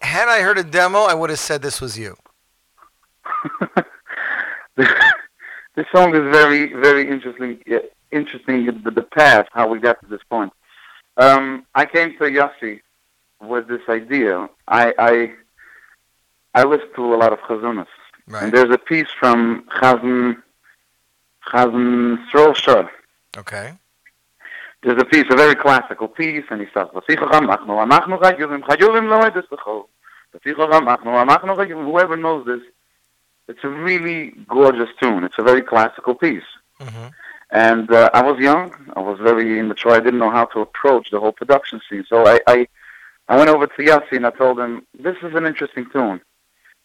had 0.03 0.29
I 0.29 0.41
heard 0.43 0.59
a 0.59 0.65
demo, 0.65 1.01
I 1.01 1.15
would 1.15 1.31
have 1.31 1.39
said 1.39 1.63
this 1.63 1.81
was 1.81 1.99
you. 1.99 2.17
this 4.77 5.87
song 5.95 6.15
is 6.15 6.23
very, 6.35 6.73
very 6.73 7.09
interesting. 7.09 7.59
Interesting 8.11 8.67
the, 8.67 8.91
the 8.91 9.03
path 9.03 9.47
how 9.53 9.69
we 9.69 9.79
got 9.79 9.99
to 10.03 10.07
this 10.07 10.21
point. 10.29 10.53
Um, 11.17 11.65
I 11.75 11.87
came 11.87 12.11
to 12.19 12.25
Yossi 12.25 12.81
with 13.41 13.69
this 13.69 13.81
idea. 13.89 14.49
I 14.69 14.93
I, 14.99 15.33
I 16.55 16.65
listen 16.65 16.89
to 16.97 17.15
a 17.15 17.17
lot 17.17 17.33
of 17.33 17.39
chazunas, 17.41 17.87
Right. 18.27 18.43
and 18.45 18.53
there's 18.53 18.71
a 18.71 18.77
piece 18.79 19.09
from 19.19 19.65
Chazan 19.77 20.43
Chazan. 21.51 22.89
Okay. 23.39 23.73
There's 24.83 25.01
a 25.01 25.05
piece, 25.05 25.27
a 25.31 25.37
very 25.37 25.55
classical 25.55 26.09
piece, 26.09 26.45
and 26.51 26.61
he 26.61 26.67
starts, 26.69 26.93
"Vasichach 26.93 27.31
amachnu, 27.31 27.75
amachnu 27.85 28.19
chayuvim, 28.21 28.63
chayuvim 28.63 29.09
lo 29.09 29.21
edes 29.29 29.47
b'chol. 29.49 29.87
Vasichach 30.35 30.73
amachnu, 30.73 31.11
amachnu 31.25 31.57
chayuvim." 31.57 31.85
Whoever 31.85 32.17
knows 32.17 32.45
this, 32.47 32.61
it's 33.49 33.63
a 33.63 33.69
really 33.69 34.35
gorgeous 34.49 34.89
tune. 35.01 35.23
It's 35.23 35.39
a 35.39 35.43
very 35.43 35.63
classical 35.63 36.15
piece. 36.15 36.51
hmm 36.81 37.07
And 37.51 37.93
uh, 37.93 38.11
I 38.13 38.23
was 38.23 38.39
young. 38.41 38.75
I 38.97 39.01
was 39.01 39.19
very 39.21 39.59
immature. 39.61 39.93
I 39.93 40.01
didn't 40.01 40.19
know 40.19 40.31
how 40.31 40.47
to 40.47 40.61
approach 40.61 41.11
the 41.11 41.21
whole 41.21 41.33
production 41.33 41.81
scene. 41.87 42.05
So 42.09 42.27
I, 42.27 42.41
I, 42.49 42.67
I 43.29 43.37
went 43.37 43.51
over 43.51 43.67
to 43.69 43.83
Yossi 43.89 44.17
and 44.17 44.27
I 44.27 44.31
told 44.31 44.59
him, 44.59 44.85
"This 44.99 45.17
is 45.23 45.33
an 45.35 45.47
interesting 45.47 45.87
tune. 45.93 46.21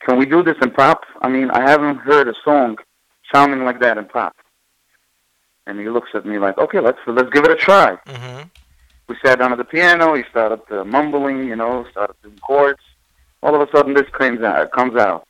Can 0.05 0.19
we 0.19 0.25
do 0.27 0.43
this 0.43 0.57
in 0.61 0.69
pop? 0.69 0.99
I 1.23 1.29
mean, 1.29 1.49
I 1.49 1.61
haven't 1.67 1.97
heard 1.97 2.27
a 2.27 2.35
song 2.43 2.77
sounding 3.33 3.63
like 3.65 3.79
that 3.79 3.97
in 3.97 4.05
pop." 4.05 4.35
And 5.67 5.79
he 5.79 5.87
looks 5.89 6.09
at 6.15 6.25
me 6.25 6.35
like, 6.45 6.57
"Okay, 6.65 6.79
let's 6.87 6.97
let's 7.17 7.29
give 7.35 7.43
it 7.47 7.51
a 7.51 7.59
try." 7.67 7.89
hmm 8.13 8.41
We 9.09 9.15
sat 9.23 9.35
down 9.39 9.51
at 9.55 9.59
the 9.63 9.69
piano. 9.75 10.05
He 10.19 10.23
started 10.33 10.61
uh, 10.71 10.83
mumbling, 10.95 11.39
you 11.51 11.57
know, 11.61 11.73
started 11.91 12.15
doing 12.23 12.39
chords. 12.49 12.83
All 13.43 13.53
of 13.55 13.61
a 13.65 13.69
sudden, 13.73 13.93
this 13.99 14.09
comes 14.19 14.41
out, 14.51 14.71
comes 14.79 14.95
out, 15.07 15.21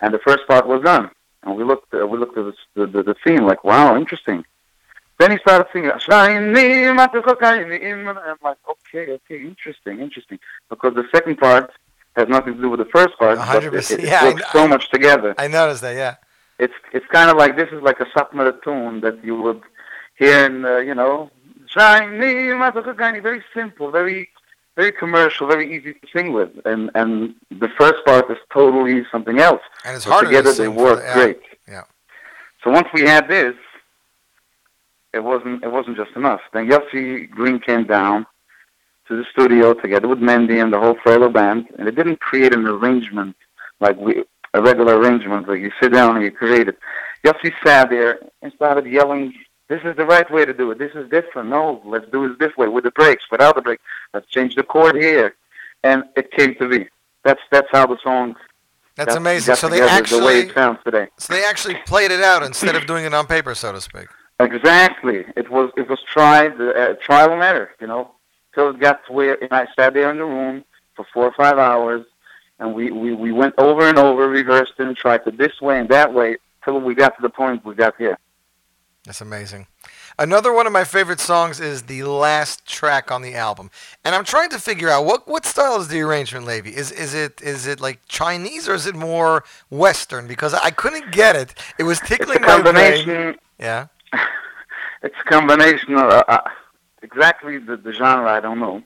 and 0.00 0.08
the 0.16 0.22
first 0.28 0.44
part 0.50 0.64
was 0.72 0.80
done. 0.92 1.06
And 1.42 1.50
we 1.58 1.64
looked, 1.70 1.92
uh, 1.92 2.06
we 2.12 2.16
looked 2.22 2.36
at 2.38 2.44
the, 2.50 2.54
the, 2.76 2.84
the, 2.94 3.00
the 3.10 3.16
theme 3.24 3.42
like, 3.50 3.62
wow, 3.70 3.88
interesting. 4.02 4.40
Then 5.18 5.28
he 5.32 5.38
started 5.46 5.66
singing, 5.72 5.90
and 5.90 6.58
I'm 6.58 8.38
like, 8.48 8.58
okay, 8.74 9.04
okay, 9.18 9.38
interesting, 9.52 10.00
interesting, 10.00 10.38
because 10.70 10.94
the 10.94 11.06
second 11.14 11.36
part 11.46 11.70
has 12.16 12.28
nothing 12.28 12.54
to 12.56 12.60
do 12.64 12.70
with 12.70 12.80
the 12.80 12.90
first 12.96 13.14
part, 13.18 13.38
A 13.38 13.40
but 13.52 13.64
it, 13.64 13.90
it, 13.90 14.00
Yeah, 14.12 14.24
works 14.24 14.42
kn- 14.42 14.52
so 14.52 14.68
much 14.68 14.90
together 14.90 15.34
I 15.38 15.48
noticed 15.48 15.82
that, 15.82 15.94
yeah. 16.04 16.14
it's 16.64 16.74
it's 16.96 17.06
kind 17.16 17.28
of 17.30 17.36
like 17.42 17.52
this 17.60 17.70
is 17.76 17.80
like 17.88 18.00
a 18.00 18.08
satmar 18.14 18.50
tune 18.64 19.00
that 19.00 19.16
you 19.24 19.34
would 19.44 19.60
in 20.22 20.64
uh, 20.64 20.76
you 20.78 20.94
know 20.94 21.30
very 23.20 23.42
simple 23.54 23.90
very 23.90 24.28
very 24.76 24.92
commercial 24.92 25.46
very 25.46 25.66
easy 25.76 25.94
to 25.94 26.06
sing 26.14 26.32
with 26.32 26.50
and 26.64 26.90
and 26.94 27.34
the 27.50 27.68
first 27.78 28.04
part 28.04 28.30
is 28.30 28.38
totally 28.52 29.04
something 29.10 29.38
else 29.38 29.62
And 29.84 29.96
it's 29.96 30.04
harder 30.04 30.28
together 30.28 30.52
to 30.54 30.62
they 30.62 30.68
work 30.68 30.98
the- 31.00 31.04
yeah. 31.04 31.14
great 31.14 31.40
Yeah. 31.68 31.82
so 32.62 32.70
once 32.70 32.88
we 32.94 33.02
had 33.02 33.28
this 33.28 33.54
it 35.12 35.20
wasn't 35.22 35.62
it 35.64 35.70
wasn't 35.70 35.96
just 35.96 36.12
enough 36.16 36.40
then 36.52 36.68
Yossi 36.68 37.28
Green 37.30 37.58
came 37.58 37.84
down 37.84 38.26
to 39.08 39.16
the 39.16 39.24
studio 39.32 39.74
together 39.74 40.08
with 40.08 40.20
Mendy 40.20 40.62
and 40.62 40.72
the 40.72 40.78
whole 40.78 40.94
Frelo 40.96 41.30
band 41.32 41.66
and 41.78 41.88
it 41.88 41.94
didn't 41.96 42.20
create 42.20 42.54
an 42.54 42.66
arrangement 42.66 43.36
like 43.80 43.96
we 43.98 44.24
a 44.54 44.60
regular 44.60 44.98
arrangement 44.98 45.46
where 45.46 45.56
you 45.56 45.70
sit 45.80 45.92
down 45.94 46.14
and 46.14 46.22
you 46.24 46.30
create 46.30 46.68
it. 46.68 46.78
Yossi 47.24 47.52
sat 47.64 47.88
there 47.88 48.18
and 48.42 48.52
started 48.52 48.84
yelling, 48.84 49.32
This 49.72 49.80
is 49.84 49.96
the 49.96 50.04
right 50.04 50.30
way 50.30 50.44
to 50.44 50.52
do 50.52 50.70
it. 50.70 50.78
This 50.78 50.92
is 50.94 51.08
different. 51.08 51.48
No, 51.48 51.80
let's 51.86 52.04
do 52.12 52.26
it 52.26 52.38
this 52.38 52.54
way 52.58 52.68
with 52.68 52.84
the 52.84 52.90
breaks, 52.90 53.24
without 53.30 53.54
the 53.54 53.62
breaks. 53.62 53.82
Let's 54.12 54.28
change 54.28 54.54
the 54.54 54.62
chord 54.62 54.96
here. 54.96 55.34
And 55.82 56.04
it 56.14 56.30
came 56.30 56.54
to 56.56 56.68
be. 56.68 56.90
That's 57.24 57.40
that's 57.50 57.68
how 57.72 57.86
the 57.86 57.96
song 58.02 58.36
That's 58.96 59.14
got, 59.14 59.16
amazing. 59.16 59.52
got 59.52 59.58
So 59.58 59.68
they 59.70 59.80
together 59.80 60.02
the 60.02 60.18
way 60.18 60.40
actually, 60.40 60.50
it 60.50 60.54
sounds 60.54 60.78
today. 60.84 61.06
so 61.16 61.32
they 61.32 61.42
actually 61.46 61.76
played 61.86 62.10
it 62.10 62.20
out 62.20 62.42
instead 62.42 62.76
of 62.76 62.86
doing 62.86 63.06
it 63.06 63.14
on 63.14 63.26
paper, 63.26 63.54
so 63.54 63.72
to 63.72 63.80
speak. 63.80 64.08
Exactly. 64.40 65.24
It 65.36 65.50
was 65.50 65.70
it 65.78 65.88
was 65.88 66.02
tried 66.02 66.60
uh, 66.60 66.92
trial 67.00 67.32
and 67.32 67.42
error, 67.42 67.70
you 67.80 67.86
know, 67.86 68.10
till 68.54 68.68
it 68.68 68.78
got 68.78 69.06
to 69.06 69.12
where 69.14 69.42
and 69.42 69.54
I 69.54 69.66
sat 69.74 69.94
there 69.94 70.10
in 70.10 70.18
the 70.18 70.26
room 70.26 70.66
for 70.96 71.06
four 71.14 71.24
or 71.24 71.32
five 71.32 71.56
hours, 71.56 72.04
and 72.58 72.74
we 72.74 72.90
we 72.90 73.14
we 73.14 73.32
went 73.32 73.54
over 73.56 73.88
and 73.88 73.98
over, 73.98 74.28
reversed 74.28 74.74
it, 74.78 74.86
and 74.86 74.94
tried 74.94 75.22
it 75.26 75.38
this 75.38 75.62
way 75.62 75.80
and 75.80 75.88
that 75.88 76.12
way 76.12 76.36
till 76.62 76.78
we 76.78 76.94
got 76.94 77.16
to 77.16 77.22
the 77.22 77.30
point 77.30 77.64
we 77.64 77.74
got 77.74 77.96
here. 77.96 78.18
That's 79.04 79.20
amazing. 79.20 79.66
Another 80.16 80.52
one 80.52 80.66
of 80.68 80.72
my 80.72 80.84
favorite 80.84 81.18
songs 81.18 81.58
is 81.58 81.82
the 81.84 82.04
last 82.04 82.64
track 82.66 83.10
on 83.10 83.22
the 83.22 83.34
album, 83.34 83.68
and 84.04 84.14
I'm 84.14 84.24
trying 84.24 84.50
to 84.50 84.60
figure 84.60 84.88
out 84.88 85.04
what 85.04 85.26
what 85.26 85.44
style 85.44 85.80
is 85.80 85.88
the 85.88 86.00
arrangement, 86.02 86.46
Levy? 86.46 86.70
Is 86.76 86.92
is 86.92 87.12
it 87.12 87.40
is 87.42 87.66
it 87.66 87.80
like 87.80 87.98
Chinese 88.06 88.68
or 88.68 88.74
is 88.74 88.86
it 88.86 88.94
more 88.94 89.42
Western? 89.70 90.28
Because 90.28 90.54
I 90.54 90.70
couldn't 90.70 91.10
get 91.10 91.34
it. 91.34 91.54
It 91.78 91.82
was 91.82 91.98
It's 92.00 92.08
tickling 92.08 92.38
a 92.38 92.46
my 92.46 92.46
brain. 92.62 92.64
combination. 92.64 93.36
Yeah. 93.58 93.86
It's 95.04 95.16
a 95.26 95.28
combination 95.28 95.94
of 95.94 96.04
uh, 96.12 96.22
uh, 96.28 96.38
exactly 97.02 97.58
the, 97.58 97.76
the 97.76 97.92
genre. 97.92 98.30
I 98.30 98.38
don't 98.38 98.60
know. 98.60 98.82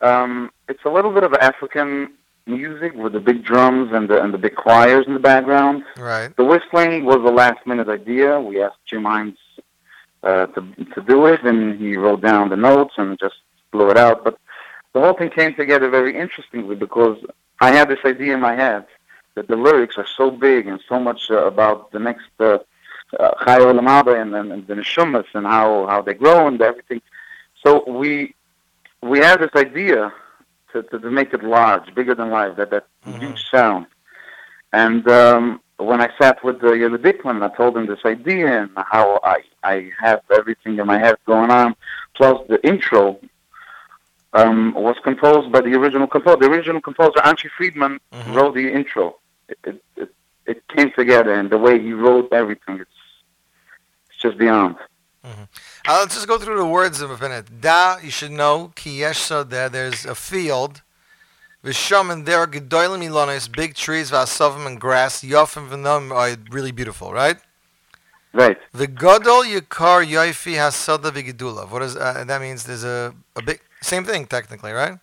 Um, 0.00 0.50
it's 0.66 0.82
a 0.86 0.88
little 0.88 1.12
bit 1.12 1.24
of 1.24 1.34
African 1.34 2.14
music 2.46 2.94
with 2.94 3.12
the 3.12 3.20
big 3.20 3.44
drums 3.44 3.90
and 3.92 4.08
the 4.08 4.22
and 4.22 4.32
the 4.34 4.38
big 4.38 4.54
choirs 4.54 5.06
in 5.06 5.14
the 5.14 5.20
background. 5.20 5.84
Right. 5.96 6.34
The 6.36 6.44
whistling 6.44 7.04
was 7.04 7.16
a 7.16 7.32
last 7.32 7.66
minute 7.66 7.88
idea. 7.88 8.40
We 8.40 8.62
asked 8.62 8.78
Jim 8.86 9.04
Hines 9.04 9.38
uh, 10.22 10.46
to 10.46 10.60
to 10.94 11.00
do 11.02 11.26
it, 11.26 11.42
and 11.42 11.78
he 11.80 11.96
wrote 11.96 12.20
down 12.20 12.48
the 12.48 12.56
notes 12.56 12.94
and 12.96 13.18
just 13.18 13.36
blew 13.70 13.90
it 13.90 13.96
out. 13.96 14.24
But 14.24 14.38
the 14.92 15.00
whole 15.00 15.14
thing 15.14 15.30
came 15.30 15.54
together 15.54 15.88
very 15.88 16.18
interestingly 16.18 16.74
because 16.74 17.18
I 17.60 17.72
had 17.72 17.88
this 17.88 18.00
idea 18.04 18.34
in 18.34 18.40
my 18.40 18.54
head 18.54 18.86
that 19.34 19.48
the 19.48 19.56
lyrics 19.56 19.96
are 19.96 20.06
so 20.16 20.30
big 20.30 20.66
and 20.66 20.80
so 20.88 20.98
much 20.98 21.30
uh, 21.30 21.46
about 21.46 21.92
the 21.92 21.98
next 21.98 22.28
uh, 22.40 22.58
uh, 23.18 23.32
and, 23.46 24.34
and, 24.34 24.52
and 24.52 24.66
the 24.66 24.74
Neshumas 24.74 25.26
and 25.34 25.46
how, 25.46 25.86
how 25.86 26.02
they 26.02 26.14
grow 26.14 26.46
and 26.46 26.60
everything. 26.60 27.00
So 27.64 27.84
we 27.90 28.34
we 29.02 29.18
had 29.18 29.40
this 29.40 29.50
idea 29.54 30.12
to, 30.72 30.82
to, 30.84 30.98
to 30.98 31.10
make 31.10 31.32
it 31.32 31.42
large, 31.42 31.94
bigger 31.94 32.14
than 32.14 32.30
life, 32.30 32.56
that 32.56 32.70
that 32.70 32.86
huge 33.04 33.44
sound. 33.50 33.86
And 34.72 35.06
um, 35.08 35.60
when 35.78 36.00
I 36.00 36.10
sat 36.20 36.44
with 36.44 36.60
the 36.60 36.68
Dikman, 36.68 37.42
I 37.42 37.54
told 37.56 37.76
him 37.76 37.86
this 37.86 38.04
idea 38.04 38.62
and 38.62 38.70
how 38.76 39.20
I 39.22 39.38
I 39.62 39.90
have 40.00 40.22
everything 40.30 40.78
in 40.78 40.86
my 40.86 40.98
head 40.98 41.16
going 41.26 41.50
on, 41.50 41.74
plus 42.14 42.40
the 42.48 42.64
intro 42.66 43.18
um, 44.32 44.74
was 44.74 44.96
composed 45.02 45.50
by 45.50 45.60
the 45.60 45.74
original 45.74 46.06
composer. 46.06 46.36
The 46.36 46.46
original 46.46 46.80
composer, 46.80 47.18
Anchi 47.24 47.50
Friedman, 47.56 48.00
wrote 48.34 48.54
the 48.54 48.72
intro. 48.72 49.16
It, 49.48 49.58
it, 49.64 49.84
it, 49.96 50.14
it 50.46 50.68
came 50.68 50.92
together, 50.92 51.34
and 51.34 51.50
the 51.50 51.58
way 51.58 51.80
he 51.80 51.92
wrote 51.92 52.32
everything, 52.32 52.78
it's, 52.80 52.90
it's 54.08 54.18
just 54.20 54.38
beyond. 54.38 54.76
Uh, 55.24 55.46
let's 55.86 56.14
just 56.14 56.28
go 56.28 56.38
through 56.38 56.56
the 56.56 56.66
words 56.66 57.00
of 57.00 57.10
a 57.10 57.18
minute. 57.18 57.60
Da, 57.60 57.98
you 58.02 58.10
should 58.10 58.32
know, 58.32 58.72
ki 58.74 59.00
yesh 59.00 59.28
there, 59.28 59.68
there's 59.68 60.04
a 60.04 60.14
field. 60.14 60.82
Visham 61.64 62.10
and 62.10 62.24
there, 62.24 62.46
gedolim 62.46 63.02
ilonis, 63.06 63.50
big 63.50 63.74
trees, 63.74 64.10
vasovim 64.10 64.66
and 64.66 64.80
grass, 64.80 65.22
yofim 65.22 65.68
v'nom 65.68 66.10
are 66.10 66.34
really 66.50 66.72
beautiful, 66.72 67.12
right? 67.12 67.36
Right. 68.32 68.56
The 68.72 68.86
godol 68.86 69.44
yikar 69.44 70.06
yoifi 70.06 70.54
hasoda 70.54 71.10
v'gedula. 71.10 71.70
What 71.70 71.82
is 71.82 71.96
uh, 71.96 72.24
that? 72.26 72.40
Means 72.40 72.64
there's 72.64 72.84
a, 72.84 73.14
a 73.36 73.42
big 73.42 73.60
same 73.82 74.04
thing 74.04 74.24
technically, 74.24 74.72
right? 74.72 74.98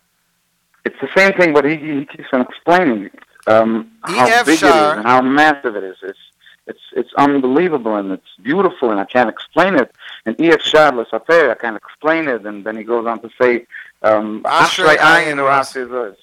It's 0.84 0.96
the 1.00 1.08
same 1.14 1.32
thing, 1.34 1.52
but 1.52 1.64
he, 1.64 1.76
he 1.76 2.06
keeps 2.06 2.28
on 2.32 2.40
explaining 2.40 3.10
um, 3.46 3.92
how 4.02 4.44
big 4.44 4.54
it 4.54 4.62
is 4.62 4.62
and 4.62 5.06
how 5.06 5.20
massive 5.20 5.76
it 5.76 5.84
is. 5.84 5.96
It's 6.02 6.18
it's 6.66 6.80
it's 6.96 7.14
unbelievable 7.18 7.94
and 7.96 8.10
it's 8.12 8.32
beautiful, 8.42 8.90
and 8.90 8.98
I 8.98 9.04
can't 9.04 9.28
explain 9.28 9.76
it. 9.76 9.94
And 10.28 10.38
E.F. 10.38 10.60
Shar 10.60 10.92
Lesafer, 10.92 11.50
I 11.50 11.54
can't 11.54 11.74
explain 11.74 12.28
it, 12.28 12.44
and 12.44 12.62
then 12.62 12.76
he 12.76 12.84
goes 12.84 13.06
on 13.06 13.18
to 13.22 13.30
say, 13.40 13.66
um, 14.02 14.42
Ashrei 14.42 14.96
Ashrei 14.96 14.96
Ayin 14.98 15.42
Ras. 15.42 15.74
Ras 15.74 15.88
it's, 16.12 16.20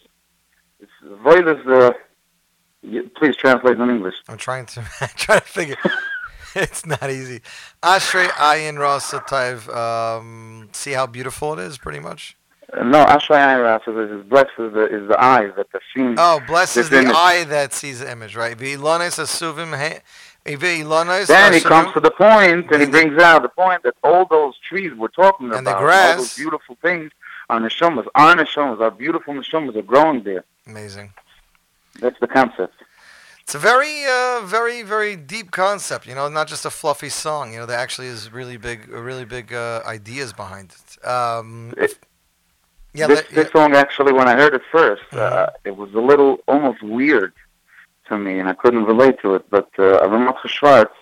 it's 0.80 0.92
void 1.24 1.48
is 1.48 1.66
y- 2.84 3.02
please 3.16 3.36
translate 3.36 3.80
in 3.80 3.90
English. 3.90 4.14
I'm 4.30 4.38
trying 4.38 4.68
to 4.68 4.84
try 5.16 5.40
to 5.40 5.46
figure. 5.46 5.78
it's 6.56 6.86
not 6.86 7.10
easy. 7.10 7.42
Ashrei 7.82 8.28
ayin 8.28 8.76
rasatayv. 8.76 9.76
Um, 9.76 10.70
see 10.72 10.92
how 10.92 11.08
beautiful 11.08 11.54
it 11.54 11.60
is, 11.60 11.80
pretty 11.80 12.00
much. 12.00 12.38
Uh, 12.72 12.84
no, 12.84 13.06
Ashrei 13.06 13.40
Ayin 13.40 13.64
Ras 13.64 13.82
is, 13.88 14.30
blessed 14.30 14.50
is 14.60 14.72
the, 14.72 14.86
is 14.86 15.08
the 15.08 15.20
eyes 15.20 15.52
that 15.58 15.72
the 15.72 15.80
seen. 15.96 16.14
Oh, 16.20 16.42
blessed 16.46 16.78
is 16.78 16.90
the 16.92 17.00
image. 17.00 17.16
eye 17.16 17.44
that 17.46 17.74
sees 17.74 18.02
the 18.02 18.12
image, 18.12 18.36
right? 18.36 18.56
V'ilonis 18.56 19.18
asuvim 19.18 20.02
Then 20.46 21.54
he 21.54 21.62
comes 21.62 21.94
to 21.94 22.00
the 22.00 22.12
point, 22.12 22.72
and 22.72 22.82
he 22.82 22.88
brings 22.88 23.22
out 23.22 23.42
the 23.42 23.50
point 23.50 23.84
that 23.84 23.96
all 24.04 24.26
those 24.26 24.58
trees 24.60 24.94
we're 24.94 25.08
talking 25.08 25.50
the 25.50 25.58
about, 25.60 25.82
all 25.84 26.18
those 26.18 26.36
beautiful 26.36 26.78
things, 26.82 27.12
are 27.50 27.60
neshumas. 27.60 28.06
Our 28.16 28.36
neshumas, 28.36 28.80
our 28.80 28.92
beautiful 28.92 29.34
neshumas 29.34 29.76
are 29.76 29.82
growing 29.82 30.24
there. 30.24 30.44
Amazing. 30.68 31.14
That's 32.00 32.20
the 32.20 32.28
concept. 32.28 32.76
It's 33.42 33.56
a 33.56 33.60
very, 33.60 34.06
uh, 34.06 34.42
very, 34.44 34.82
very 34.82 35.16
deep 35.16 35.52
concept. 35.52 36.08
You 36.08 36.16
know, 36.16 36.28
not 36.30 36.48
just 36.48 36.66
a 36.66 36.72
fluffy 36.72 37.10
song. 37.10 37.54
You 37.54 37.60
know, 37.60 37.66
there 37.68 37.78
actually 37.78 38.08
is 38.08 38.32
really 38.32 38.58
big, 38.58 38.88
really 38.90 39.26
big 39.26 39.54
uh, 39.54 39.82
ideas 39.86 40.34
behind 40.34 40.74
it. 40.74 41.08
Um, 41.08 41.74
yeah, 41.78 43.08
this, 43.08 43.22
that- 43.22 43.30
this 43.32 43.52
song 43.52 43.76
actually, 43.76 44.14
when 44.14 44.28
I 44.28 44.36
heard 44.36 44.54
it 44.56 44.62
1st 44.72 45.14
uh, 45.14 45.48
it 45.64 45.76
was 45.76 45.94
a 45.94 46.00
little 46.00 46.38
almost 46.48 46.82
weird 46.82 47.34
to 48.10 48.18
me, 48.18 48.40
and 48.40 48.48
I 48.48 48.54
couldn't 48.54 48.86
relate 48.86 49.18
to 49.22 49.36
it. 49.36 49.50
But 49.50 49.70
uh, 49.78 50.08
Ramach 50.08 50.48
Schwartz, 50.48 50.94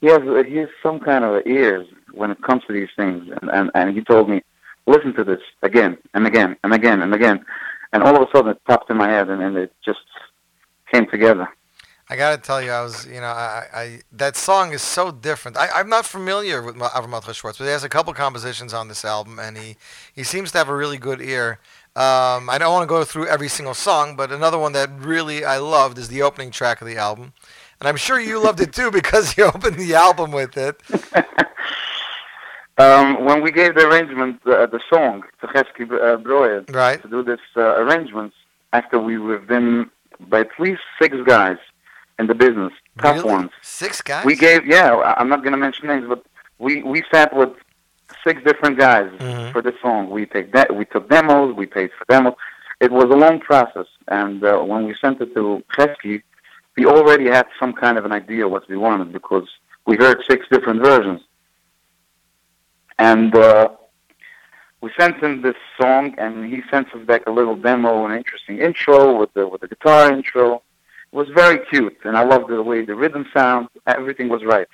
he 0.00 0.06
has 0.08 0.22
he 0.46 0.56
has 0.56 0.68
some 0.82 1.00
kind 1.00 1.24
of 1.24 1.46
ears 1.46 1.86
when 2.12 2.30
it 2.30 2.42
comes 2.42 2.62
to 2.66 2.72
these 2.72 2.88
things, 2.96 3.30
and, 3.40 3.50
and 3.50 3.70
and 3.74 3.96
he 3.96 4.02
told 4.02 4.28
me, 4.28 4.42
listen 4.86 5.14
to 5.14 5.24
this 5.24 5.40
again 5.62 5.98
and 6.14 6.26
again 6.26 6.56
and 6.64 6.72
again 6.72 7.02
and 7.02 7.14
again, 7.14 7.44
and 7.92 8.02
all 8.02 8.16
of 8.16 8.22
a 8.22 8.30
sudden 8.32 8.50
it 8.50 8.64
popped 8.64 8.90
in 8.90 8.96
my 8.96 9.08
head, 9.08 9.28
and, 9.28 9.42
and 9.42 9.56
it 9.56 9.72
just 9.84 10.00
came 10.92 11.06
together. 11.06 11.48
I 12.10 12.16
gotta 12.16 12.40
tell 12.40 12.62
you, 12.62 12.70
I 12.70 12.82
was, 12.82 13.06
you 13.06 13.20
know, 13.20 13.26
I, 13.26 13.66
I 13.74 14.00
that 14.12 14.34
song 14.34 14.72
is 14.72 14.80
so 14.80 15.10
different. 15.10 15.58
I, 15.58 15.68
I'm 15.74 15.90
not 15.90 16.06
familiar 16.06 16.62
with 16.62 16.76
Avram 16.76 17.34
Schwartz, 17.34 17.58
but 17.58 17.64
he 17.64 17.70
has 17.70 17.84
a 17.84 17.88
couple 17.90 18.14
compositions 18.14 18.72
on 18.72 18.88
this 18.88 19.04
album, 19.04 19.38
and 19.38 19.58
he, 19.58 19.76
he 20.14 20.22
seems 20.22 20.50
to 20.52 20.58
have 20.58 20.70
a 20.70 20.74
really 20.74 20.96
good 20.96 21.20
ear. 21.20 21.58
Um, 21.96 22.48
I 22.48 22.58
don't 22.58 22.72
want 22.72 22.82
to 22.84 22.86
go 22.86 23.02
through 23.04 23.26
every 23.26 23.48
single 23.48 23.74
song, 23.74 24.14
but 24.14 24.30
another 24.30 24.58
one 24.58 24.72
that 24.72 24.90
really 24.98 25.44
I 25.44 25.58
loved 25.58 25.98
is 25.98 26.08
the 26.08 26.22
opening 26.22 26.50
track 26.52 26.80
of 26.80 26.86
the 26.86 26.96
album, 26.96 27.32
and 27.80 27.88
I'm 27.88 27.96
sure 27.96 28.20
you 28.20 28.40
loved 28.42 28.60
it 28.60 28.72
too 28.72 28.90
because 29.00 29.36
you 29.36 29.44
opened 29.44 29.76
the 29.76 29.94
album 29.94 30.30
with 30.32 30.56
it. 30.56 30.80
Um, 32.80 33.24
when 33.24 33.42
we 33.42 33.50
gave 33.50 33.74
the 33.74 33.88
arrangement, 33.88 34.40
uh, 34.46 34.66
the 34.66 34.78
song 34.88 35.24
to 35.40 35.48
Chesky 35.48 35.82
uh, 36.00 36.16
Breuer 36.16 36.64
Right. 36.68 37.02
to 37.02 37.08
do 37.08 37.24
this 37.24 37.40
uh, 37.56 37.74
arrangements, 37.82 38.36
after 38.72 39.00
we 39.00 39.18
were 39.18 39.38
been 39.38 39.90
by 40.20 40.40
at 40.42 40.50
least 40.60 40.82
six 41.02 41.16
guys 41.26 41.56
in 42.20 42.28
the 42.28 42.36
business, 42.36 42.72
tough 43.02 43.16
Really? 43.16 43.32
ones. 43.34 43.50
Six 43.62 44.00
guys. 44.00 44.24
We 44.24 44.36
gave, 44.36 44.64
yeah, 44.64 44.94
I'm 45.16 45.28
not 45.28 45.40
going 45.42 45.50
to 45.54 45.58
mention 45.58 45.88
names, 45.88 46.06
but 46.08 46.24
we 46.60 46.84
we 46.84 47.02
sat 47.10 47.34
with 47.34 47.50
six 48.28 48.36
different 48.48 48.76
guys 48.86 49.08
Mhm. 49.18 49.52
for 49.52 49.60
this 49.66 49.76
song. 49.84 50.02
We 50.16 50.22
take 50.36 50.48
that, 50.56 50.68
we 50.80 50.84
took 50.92 51.04
demos, 51.14 51.48
we 51.62 51.66
paid 51.78 51.90
for 51.96 52.04
demos. 52.12 52.34
It 52.86 52.90
was 52.98 53.06
a 53.16 53.18
long 53.24 53.36
process, 53.50 53.88
and 54.20 54.38
uh, 54.44 54.58
when 54.70 54.80
we 54.88 54.92
sent 55.04 55.16
it 55.24 55.30
to 55.38 55.42
Chesky, 55.76 56.16
we 56.76 56.82
already 56.94 57.26
had 57.38 57.46
some 57.60 57.72
kind 57.82 57.96
of 57.98 58.04
an 58.08 58.12
idea 58.22 58.42
what 58.54 58.64
we 58.72 58.76
wanted 58.86 59.08
because 59.18 59.48
we 59.88 59.94
heard 60.04 60.18
six 60.30 60.40
different 60.54 60.80
versions, 60.90 61.20
and 62.98 63.34
uh, 63.34 63.68
we 64.80 64.88
sent 65.00 65.16
him 65.24 65.42
this 65.42 65.56
song, 65.80 66.14
and 66.18 66.32
he 66.52 66.58
sent 66.70 66.86
us 66.94 67.02
back 67.10 67.22
a 67.26 67.30
little 67.38 67.56
demo, 67.56 67.92
an 68.06 68.12
interesting 68.20 68.58
intro 68.68 68.98
with 69.18 69.32
the 69.34 69.44
with 69.50 69.60
the 69.62 69.68
guitar 69.74 70.02
intro. 70.12 70.46
It 71.12 71.16
was 71.20 71.28
very 71.42 71.58
cute, 71.70 71.96
and 72.04 72.14
I 72.16 72.22
loved 72.32 72.48
the 72.48 72.62
way 72.62 72.84
the 72.84 72.94
rhythm 72.94 73.24
sound. 73.36 73.68
Everything 73.86 74.28
was 74.28 74.44
right. 74.44 74.68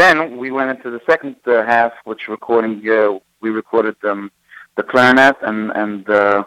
Then 0.00 0.38
we 0.38 0.50
went 0.50 0.70
into 0.74 0.88
the 0.90 1.02
second 1.10 1.36
uh, 1.46 1.62
half, 1.66 1.92
which 2.04 2.22
recording 2.36 2.74
uh, 2.88 3.18
we 3.42 3.50
recorded 3.50 3.96
um, 4.10 4.30
the 4.78 4.82
clarinet 4.82 5.36
and 5.48 5.60
and 5.82 6.08
uh, 6.08 6.42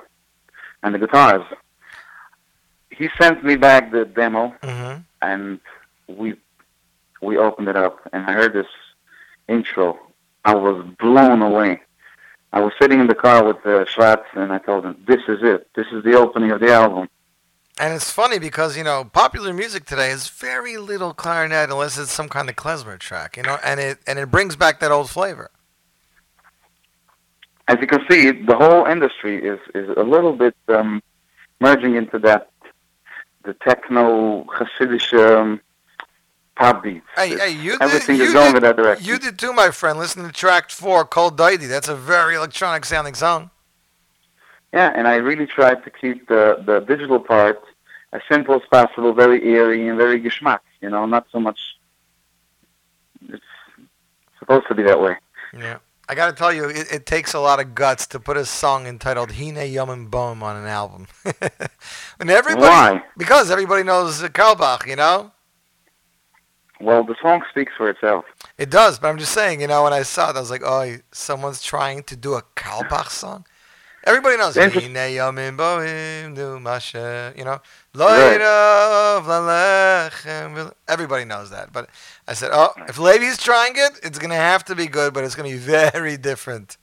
and 0.82 0.90
the 0.96 1.00
guitars. 1.04 1.46
He 2.90 3.06
sent 3.22 3.38
me 3.50 3.56
back 3.68 3.92
the 3.92 4.06
demo, 4.06 4.44
Mm-hmm. 4.64 4.96
and 5.30 5.60
we 6.08 6.28
we 7.28 7.34
opened 7.48 7.68
it 7.74 7.76
up, 7.86 7.96
and 8.12 8.22
I 8.30 8.34
heard 8.40 8.54
this 8.54 8.72
intro. 9.48 9.88
I 10.52 10.56
was 10.56 10.78
blown 11.06 11.40
away. 11.50 11.72
I 12.54 12.60
was 12.66 12.74
sitting 12.82 13.00
in 13.04 13.08
the 13.14 13.20
car 13.26 13.40
with 13.50 13.60
uh, 13.66 13.86
Schwartz, 13.86 14.28
and 14.34 14.52
I 14.52 14.60
told 14.70 14.82
him, 14.88 14.96
"This 15.12 15.22
is 15.34 15.40
it. 15.54 15.62
This 15.78 15.88
is 15.96 16.04
the 16.04 16.16
opening 16.24 16.50
of 16.56 16.60
the 16.60 16.72
album." 16.82 17.08
And 17.80 17.94
it's 17.94 18.12
funny 18.12 18.38
because 18.38 18.78
you 18.78 18.84
know 18.84 19.04
popular 19.04 19.52
music 19.54 19.86
today 19.86 20.12
is 20.12 20.28
very 20.28 20.78
little 20.78 21.14
clarinet 21.14 21.70
unless 21.72 21.98
it's 21.98 22.12
some 22.12 22.30
kind 22.30 22.50
of 22.50 22.56
klezmer 22.56 23.00
track, 23.00 23.36
you 23.36 23.44
know, 23.44 23.58
and 23.64 23.80
it 23.80 23.98
and 24.06 24.20
it 24.20 24.30
brings 24.30 24.56
back 24.56 24.80
that 24.80 24.92
old 24.92 25.10
flavor. 25.10 25.50
As 27.68 27.78
you 27.82 27.88
can 27.88 28.02
see, 28.10 28.32
the 28.32 28.56
whole 28.56 28.86
industry 28.86 29.44
is 29.44 29.60
is 29.74 29.90
a 29.98 30.04
little 30.04 30.34
bit 30.34 30.56
um, 30.68 31.02
merging 31.60 31.96
into 31.96 32.20
that 32.20 32.50
the 33.44 33.54
techno 33.56 34.44
Hasidic 34.46 35.12
um, 35.20 35.60
pop 36.56 36.84
beats. 36.84 37.06
Hey, 37.16 37.32
It's- 37.34 37.50
hey, 37.50 37.56
you 37.58 37.78
everything 37.82 38.18
did, 38.18 38.24
is 38.24 38.28
you 38.30 38.34
going 38.34 38.54
did, 38.54 38.58
in 38.58 38.64
that 38.64 38.76
direction. 38.78 39.06
You 39.06 39.18
did 39.18 39.40
too, 39.40 39.52
my 39.52 39.72
friend. 39.72 39.98
Listen 39.98 40.24
to 40.24 40.32
track 40.32 40.70
four, 40.70 41.06
Cold 41.06 41.38
Deity. 41.38 41.66
That's 41.66 41.88
a 41.90 41.96
very 41.96 42.36
electronic 42.36 42.86
sounding 42.86 43.16
song. 43.16 43.50
Yeah, 44.74 44.92
and 44.96 45.08
I 45.08 45.16
really 45.16 45.46
tried 45.46 45.84
to 45.84 45.92
keep 45.92 46.28
the 46.28 46.64
the 46.66 46.80
digital 46.80 47.20
part 47.20 47.62
as 48.12 48.22
simple 48.30 48.56
as 48.56 48.62
possible, 48.70 49.14
very 49.14 49.44
airy 49.44 49.88
and 49.88 49.98
very 49.98 50.20
geschmack. 50.20 50.60
You 50.82 50.90
know, 50.90 51.06
not 51.06 51.28
so 51.32 51.40
much. 51.40 51.60
It's 53.30 53.44
supposed 54.40 54.68
to 54.68 54.76
be 54.76 54.84
that 54.84 55.00
way. 55.02 55.18
Yeah. 55.58 55.78
I 56.10 56.16
got 56.16 56.28
to 56.28 56.34
tell 56.34 56.52
you, 56.52 56.66
it, 56.66 56.92
it 56.92 57.06
takes 57.06 57.34
a 57.34 57.40
lot 57.40 57.62
of 57.62 57.74
guts 57.74 58.08
to 58.08 58.20
put 58.20 58.36
a 58.36 58.46
song 58.46 58.88
entitled 58.88 59.32
Hine 59.32 59.72
Yom 59.72 60.08
Boom 60.08 60.44
on 60.44 60.58
an 60.58 60.66
album. 60.66 61.08
and 62.20 62.30
everybody, 62.30 62.68
Why? 62.68 63.04
Because 63.18 63.50
everybody 63.50 63.84
knows 63.84 64.22
Carlebach, 64.22 64.86
you 64.86 64.98
know? 64.98 65.32
Well, 66.82 67.06
the 67.06 67.16
song 67.22 67.42
speaks 67.50 67.72
for 67.78 67.90
itself. 67.90 68.26
It 68.58 68.70
does, 68.70 69.00
but 69.00 69.08
I'm 69.08 69.18
just 69.18 69.32
saying, 69.32 69.62
you 69.62 69.68
know, 69.68 69.86
when 69.86 69.94
I 69.94 70.02
saw 70.02 70.32
it, 70.32 70.36
I 70.36 70.42
was 70.42 70.52
like, 70.52 70.64
oh, 70.66 70.98
someone's 71.14 71.64
trying 71.64 72.04
to 72.04 72.18
do 72.18 72.34
a 72.34 72.44
Carlebach 72.58 73.10
song? 73.10 73.46
Everybody 74.06 74.38
knows 74.38 74.58
it. 74.58 74.64
Interest- 74.64 74.86
Hine 74.86 74.96
yomim 75.16 75.56
boim 75.58 76.36
du 76.36 76.60
mashe, 76.60 77.38
You 77.38 77.46
know, 77.46 77.62
vil- 80.54 80.74
Everybody 80.88 81.26
knows 81.26 81.50
that. 81.52 81.72
But 81.72 81.90
I 82.28 82.34
said, 82.34 82.50
oh, 82.54 82.74
if 82.90 82.98
Levi's 83.00 83.38
trying 83.38 83.74
it, 83.76 84.00
it's 84.04 84.20
going 84.20 84.30
to 84.32 84.36
have 84.36 84.66
to 84.66 84.76
be 84.76 84.88
good, 84.88 85.14
but 85.14 85.24
it's 85.24 85.36
going 85.36 85.50
to 85.50 85.56
be 85.56 85.62
very 85.92 86.18
different. 86.18 86.78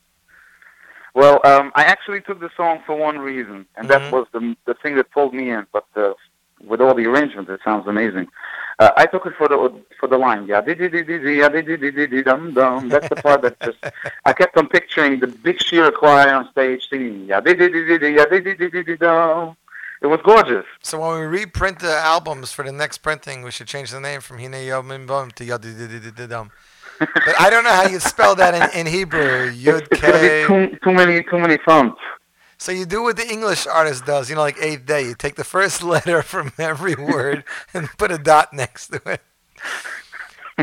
Well, 1.13 1.41
um, 1.43 1.71
I 1.75 1.83
actually 1.83 2.21
took 2.21 2.39
the 2.39 2.49
song 2.55 2.81
for 2.85 2.95
one 2.95 3.19
reason, 3.19 3.65
and 3.75 3.85
Mhm. 3.85 3.89
that 3.89 4.11
was 4.13 4.27
the 4.31 4.55
the 4.65 4.73
thing 4.75 4.95
that 4.95 5.11
pulled 5.11 5.33
me 5.33 5.51
in. 5.51 5.67
But 5.73 5.85
uh, 5.95 6.13
with 6.65 6.81
all 6.81 6.93
the 6.93 7.05
arrangements, 7.05 7.49
it 7.49 7.61
sounds 7.63 7.87
amazing. 7.87 8.27
Uh, 8.79 8.91
I 8.97 9.05
took 9.05 9.25
it 9.25 9.33
for 9.37 9.47
the 9.47 9.81
for 9.99 10.07
the 10.07 10.17
line, 10.17 10.47
yeah, 10.47 10.61
dum 10.61 12.53
dum. 12.53 12.89
That's 12.89 13.09
the 13.09 13.15
part 13.15 13.43
that 13.43 13.59
just 13.59 13.77
I 14.25 14.33
kept 14.33 14.57
on 14.57 14.67
picturing 14.67 15.19
the 15.19 15.27
big 15.27 15.61
Shira 15.61 15.91
choir 15.91 16.33
on 16.33 16.49
stage 16.51 16.89
singing, 16.89 17.27
yeah, 17.27 17.41
dum. 17.41 19.55
It 20.01 20.07
was 20.07 20.19
gorgeous. 20.23 20.65
So 20.81 20.99
when 20.99 21.19
we 21.19 21.27
reprint 21.27 21.77
the 21.79 21.91
albums 21.91 22.51
for 22.51 22.65
the 22.65 22.71
next 22.71 22.97
printing, 22.99 23.43
we 23.43 23.51
should 23.51 23.67
change 23.67 23.91
the 23.91 23.99
name 23.99 24.21
from 24.21 24.39
Hine 24.39 24.53
Yomim 24.53 25.05
Bom 25.05 25.29
to 25.31 25.45
Yadidididididum. 25.45 26.49
But 26.99 27.39
I 27.39 27.51
don't 27.51 27.63
know 27.63 27.71
how 27.71 27.87
you 27.87 27.99
spell 27.99 28.33
that 28.35 28.55
in, 28.55 28.63
in 28.79 28.87
Hebrew. 28.91 29.51
Yud 29.51 29.87
K. 29.91 30.45
too 30.47 30.75
too 30.83 30.91
many 30.91 31.23
too 31.23 31.37
many 31.37 31.59
fonts. 31.63 32.01
So 32.61 32.71
you 32.71 32.85
do 32.85 33.01
what 33.01 33.17
the 33.17 33.27
English 33.27 33.65
artist 33.65 34.05
does, 34.05 34.29
you 34.29 34.35
know, 34.35 34.41
like 34.41 34.61
eighth 34.61 34.85
day. 34.85 35.01
You 35.01 35.15
take 35.15 35.33
the 35.33 35.43
first 35.43 35.81
letter 35.95 36.21
from 36.21 36.51
every 36.59 36.93
word 37.13 37.43
and 37.73 37.89
put 37.97 38.11
a 38.11 38.19
dot 38.19 38.53
next 38.53 38.89
to 38.89 39.01
it. 39.07 39.21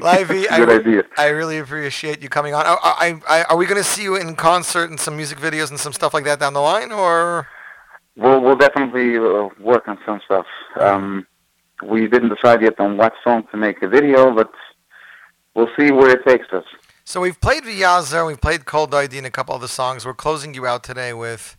Livy, 0.01 0.49
I, 0.49 0.62
idea. 0.62 1.03
I 1.16 1.27
really 1.31 1.59
appreciate 1.59 2.23
you 2.23 2.29
coming 2.29 2.55
on. 2.55 2.65
Are, 2.65 2.79
I, 2.81 3.20
I, 3.29 3.43
are 3.51 3.57
we 3.57 3.66
going 3.66 3.83
to 3.83 3.89
see 3.89 4.05
you 4.05 4.15
in 4.15 4.37
concert 4.37 4.91
and 4.91 5.01
some 5.01 5.16
music 5.16 5.39
videos 5.39 5.70
and 5.70 5.81
some 5.81 5.93
stuff 5.93 6.15
like 6.15 6.23
that 6.23 6.39
down 6.39 6.53
the 6.53 6.61
line, 6.61 6.93
or? 6.93 7.49
We'll 8.15 8.41
we'll 8.43 8.55
definitely 8.55 9.16
uh, 9.16 9.49
work 9.61 9.89
on 9.89 9.99
some 10.07 10.20
stuff. 10.25 10.47
Um, 10.79 11.27
we 11.83 12.07
didn't 12.07 12.29
decide 12.29 12.62
yet 12.62 12.79
on 12.79 12.97
what 12.97 13.15
song 13.25 13.43
to 13.51 13.57
make 13.57 13.83
a 13.83 13.89
video, 13.89 14.33
but 14.33 14.53
we'll 15.57 15.70
see 15.77 15.91
where 15.91 16.11
it 16.11 16.25
takes 16.25 16.47
us. 16.53 16.65
So 17.05 17.20
we've 17.20 17.41
played 17.41 17.65
Viyazer, 17.65 18.25
we've 18.25 18.41
played 18.41 18.66
Cold 18.66 18.95
ID 18.95 19.19
and 19.19 19.27
a 19.27 19.33
couple 19.33 19.53
other 19.57 19.66
songs. 19.66 20.07
We're 20.07 20.15
closing 20.15 20.55
you 20.55 20.65
out 20.65 20.85
today 20.85 21.12
with 21.12 21.57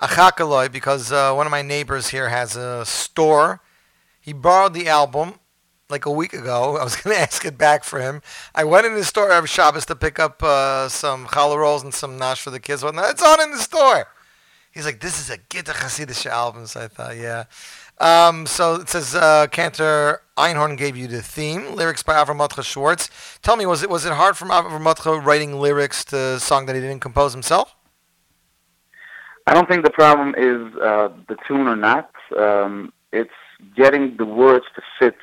Achakaloi 0.00 0.70
because 0.72 1.12
uh, 1.12 1.32
one 1.34 1.46
of 1.46 1.50
my 1.50 1.62
neighbors 1.62 2.08
here 2.08 2.28
has 2.28 2.56
a 2.56 2.84
store. 2.86 3.60
He 4.20 4.32
borrowed 4.32 4.74
the 4.74 4.88
album 4.88 5.34
like 5.90 6.06
a 6.06 6.10
week 6.10 6.32
ago. 6.32 6.76
I 6.80 6.84
was 6.84 6.96
going 6.96 7.14
to 7.14 7.20
ask 7.20 7.44
it 7.44 7.58
back 7.58 7.84
for 7.84 8.00
him. 8.00 8.22
I 8.54 8.64
went 8.64 8.86
in 8.86 8.94
the 8.94 9.04
store 9.04 9.30
every 9.30 9.48
Shabbos 9.48 9.86
to 9.86 9.96
pick 9.96 10.18
up 10.18 10.42
uh, 10.42 10.88
some 10.88 11.26
challah 11.26 11.58
rolls 11.58 11.82
and 11.82 11.92
some 11.92 12.18
nash 12.18 12.40
for 12.40 12.50
the 12.50 12.60
kids. 12.60 12.82
Whatnot. 12.82 13.10
It's 13.10 13.22
on 13.22 13.40
in 13.40 13.50
the 13.50 13.58
store. 13.58 14.06
He's 14.72 14.84
like, 14.84 15.00
this 15.00 15.18
is 15.18 15.30
a 15.30 15.36
Gitta 15.36 15.72
Hasidic 15.72 16.26
album. 16.26 16.66
So 16.66 16.82
I 16.82 16.88
thought, 16.88 17.16
yeah. 17.16 17.44
Um, 17.98 18.46
so 18.46 18.76
it 18.76 18.88
says 18.88 19.14
uh, 19.14 19.46
Cantor 19.48 20.22
Einhorn 20.38 20.78
gave 20.78 20.96
you 20.96 21.06
the 21.06 21.20
theme, 21.20 21.74
lyrics 21.74 22.02
by 22.02 22.14
Avram 22.14 22.36
Motcha 22.36 22.62
Schwartz. 22.62 23.10
Tell 23.42 23.56
me, 23.56 23.66
was 23.66 23.82
it 23.82 23.90
was 23.90 24.06
it 24.06 24.12
hard 24.14 24.38
for 24.38 24.46
Avram 24.46 24.80
Motcha 24.80 25.20
writing 25.20 25.60
lyrics 25.60 26.02
to 26.06 26.16
a 26.16 26.40
song 26.40 26.64
that 26.64 26.74
he 26.74 26.80
didn't 26.80 27.00
compose 27.00 27.34
himself? 27.34 27.76
I 29.50 29.54
don't 29.54 29.68
think 29.68 29.84
the 29.84 29.90
problem 30.02 30.30
is 30.50 30.60
uh, 30.76 31.08
the 31.28 31.36
tune 31.46 31.66
or 31.66 31.74
not. 31.76 32.08
Um, 32.38 32.92
it's 33.12 33.38
getting 33.76 34.16
the 34.16 34.24
words 34.24 34.64
to 34.76 34.82
fit 34.98 35.16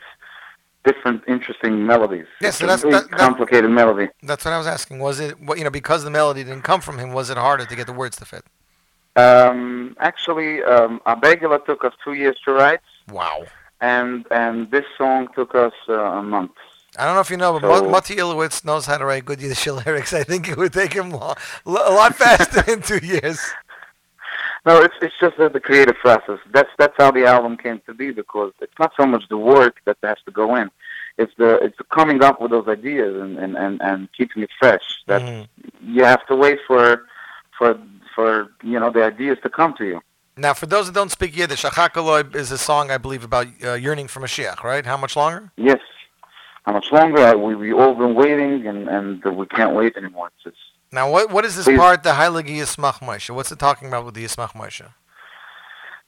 different, 0.86 1.24
interesting 1.28 1.86
melodies. 1.86 2.28
Yes, 2.42 2.58
so 2.58 2.66
that's- 2.68 2.84
that- 2.84 3.10
that- 3.10 3.20
complicated 3.20 3.72
melody. 3.72 4.08
That's 4.22 4.44
what 4.46 4.54
I 4.54 4.58
was 4.58 4.68
asking. 4.68 5.00
Was 5.00 5.20
it 5.22 5.40
what 5.40 5.58
you 5.58 5.64
know 5.64 5.70
because 5.82 6.04
the 6.04 6.10
melody 6.20 6.44
didn't 6.44 6.64
come 6.72 6.82
from 6.82 6.98
him? 7.00 7.14
Was 7.14 7.30
it 7.30 7.38
harder 7.38 7.66
to 7.66 7.76
get 7.76 7.88
the 7.88 7.94
words 7.94 8.18
to 8.18 8.26
fit? 8.26 8.44
Um, 9.16 9.96
actually, 10.00 10.62
um, 10.64 11.02
Abegula 11.08 11.66
took 11.66 11.84
us 11.86 11.94
two 12.04 12.14
years 12.14 12.38
to 12.46 12.52
write, 12.52 12.82
Wow. 13.10 13.46
and 13.82 14.26
and 14.30 14.70
this 14.72 14.86
song 14.98 15.30
took 15.36 15.56
us 15.56 15.74
uh, 15.90 15.94
a 15.94 16.22
month. 16.22 16.52
I 17.00 17.06
don't 17.06 17.16
know 17.16 17.22
if 17.22 17.30
you 17.32 17.38
know, 17.38 17.54
but 17.54 17.62
So- 17.62 17.90
Mo- 17.90 18.00
Ilowitz 18.34 18.64
knows 18.66 18.86
how 18.86 18.98
to 18.98 19.06
write 19.06 19.26
good 19.26 19.40
Yiddish 19.42 19.66
lyrics. 19.82 20.14
I 20.14 20.24
think 20.24 20.48
it 20.50 20.58
would 20.58 20.74
take 20.74 20.94
him 20.94 21.12
a 21.14 21.36
lot 21.66 22.16
faster 22.16 22.62
than 22.68 22.82
two 22.82 23.00
years. 23.06 23.40
No, 24.68 24.82
it's 24.82 24.96
it's 25.02 25.16
just 25.22 25.38
the 25.38 25.62
creative 25.62 25.96
process. 25.96 26.40
That's 26.52 26.70
that's 26.78 26.94
how 26.98 27.10
the 27.12 27.26
album 27.26 27.56
came 27.56 27.80
to 27.86 27.94
be 27.94 28.12
because 28.12 28.52
it's 28.60 28.78
not 28.78 28.92
so 29.00 29.06
much 29.06 29.24
the 29.30 29.38
work 29.38 29.76
that 29.86 29.98
has 30.04 30.18
to 30.26 30.32
go 30.32 30.56
in. 30.56 30.70
It's 31.18 31.32
the 31.38 31.52
it's 31.66 31.78
the 31.78 31.86
coming 31.86 32.22
up 32.22 32.42
with 32.42 32.52
those 32.52 32.68
ideas 32.68 33.16
and 33.24 33.38
and 33.38 33.56
and, 33.56 33.82
and 33.82 34.10
keeping 34.18 34.44
it 34.44 34.50
fresh. 34.60 34.86
That 35.08 35.22
Mhm. 35.22 35.48
you 35.82 36.04
have 36.04 36.24
to 36.28 36.36
wait 36.36 36.60
for 36.68 37.06
for 37.58 37.80
for 38.14 38.30
you 38.62 38.78
know 38.82 38.90
the 38.92 39.04
ideas 39.06 39.38
to 39.44 39.50
come 39.50 39.74
to 39.78 39.86
you. 39.86 40.02
Now, 40.36 40.54
for 40.54 40.66
those 40.68 40.86
that 40.88 40.94
don't 40.94 41.12
speak 41.20 41.36
Yiddish, 41.36 41.64
Achakaloi 41.64 42.36
is 42.36 42.52
a 42.52 42.58
song 42.58 42.92
I 42.92 42.98
believe 42.98 43.24
about 43.24 43.48
uh, 43.64 43.74
yearning 43.74 44.08
for 44.10 44.20
Mashiach, 44.20 44.64
right? 44.64 44.86
How 44.86 44.98
much 44.98 45.16
longer? 45.16 45.50
Yes. 45.56 45.80
How 46.66 46.74
much 46.74 46.92
longer? 46.92 47.38
We 47.38 47.56
we 47.56 47.72
all 47.72 47.96
been 47.96 48.16
waiting 48.16 48.68
and 48.68 48.90
and 48.90 49.24
we 49.40 49.46
can't 49.48 49.74
wait 49.74 49.96
anymore. 49.96 50.30
It's, 50.36 50.46
it's 50.52 50.64
Now, 50.92 51.10
what 51.12 51.32
what 51.32 51.46
is 51.46 51.56
this 51.56 51.66
Please. 51.66 51.78
part, 51.78 52.04
the 52.04 52.12
Heilige 52.12 52.48
Yismach 52.50 53.00
Moshe? 53.00 53.30
What's 53.34 53.52
it 53.52 53.60
talking 53.60 53.88
about 53.88 54.06
with 54.06 54.14
the 54.16 54.24
Yismach 54.24 54.54
Moshe? 54.54 54.86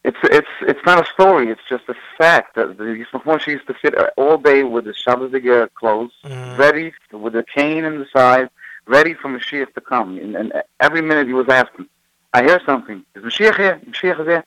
It's 0.06 0.18
it's 0.24 0.48
it's 0.62 0.80
not 0.86 1.06
a 1.06 1.12
story. 1.12 1.50
It's 1.50 1.62
just 1.68 1.84
a 1.90 1.96
fact 2.18 2.56
that 2.56 2.78
the 2.78 2.84
Yismach 2.86 3.24
Moshe 3.24 3.48
used 3.48 3.68
to 3.68 3.76
sit 3.82 3.94
all 4.16 4.38
day 4.38 4.64
with 4.64 4.86
the 4.86 4.94
Shabbos 4.94 5.32
clothes, 5.76 6.12
Mhm. 6.26 6.58
ready 6.58 6.94
with 7.12 7.36
a 7.36 7.44
cane 7.44 7.84
in 7.84 8.00
the 8.00 8.06
side, 8.16 8.50
ready 8.88 9.14
for 9.14 9.28
Mashiach 9.28 9.74
to 9.74 9.82
come. 9.82 10.18
And, 10.18 10.36
and 10.36 10.54
every 10.80 11.02
minute 11.02 11.28
he 11.28 11.34
was 11.34 11.50
asking, 11.50 11.88
"I 12.34 12.44
hear 12.44 12.62
something. 12.66 13.04
Is 13.16 13.24
Mashiach 13.24 13.58
here? 13.58 13.82
Mashiach 13.86 14.20
is 14.22 14.28
here." 14.28 14.46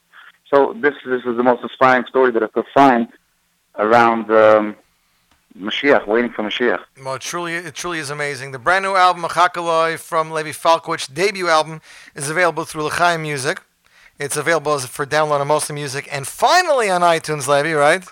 So 0.51 0.75
this 0.81 0.95
this 1.05 1.23
is 1.27 1.37
the 1.37 1.43
most 1.43 1.63
inspiring 1.63 2.07
story 2.07 2.31
that 2.33 2.43
I 2.43 2.47
could 2.47 2.67
find 2.73 3.09
around 3.79 4.31
um, 4.31 4.77
Mashiach, 5.59 6.07
waiting 6.07 6.31
for 6.33 6.43
Mashiach. 6.43 6.81
Well, 7.05 7.15
it 7.15 7.21
truly, 7.23 7.55
it 7.55 7.75
truly 7.75 7.99
is 7.99 8.11
amazing. 8.11 8.53
The 8.53 8.59
brand 8.59 8.85
new 8.85 8.95
album, 8.95 9.23
Achakaloi, 9.25 9.99
from 9.99 10.31
Levi 10.31 10.51
Falkowitz, 10.53 11.07
debut 11.13 11.49
album, 11.49 11.81
is 12.15 12.31
available 12.31 12.65
through 12.65 12.85
L'chaim 12.85 13.23
Music. 13.23 13.61
It's 14.19 14.37
available 14.37 14.79
for 14.81 15.05
download 15.05 15.41
on 15.41 15.49
Mostly 15.49 15.75
Music, 15.75 16.09
and 16.11 16.27
finally 16.27 16.89
on 16.89 17.01
iTunes, 17.03 17.49
Levi, 17.49 17.75
right? 17.75 18.05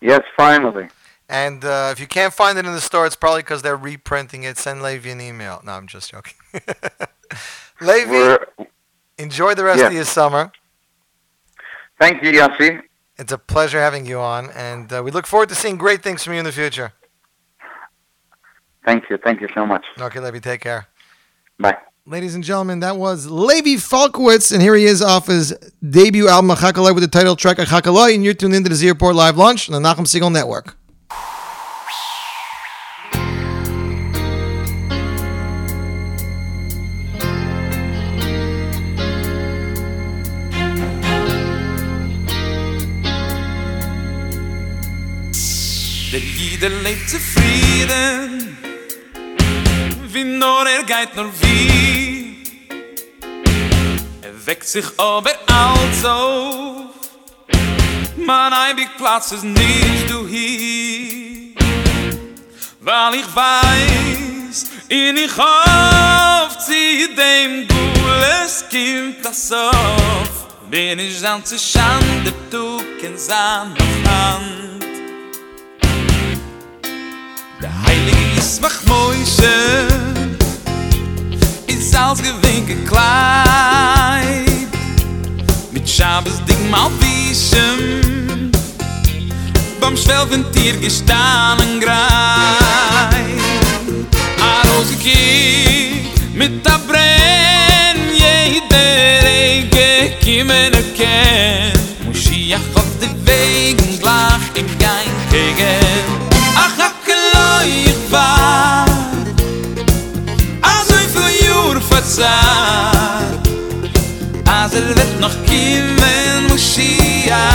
Yes, 0.00 0.22
finally. 0.36 0.88
And 1.28 1.62
uh, 1.64 1.90
if 1.92 2.00
you 2.00 2.06
can't 2.06 2.32
find 2.32 2.56
it 2.58 2.64
in 2.64 2.72
the 2.72 2.80
store, 2.80 3.04
it's 3.06 3.16
probably 3.16 3.40
because 3.42 3.60
they're 3.60 3.76
reprinting 3.76 4.44
it. 4.44 4.56
Send 4.56 4.80
Levi 4.82 5.10
an 5.10 5.20
email. 5.20 5.60
No, 5.64 5.72
I'm 5.72 5.86
just 5.86 6.10
joking. 6.10 6.34
Levi, 7.80 8.10
We're, 8.10 8.38
enjoy 9.18 9.54
the 9.54 9.64
rest 9.64 9.80
Yeah. 9.80 9.88
of 9.88 9.92
your 9.92 10.04
summer. 10.04 10.50
thank 12.00 12.22
you, 12.22 12.32
Yossi. 12.32 12.80
It's 13.18 13.32
a 13.32 13.38
pleasure 13.38 13.80
having 13.80 14.06
you 14.06 14.20
on, 14.20 14.50
and 14.50 14.92
uh, 14.92 15.02
we 15.02 15.10
look 15.10 15.26
forward 15.26 15.48
to 15.48 15.54
seeing 15.56 15.76
great 15.76 16.02
things 16.02 16.22
from 16.22 16.34
you 16.34 16.38
in 16.38 16.44
the 16.44 16.52
future. 16.52 16.92
Thank 18.86 19.10
you. 19.10 19.18
Thank 19.18 19.40
you 19.40 19.48
so 19.54 19.66
much. 19.66 19.84
Okay, 20.00 20.20
Levi, 20.20 20.38
take 20.38 20.60
care. 20.60 20.86
Bye. 21.58 21.76
Ladies 22.06 22.34
and 22.34 22.42
gentlemen, 22.42 22.80
that 22.80 22.96
was 22.96 23.26
Levi 23.26 23.76
Falkowitz, 23.76 24.50
and 24.50 24.62
here 24.62 24.74
he 24.74 24.86
is 24.86 25.02
off 25.02 25.26
his 25.26 25.52
debut 25.86 26.26
album, 26.26 26.50
Achakaloi, 26.50 26.94
with 26.94 27.02
the 27.02 27.08
title 27.08 27.36
track 27.36 27.58
Achakaloi, 27.58 28.14
and 28.14 28.24
you're 28.24 28.32
tuned 28.32 28.54
into 28.54 28.70
the 28.70 28.76
Z 28.76 28.88
Report 28.88 29.14
Live 29.14 29.36
Lunch 29.36 29.68
on 29.68 29.82
the 29.82 29.86
Nachum 29.86 30.06
Segal 30.06 30.32
Network. 30.32 30.77
Jeder 46.60 46.74
lebt 46.82 47.08
zufrieden. 47.08 48.58
Wie 50.08 50.24
nur 50.24 50.66
er 50.66 50.82
geht 50.82 51.14
nur 51.14 51.30
wie. 51.40 52.42
Er 54.22 54.46
weckt 54.46 54.66
sich 54.66 54.86
aber 54.96 55.34
also. 55.46 56.90
Man 58.16 58.52
ein 58.52 58.76
big 58.76 58.88
Platz 58.96 59.32
ist 59.32 59.44
nicht 59.44 60.10
du 60.10 60.26
hier. 60.26 61.54
Weil 62.80 63.14
ich 63.14 63.36
weiß 63.36 64.64
In 64.88 65.16
ich 65.16 65.36
hoff 65.36 66.56
Sie 66.60 67.08
dem 67.14 67.68
Gules 67.68 68.64
kommt 68.70 69.24
das 69.24 69.52
auf. 69.52 70.48
Bin 70.70 70.98
ich 70.98 71.20
dann 71.20 71.44
zu 71.44 71.58
schande 71.58 72.32
Du 72.50 72.78
kennst 73.00 73.30
an 73.30 73.74
noch 73.74 74.10
Hand 74.10 74.87
Yismach 78.48 78.80
Moishe 78.86 79.88
Is 81.66 81.94
als 81.94 82.22
gewinke 82.22 82.76
Kleid. 82.86 84.70
Mit 85.70 85.86
Schabes 85.86 86.40
ding 86.46 86.70
mal 86.70 86.90
Wiesem 86.98 88.50
Bam 89.78 89.94
schwelven 89.94 90.50
Tier 90.50 90.78
gestan 90.78 91.60
an 91.60 91.78
Grei 91.78 93.26
A 94.40 94.62
Rose 94.68 94.96
Kik 94.96 96.08
Mit 96.32 96.64
Tabren 96.64 97.98
Jede 98.14 98.84
Rege 99.26 100.14
Kimen 100.20 100.72
erken 100.72 101.78
Moshiach 102.06 102.60
auf 102.76 102.92
de 102.98 103.10
Wegen 103.26 103.97
sag 112.18 113.38
Az 114.44 114.72
el 114.74 114.94
vet 114.94 115.12
noch 115.20 115.36
kimen 115.46 116.42
mushia 116.48 117.46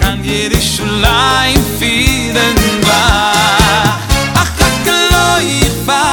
kan 0.00 0.22
dir 0.22 0.52
shulay 0.72 1.52
fiden 1.78 2.58
ba 2.86 3.04
ach 4.42 4.52
kak 4.58 4.86
loy 5.12 5.50
ba 5.88 6.04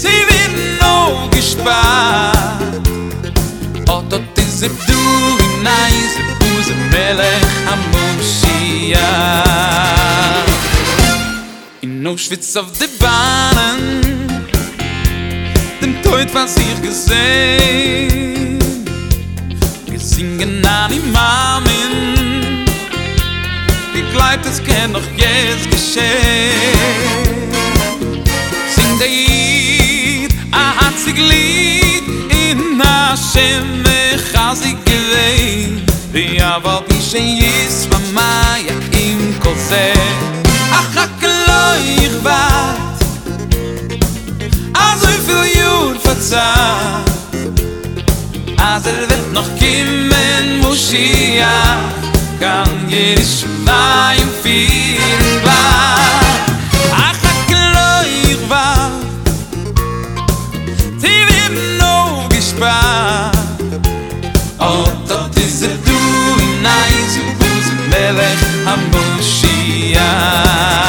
Sie 0.00 0.20
vin 0.28 0.54
no 0.80 0.96
gespa 1.34 1.80
otot 3.96 4.24
oh, 4.36 4.42
iz 4.42 4.60
du 4.88 5.02
in 5.46 5.66
eins 5.82 6.14
buz 6.40 6.68
melech 6.92 7.52
am 7.72 7.80
mushia 7.92 9.10
in 11.84 11.92
no 12.04 12.12
schwitz 12.16 12.52
of 12.60 12.66
the 12.78 12.88
banen 13.00 14.21
Teut 16.12 16.34
was 16.34 16.56
ich 16.58 16.82
gesehen. 16.82 18.58
Wir 19.86 19.98
singen 19.98 20.62
an 20.66 20.90
die 20.92 21.00
Mamen 21.10 22.66
Gegleibt 23.94 24.44
es 24.44 24.62
kann 24.62 24.92
doch 24.92 25.08
jetzt 25.16 25.70
geschehen. 25.70 26.52
Sing 28.74 28.98
der 28.98 29.08
Jid, 29.08 30.34
a 30.50 30.74
hatzig 30.76 31.16
Lied 31.16 32.04
In 32.28 32.78
Hashem 32.78 33.82
mechazig 33.82 34.76
gewein 34.84 35.80
Ja, 36.12 36.62
weil 36.62 36.82
wie 36.88 37.00
schon 37.00 37.26
jes 37.38 37.86
von 37.90 38.02
Maya 38.12 38.74
im 38.92 39.40
Kose 39.40 39.94
Ach, 40.72 40.94
hakelo 40.94 41.62
ich 41.96 42.22
wart 42.22 43.00
Also 44.74 45.06
viel 45.06 45.51
nur 45.82 45.94
verzah 46.00 47.02
Als 48.56 48.86
er 48.86 49.08
wird 49.10 49.32
noch 49.32 49.48
kommen, 49.58 50.60
muss 50.62 50.92
ich 50.92 51.36
ja 51.36 51.80
Kann 52.40 52.88
jeder 52.88 53.22
Schmein 53.22 54.28
viel 54.42 55.00
Ach, 55.44 57.16
ach, 57.30 57.50
loi, 57.50 58.36
war. 58.48 58.90
Die 61.02 61.22
wird 61.30 61.56
noch 61.78 62.28
gespart. 62.28 63.36
Oh, 64.58 64.86
dort 65.08 65.36
ist 65.36 65.62
er 65.62 65.76
du 65.86 65.98
in 66.42 66.66
ein 66.66 67.04
Zubus 67.12 67.66
Melech 67.90 68.42
am 68.66 68.80
Moschiach. 68.92 70.81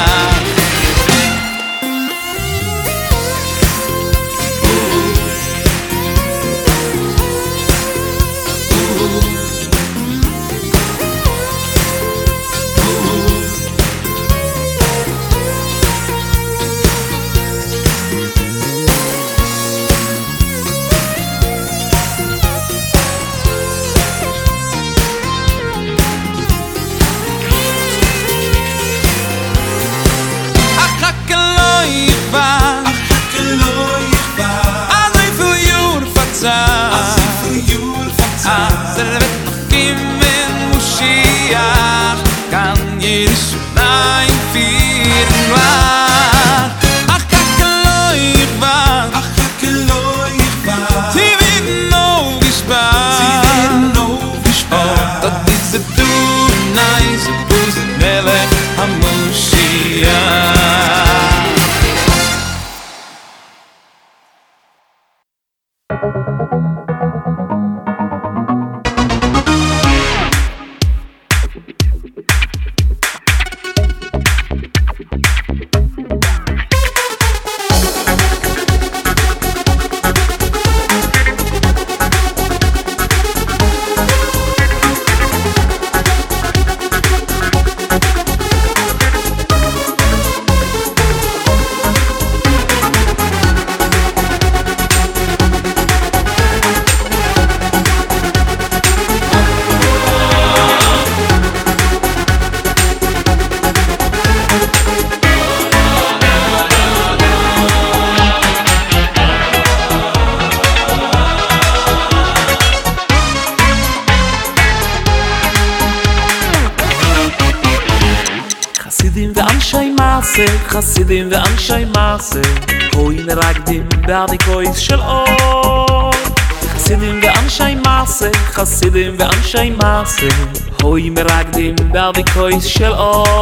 shell 132.61 132.93
off 132.93 133.32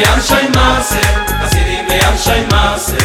ים 0.00 0.20
שי 0.26 0.48
מעשה, 0.54 1.00
חסידים 1.42 1.84
בים 1.88 2.16
שי 2.24 2.40
מעשה, 2.50 2.96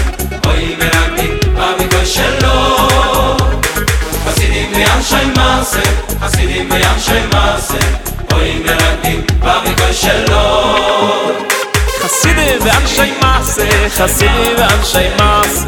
אוי 0.45 0.75
מרגלים 0.79 1.37
במקוי 1.53 2.05
שלו. 2.05 2.87
חסידים 4.25 4.71
בים 4.73 5.01
שי 5.01 5.25
מעשה, 5.35 5.79
חסידים 6.21 6.69
בים 6.69 6.99
שי 6.99 7.19
מעשה, 7.33 7.77
אוי 8.33 8.63
מרגלים 8.65 9.25
במקוי 9.39 9.93
שלו. 9.93 10.65
חסידים 12.01 12.59
בים 12.63 12.87
שי 12.87 13.13
מעשה, 13.21 13.89
חסידים 13.89 14.55
בים 14.55 14.83
שי 14.83 15.07
מעשה, 15.19 15.65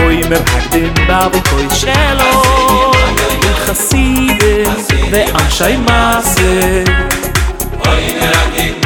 אוי 0.00 0.22
מרגלים 0.22 0.94
במקוי 1.08 1.66
שלו. 1.74 2.42
חסידים 3.66 4.64
בים 5.10 5.50
שי 5.50 5.76
מעשה, 5.76 6.82
אוי 7.86 8.14
מרגלים 8.20 8.85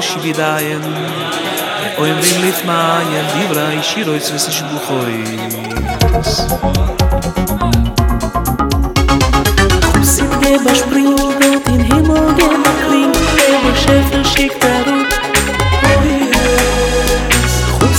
חורש 0.00 0.16
בידיין 0.22 0.80
אוי 1.98 2.12
ווען 2.12 2.40
מיט 2.44 2.64
מאנען 2.66 3.24
די 3.34 3.44
ווראי 3.44 3.82
שירויס 3.82 4.30
וועסיך 4.30 4.64
גלוה 4.70 4.80
קומט 4.86 6.26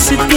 זיך 0.04 0.30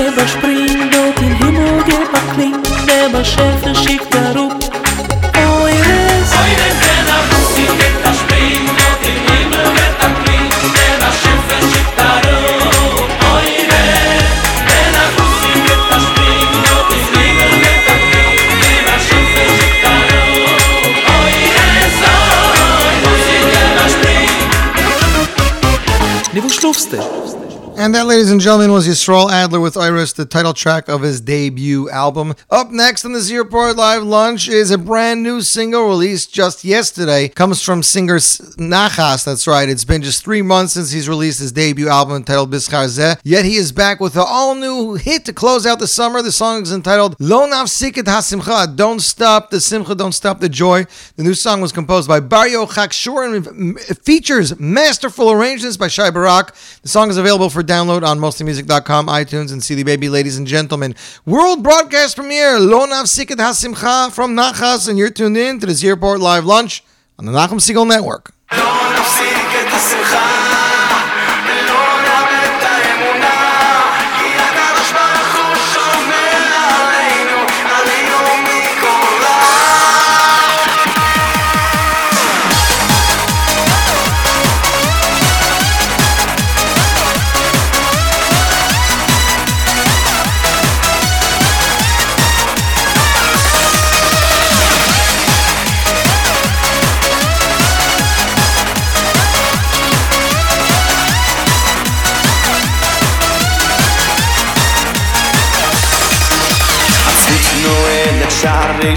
And 27.83 27.97
that, 27.97 28.07
ladies 28.07 28.31
and 28.31 28.41
gentlemen, 28.41 28.71
was 28.71 28.87
Yisrael 28.87 29.29
Adler 29.29 29.59
with 29.59 29.77
Iris, 29.77 30.13
the 30.13 30.25
title 30.25 30.55
track 30.55 30.89
of 30.89 31.03
his 31.03 31.21
debut 31.21 31.91
album. 31.91 32.35
Up 32.49 32.71
next 32.71 33.05
on 33.05 33.13
the 33.13 33.19
Z 33.19 33.37
Report 33.37 33.75
Live 33.75 34.05
Lunch 34.05 34.49
is 34.49 34.71
a 34.71 34.79
brand 34.79 35.25
new 35.25 35.41
single 35.41 35.89
released 35.89 36.33
just 36.33 36.63
yesterday. 36.63 37.27
Comes 37.27 37.61
from 37.61 37.83
singer 37.83 38.19
Nachas, 38.19 39.25
that's 39.25 39.49
right. 39.49 39.69
It's 39.69 39.85
been 39.85 40.01
just 40.01 40.23
three 40.23 40.43
months 40.43 40.75
since 40.75 40.93
he's 40.93 41.09
released 41.09 41.41
his 41.41 41.51
debut 41.51 41.89
album 41.89 42.15
entitled 42.15 42.53
Bischar 42.53 42.87
Zeh. 42.87 43.19
Yet 43.25 43.45
he 43.45 43.57
is 43.57 43.73
back 43.73 43.99
with 43.99 44.15
an 44.15 44.27
all 44.29 44.55
new 44.55 44.95
hit 44.95 45.25
to 45.25 45.33
close 45.33 45.67
out 45.67 45.81
the 45.81 45.89
summer. 45.89 46.23
The 46.23 46.31
song 46.31 46.63
is 46.63 46.73
entitled 46.73 47.17
Lo 47.19 47.49
Nafsiket 47.49 48.05
HaSimcha, 48.05 48.77
Don't 48.77 49.01
Stop 49.01 49.51
the 49.51 49.61
Simcha, 49.61 49.97
Don't 49.97 50.13
Stop 50.13 50.39
the 50.39 50.49
Joy. 50.49 50.85
The 51.17 51.25
new 51.25 51.35
song 51.35 51.61
was 51.61 51.73
composed 51.73 52.07
by 52.07 52.21
Barrio 52.21 52.65
Chakshur 52.65 53.27
and 53.27 53.81
features 54.05 54.57
masterful 54.61 55.33
arrangements 55.33 55.77
by 55.77 55.89
Shai 55.89 56.13
Barak. 56.13 56.55
The 56.83 56.89
song 56.89 57.11
is 57.11 57.17
available 57.17 57.51
for 57.51 57.65
download 57.73 58.07
on 58.07 58.19
mostlymusic.com, 58.19 59.07
iTunes, 59.07 59.51
and 59.51 59.65
CD 59.65 59.82
Baby, 59.82 60.11
ladies 60.11 60.36
and 60.36 60.47
gentlemen. 60.47 60.94
World 61.24 61.62
broadcast 61.62 62.16
premiere, 62.16 62.59
Lo 62.61 62.86
Nafsiket 62.86 63.36
HaSimcha 63.36 64.12
from 64.12 64.36
Nachas, 64.36 64.90
and 64.90 64.99
you're 64.99 65.09
tuned 65.09 65.39
in 65.39 65.59
to 65.59 65.65
the 65.65 65.73
Z 65.73 65.89
Report 65.89 66.20
Live 66.20 66.44
Lunch 66.44 66.85
on 67.19 67.24
the 67.24 67.32
Nachum 67.32 67.59
Segal 67.59 67.89
Network. 67.89 68.35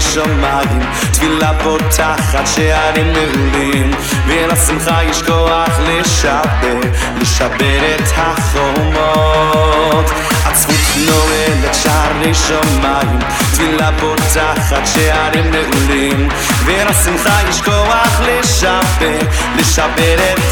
שמיים, 0.00 0.80
תפילה 1.12 1.52
פותחת 1.64 2.46
שערים 2.46 3.12
נעולים, 3.12 3.90
ולשמחה 4.26 5.04
יש 5.04 5.22
כוח 5.22 5.70
לשבר, 5.88 6.80
לשבר 7.20 7.94
את 7.96 8.12
החומות. 8.16 10.10
עצמות 10.44 10.76
נועדת 10.96 11.74
שערי 11.74 12.34
שמיים, 12.34 13.18
תפילה 13.52 13.90
פותחת 14.00 14.86
שערים 14.86 15.50
נעולים, 15.50 16.28
ולשמחה 16.64 17.48
יש 17.48 17.60
כוח 17.60 18.20
לשבר, 18.20 19.18
לשבר 19.58 20.16
את 20.32 20.45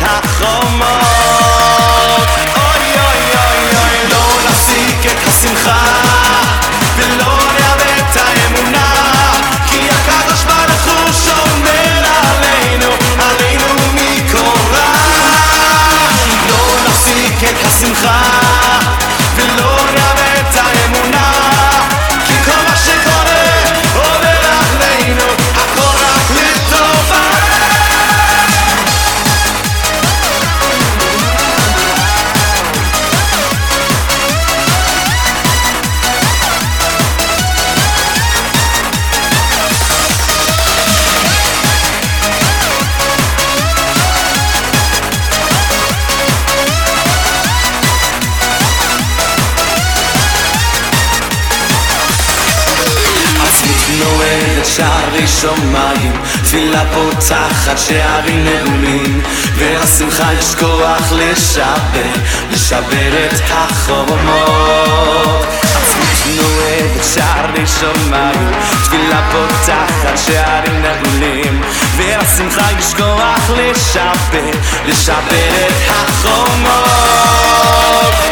שערי 55.45 55.57
שמיים, 55.57 56.13
תפילה 56.45 56.83
פותחת 56.95 57.79
שערים 57.79 58.45
נעולים, 58.45 59.23
ולשמחה 59.55 60.33
יש 60.33 60.55
כוח 60.55 61.13
לשבר, 61.13 62.13
לשבר 62.51 63.27
את 63.27 63.41
החומות. 63.51 65.47
עצמית 65.61 66.27
נועדת 66.37 67.05
שערי 67.15 67.67
שמיים, 67.67 68.51
תפילה 68.85 69.31
פותחת 69.33 70.19
שערים 70.27 70.83
נעולים, 70.83 71.63
ולשמחה 71.97 72.73
יש 72.79 72.95
כוח 72.95 73.51
לשבר, 73.51 74.51
לשבר 74.87 75.67
את 75.67 75.91
החומות. 75.91 76.85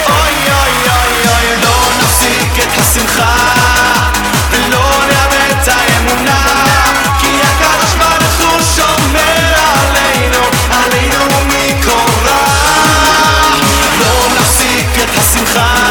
אוי 0.09 0.34
אוי 0.47 0.74
אוי 0.89 1.14
אוי, 1.28 1.47
לא 1.62 1.76
נפסיק 2.02 2.52
את 2.59 2.78
השמחה 2.78 3.82
gaan. 15.55 15.82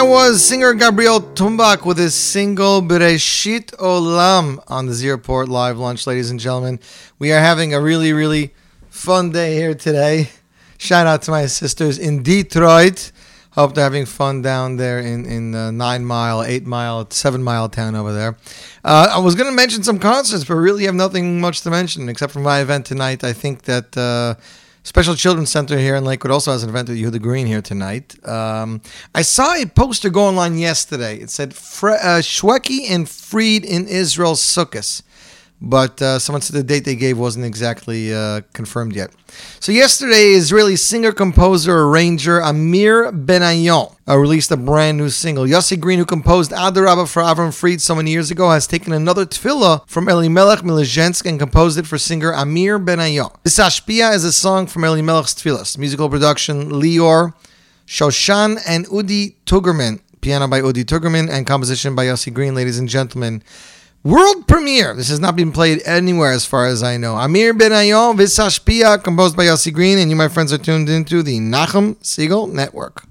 That 0.00 0.08
was 0.08 0.42
singer 0.42 0.72
Gabriel 0.72 1.20
Tumbak 1.20 1.84
with 1.84 1.98
his 1.98 2.14
single 2.14 2.80
Bereshit 2.80 3.66
Olam 3.76 4.58
on 4.66 4.86
the 4.86 4.94
Z 4.94 5.10
Report 5.10 5.46
Live 5.46 5.76
Lunch, 5.76 6.06
ladies 6.06 6.30
and 6.30 6.40
gentlemen. 6.40 6.80
We 7.18 7.32
are 7.32 7.38
having 7.38 7.74
a 7.74 7.82
really, 7.82 8.14
really 8.14 8.54
fun 8.88 9.30
day 9.30 9.56
here 9.56 9.74
today. 9.74 10.30
Shout 10.78 11.06
out 11.06 11.20
to 11.24 11.30
my 11.30 11.44
sisters 11.44 11.98
in 11.98 12.22
Detroit. 12.22 13.12
Hope 13.50 13.74
they're 13.74 13.84
having 13.84 14.06
fun 14.06 14.40
down 14.40 14.76
there 14.76 15.00
in, 15.00 15.26
in 15.26 15.54
uh, 15.54 15.70
Nine 15.70 16.06
Mile, 16.06 16.44
Eight 16.44 16.64
Mile, 16.64 17.10
Seven 17.10 17.42
Mile 17.42 17.68
town 17.68 17.94
over 17.94 18.14
there. 18.14 18.38
Uh, 18.82 19.12
I 19.14 19.18
was 19.18 19.34
going 19.34 19.50
to 19.50 19.54
mention 19.54 19.82
some 19.82 19.98
concerts, 19.98 20.44
but 20.44 20.54
really 20.54 20.84
have 20.84 20.94
nothing 20.94 21.42
much 21.42 21.60
to 21.60 21.70
mention 21.70 22.08
except 22.08 22.32
for 22.32 22.40
my 22.40 22.60
event 22.60 22.86
tonight. 22.86 23.22
I 23.22 23.34
think 23.34 23.64
that 23.64 23.94
uh, 23.98 24.40
Special 24.82 25.14
Children's 25.14 25.50
Center 25.50 25.78
here 25.78 25.94
in 25.94 26.04
Lakewood 26.04 26.32
also 26.32 26.52
has 26.52 26.62
an 26.62 26.70
event 26.70 26.88
with 26.88 26.98
Yehuda 26.98 27.20
Green 27.20 27.46
here 27.46 27.60
tonight. 27.60 28.16
Um, 28.26 28.80
I 29.14 29.20
saw 29.22 29.54
a 29.54 29.66
poster 29.66 30.08
go 30.08 30.26
online 30.26 30.56
yesterday. 30.56 31.18
It 31.18 31.28
said 31.30 31.54
Fre- 31.54 31.90
uh, 31.90 32.22
Shweki 32.22 32.90
and 32.90 33.08
Fried 33.08 33.64
in 33.64 33.86
Israel 33.86 34.32
Sukkot. 34.32 35.02
But 35.62 36.00
uh, 36.00 36.18
someone 36.18 36.40
said 36.40 36.56
the 36.56 36.62
date 36.62 36.86
they 36.86 36.96
gave 36.96 37.18
wasn't 37.18 37.44
exactly 37.44 38.14
uh, 38.14 38.40
confirmed 38.54 38.96
yet. 38.96 39.10
So 39.60 39.72
yesterday, 39.72 40.32
Israeli 40.32 40.76
singer, 40.76 41.12
composer, 41.12 41.80
arranger 41.82 42.40
Amir 42.40 43.12
Benayon 43.12 43.94
uh, 44.08 44.16
released 44.16 44.50
a 44.50 44.56
brand 44.56 44.96
new 44.96 45.10
single. 45.10 45.44
Yossi 45.44 45.78
Green, 45.78 45.98
who 45.98 46.06
composed 46.06 46.50
Adarabba 46.50 47.06
for 47.06 47.22
Avram 47.22 47.52
Fried 47.52 47.82
so 47.82 47.94
many 47.94 48.10
years 48.10 48.30
ago, 48.30 48.50
has 48.50 48.66
taken 48.66 48.94
another 48.94 49.26
tefillah 49.26 49.86
from 49.86 50.08
Elimelech 50.08 50.60
Milizhensk 50.60 51.26
and 51.26 51.38
composed 51.38 51.78
it 51.78 51.86
for 51.86 51.98
singer 51.98 52.32
Amir 52.32 52.78
Benayon. 52.78 53.36
This 53.44 53.58
Ashpia 53.58 54.14
is 54.14 54.24
a 54.24 54.32
song 54.32 54.66
from 54.66 54.84
Elimelech's 54.84 55.34
tefillahs. 55.34 55.76
Musical 55.76 56.08
production 56.08 56.70
Lior, 56.70 57.34
Shoshan, 57.86 58.58
and 58.66 58.86
Udi 58.86 59.34
Tugerman. 59.44 60.00
Piano 60.22 60.48
by 60.48 60.62
Udi 60.62 60.84
Tugerman 60.84 61.30
and 61.30 61.46
composition 61.46 61.94
by 61.94 62.06
Yossi 62.06 62.32
Green, 62.32 62.54
ladies 62.54 62.78
and 62.78 62.88
gentlemen. 62.88 63.42
World 64.02 64.48
premiere. 64.48 64.94
This 64.94 65.10
has 65.10 65.20
not 65.20 65.36
been 65.36 65.52
played 65.52 65.82
anywhere 65.84 66.32
as 66.32 66.46
far 66.46 66.64
as 66.64 66.82
I 66.82 66.96
know. 66.96 67.16
Amir 67.16 67.52
Benayon, 67.52 68.16
Visage 68.16 68.64
composed 69.04 69.36
by 69.36 69.44
Yossi 69.44 69.70
Green, 69.74 69.98
and 69.98 70.08
you, 70.08 70.16
my 70.16 70.28
friends, 70.28 70.54
are 70.54 70.58
tuned 70.58 70.88
into 70.88 71.22
the 71.22 71.38
Nachum 71.38 71.96
Segal 71.96 72.50
Network. 72.50 73.04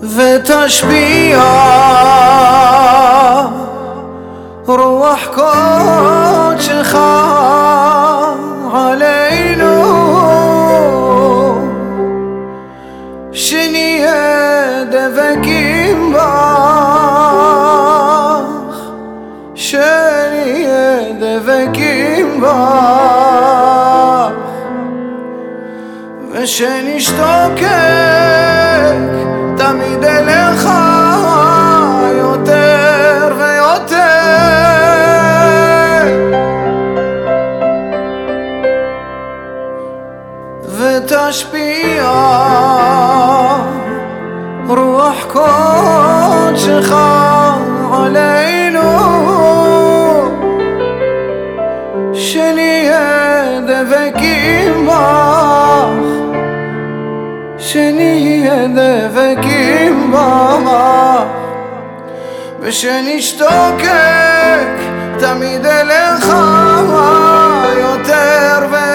ותשפיע 0.00 1.42
רוח 4.66 5.24
קודשך 5.34 6.94
עלינו 8.72 9.27
ישמח 22.48 24.32
ושנשתוקק 26.32 27.68
תמיד 29.56 30.04
אליך 30.04 30.68
יותר 32.18 33.32
ויותר. 33.38 33.98
ותשפיע 40.78 42.10
רוח 44.68 45.24
קודשך 45.32 46.92
עליך 47.92 48.37
שנהיה 52.18 53.60
דבקים 53.66 54.86
בך, 54.86 55.88
שנהיה 57.58 58.66
דבקים 58.66 60.12
בך, 60.12 60.70
ושנשתוקק 62.60 63.88
תמיד 65.18 65.66
אליך 65.66 66.26
יותר 67.80 68.66
ו... 68.70 68.87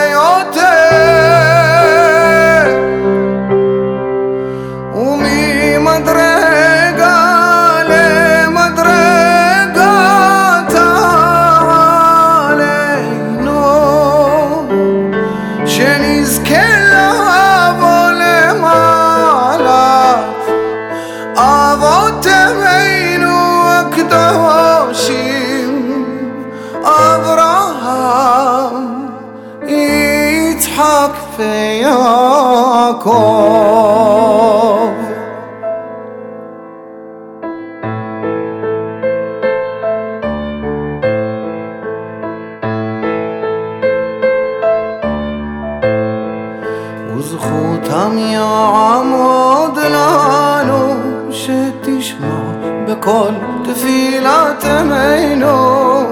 כל 53.04 53.32
תפילת 53.64 54.60
תפילתנו, 54.60 56.06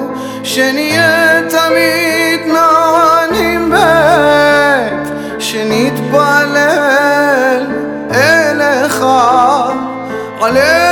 שנהיה 0.43 1.41
תמיד 1.49 2.39
נענים 2.47 3.69
בעת, 3.69 5.07
שנתפלל 5.39 6.57
אליך, 8.11 9.05
עליך 10.41 10.90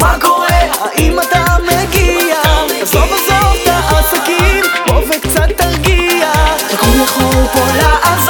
מה 0.00 0.16
קורה? 0.20 0.48
האם 0.80 1.20
אתה 1.20 1.44
מגיע? 1.62 2.36
עזוב 2.82 3.02
עזוב 3.02 3.56
את 3.62 3.68
העסקים, 3.68 4.64
בוא 4.86 5.02
וקצת 5.10 5.48
תרגיע 5.56 6.32
תקום 6.68 7.02
יכול 7.04 7.46
פה 7.52 7.60
לעזור 7.76 8.27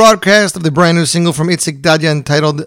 broadcast 0.00 0.56
of 0.56 0.62
the 0.62 0.70
brand 0.70 0.96
new 0.96 1.04
single 1.04 1.30
from 1.30 1.48
Itzik 1.48 1.82
Dadya 1.82 2.10
entitled 2.10 2.64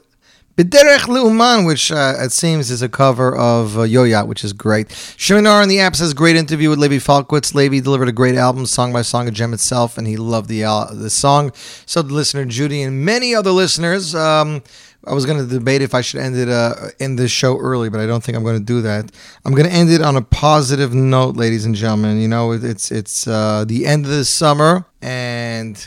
Bederech 0.55 1.07
Leuman, 1.07 1.65
which 1.65 1.91
uh, 1.91 2.13
it 2.19 2.31
seems 2.31 2.69
is 2.69 2.83
a 2.83 2.87
cover 2.87 3.35
of 3.35 3.75
uh, 3.75 3.81
Yoyat, 3.81 4.27
which 4.27 4.43
is 4.43 4.53
great. 4.53 4.89
Sheminar 4.89 5.63
on 5.63 5.67
the 5.67 5.79
app 5.79 5.95
says 5.95 6.13
great 6.13 6.35
interview 6.35 6.69
with 6.69 6.77
Levi 6.77 6.99
Falkowitz. 6.99 7.55
Levi 7.55 7.79
delivered 7.79 8.07
a 8.07 8.11
great 8.11 8.35
album, 8.35 8.67
song 8.67 8.93
by 8.93 9.01
song, 9.01 9.27
a 9.27 9.31
gem 9.31 9.51
itself, 9.51 9.97
and 9.97 10.05
he 10.05 10.15
loved 10.15 10.47
the 10.47 10.63
uh, 10.63 10.85
the 10.93 11.09
song. 11.09 11.51
So 11.87 12.03
did 12.03 12.11
listener 12.11 12.45
Judy 12.45 12.83
and 12.83 13.03
many 13.03 13.33
other 13.33 13.49
listeners. 13.49 14.13
Um, 14.13 14.61
I 15.05 15.13
was 15.13 15.25
going 15.25 15.39
to 15.39 15.45
debate 15.45 15.81
if 15.81 15.93
I 15.93 16.01
should 16.01 16.21
end 16.21 16.37
it 16.37 16.49
uh, 16.49 16.75
end 16.99 17.17
this 17.19 17.31
show 17.31 17.57
early, 17.57 17.89
but 17.89 17.99
I 17.99 18.05
don't 18.05 18.23
think 18.23 18.37
I'm 18.37 18.43
going 18.43 18.59
to 18.59 18.63
do 18.63 18.81
that. 18.81 19.11
I'm 19.43 19.53
going 19.53 19.67
to 19.67 19.73
end 19.73 19.89
it 19.89 20.01
on 20.01 20.15
a 20.15 20.21
positive 20.21 20.93
note, 20.93 21.35
ladies 21.35 21.65
and 21.65 21.75
gentlemen. 21.75 22.21
You 22.21 22.27
know, 22.27 22.51
it's 22.51 22.91
it's 22.91 23.27
uh, 23.27 23.65
the 23.67 23.87
end 23.87 24.05
of 24.05 24.11
the 24.11 24.23
summer, 24.23 24.85
and 25.01 25.22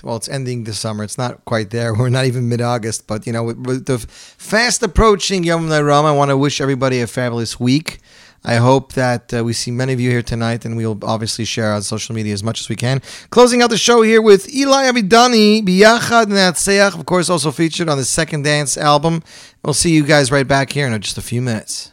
well, 0.02 0.16
it's 0.16 0.28
ending 0.28 0.64
the 0.64 0.74
summer. 0.74 1.04
It's 1.04 1.18
not 1.18 1.44
quite 1.44 1.70
there. 1.70 1.94
We're 1.98 2.08
not 2.08 2.26
even 2.26 2.48
mid 2.48 2.60
August, 2.60 3.06
but 3.06 3.26
you 3.26 3.32
know, 3.32 3.44
with, 3.44 3.58
with 3.66 3.86
the 3.86 3.98
fast 3.98 4.82
approaching 4.82 5.44
Yom 5.44 5.68
Ram, 5.68 6.04
I 6.04 6.12
want 6.12 6.30
to 6.30 6.36
wish 6.36 6.60
everybody 6.60 7.00
a 7.00 7.06
fabulous 7.06 7.58
week. 7.60 8.00
I 8.44 8.56
hope 8.56 8.92
that 8.92 9.34
uh, 9.34 9.42
we 9.42 9.52
see 9.52 9.72
many 9.72 9.92
of 9.92 9.98
you 9.98 10.08
here 10.08 10.22
tonight, 10.22 10.64
and 10.64 10.76
we'll 10.76 10.98
obviously 11.02 11.44
share 11.44 11.72
on 11.72 11.82
social 11.82 12.14
media 12.14 12.32
as 12.32 12.44
much 12.44 12.60
as 12.60 12.68
we 12.68 12.76
can. 12.76 13.02
Closing 13.30 13.60
out 13.60 13.70
the 13.70 13.76
show 13.76 14.02
here 14.02 14.22
with 14.22 14.54
Eli 14.54 14.84
Abidani, 14.84 15.64
Biyachad 15.64 16.26
Natseach, 16.26 16.94
of 16.94 17.04
course, 17.06 17.28
also 17.28 17.50
featured 17.50 17.88
on 17.88 17.98
the 17.98 18.04
Second 18.04 18.44
Dance 18.44 18.76
album. 18.76 19.24
We'll 19.64 19.74
see 19.74 19.90
you 19.90 20.04
guys 20.04 20.30
right 20.30 20.46
back 20.46 20.70
here 20.70 20.86
in 20.86 21.00
just 21.02 21.18
a 21.18 21.22
few 21.22 21.42
minutes. 21.42 21.92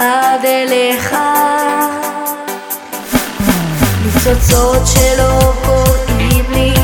עד 0.00 0.44
אליך. 0.44 1.16
ניצוצות 4.04 4.82
שלא 4.86 5.52
קוראים 5.64 6.44
לי, 6.50 6.74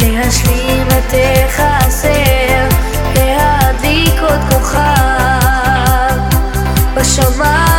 להשלים 0.00 0.86
את 0.88 1.14
החסר, 1.46 2.68
להדליק 3.14 4.20
עוד 4.20 4.40
כוכב 4.50 4.80
בשמיים. 6.94 7.69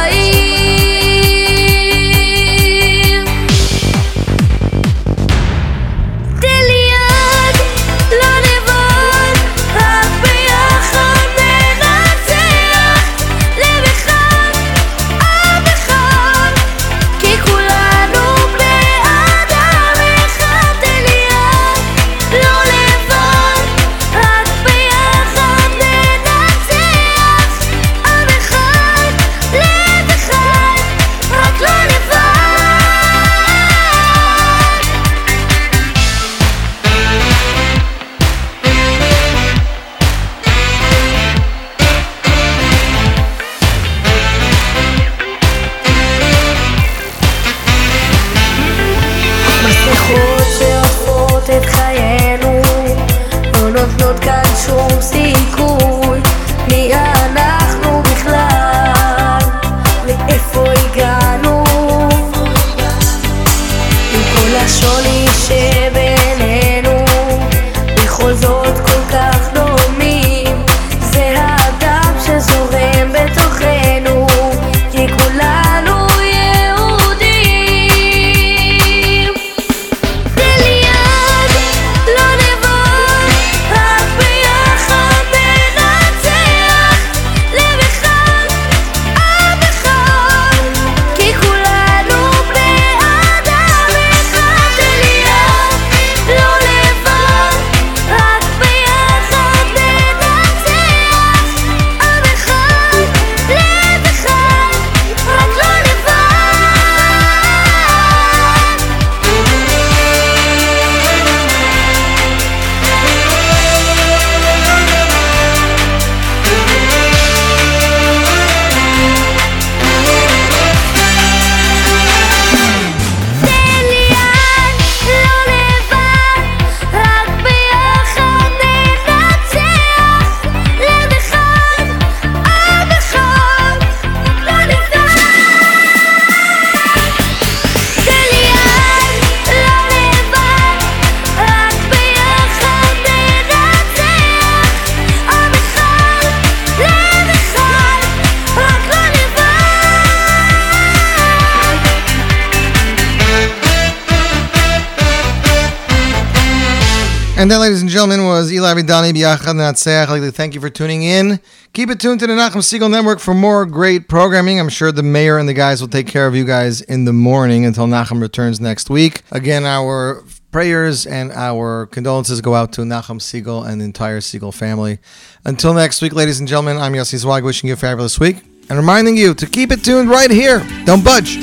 Eli 158.52 158.74
Vidani 158.74 159.14
Biachad 159.14 159.56
Natseach. 159.56 160.34
Thank 160.34 160.54
you 160.54 160.62
for 160.62 160.70
tuning 160.70 161.04
in. 161.04 161.40
Keep 161.74 161.90
it 161.90 162.00
tuned 162.00 162.20
to 162.20 162.28
the 162.28 162.34
Nachum 162.34 162.58
Segal 162.58 162.92
Network 162.92 163.20
for 163.20 163.34
more 163.34 163.66
great 163.66 164.10
programming. 164.10 164.60
I'm 164.60 164.70
sure 164.70 164.92
the 164.92 165.04
mayor 165.04 165.38
and 165.38 165.48
the 165.48 165.54
guys 165.54 165.80
will 165.82 165.88
take 165.88 166.08
care 166.08 166.28
of 166.28 166.36
you 166.36 166.44
guys 166.44 166.82
in 166.82 167.06
the 167.06 167.14
morning 167.14 167.66
until 167.66 167.88
Nachum 167.88 168.22
returns 168.22 168.60
next 168.60 168.90
week. 168.90 169.22
Again, 169.32 169.66
our 169.66 170.24
prayers 170.52 171.06
and 171.06 171.32
our 171.32 171.86
condolences 171.88 172.42
go 172.42 172.54
out 172.56 172.74
to 172.74 172.82
Nachum 172.82 173.20
Segal 173.20 173.66
and 173.66 173.80
the 173.80 173.86
entire 173.86 174.20
Segal 174.20 174.54
family. 174.54 175.00
Until 175.46 175.74
next 175.74 176.02
week, 176.02 176.14
ladies 176.14 176.40
and 176.40 176.48
gentlemen, 176.48 176.78
I'm 176.78 176.94
Yossi 176.94 177.18
Zweig 177.18 177.44
wishing 177.44 177.68
you 177.68 177.74
a 177.74 177.78
fabulous 177.78 178.20
week 178.20 178.44
and 178.70 178.78
reminding 178.78 179.18
you 179.18 179.34
to 179.34 179.48
keep 179.48 179.72
it 179.72 179.84
tuned 179.84 180.10
right 180.10 180.30
here. 180.30 180.60
Don't 180.86 181.04
budge. 181.04 181.38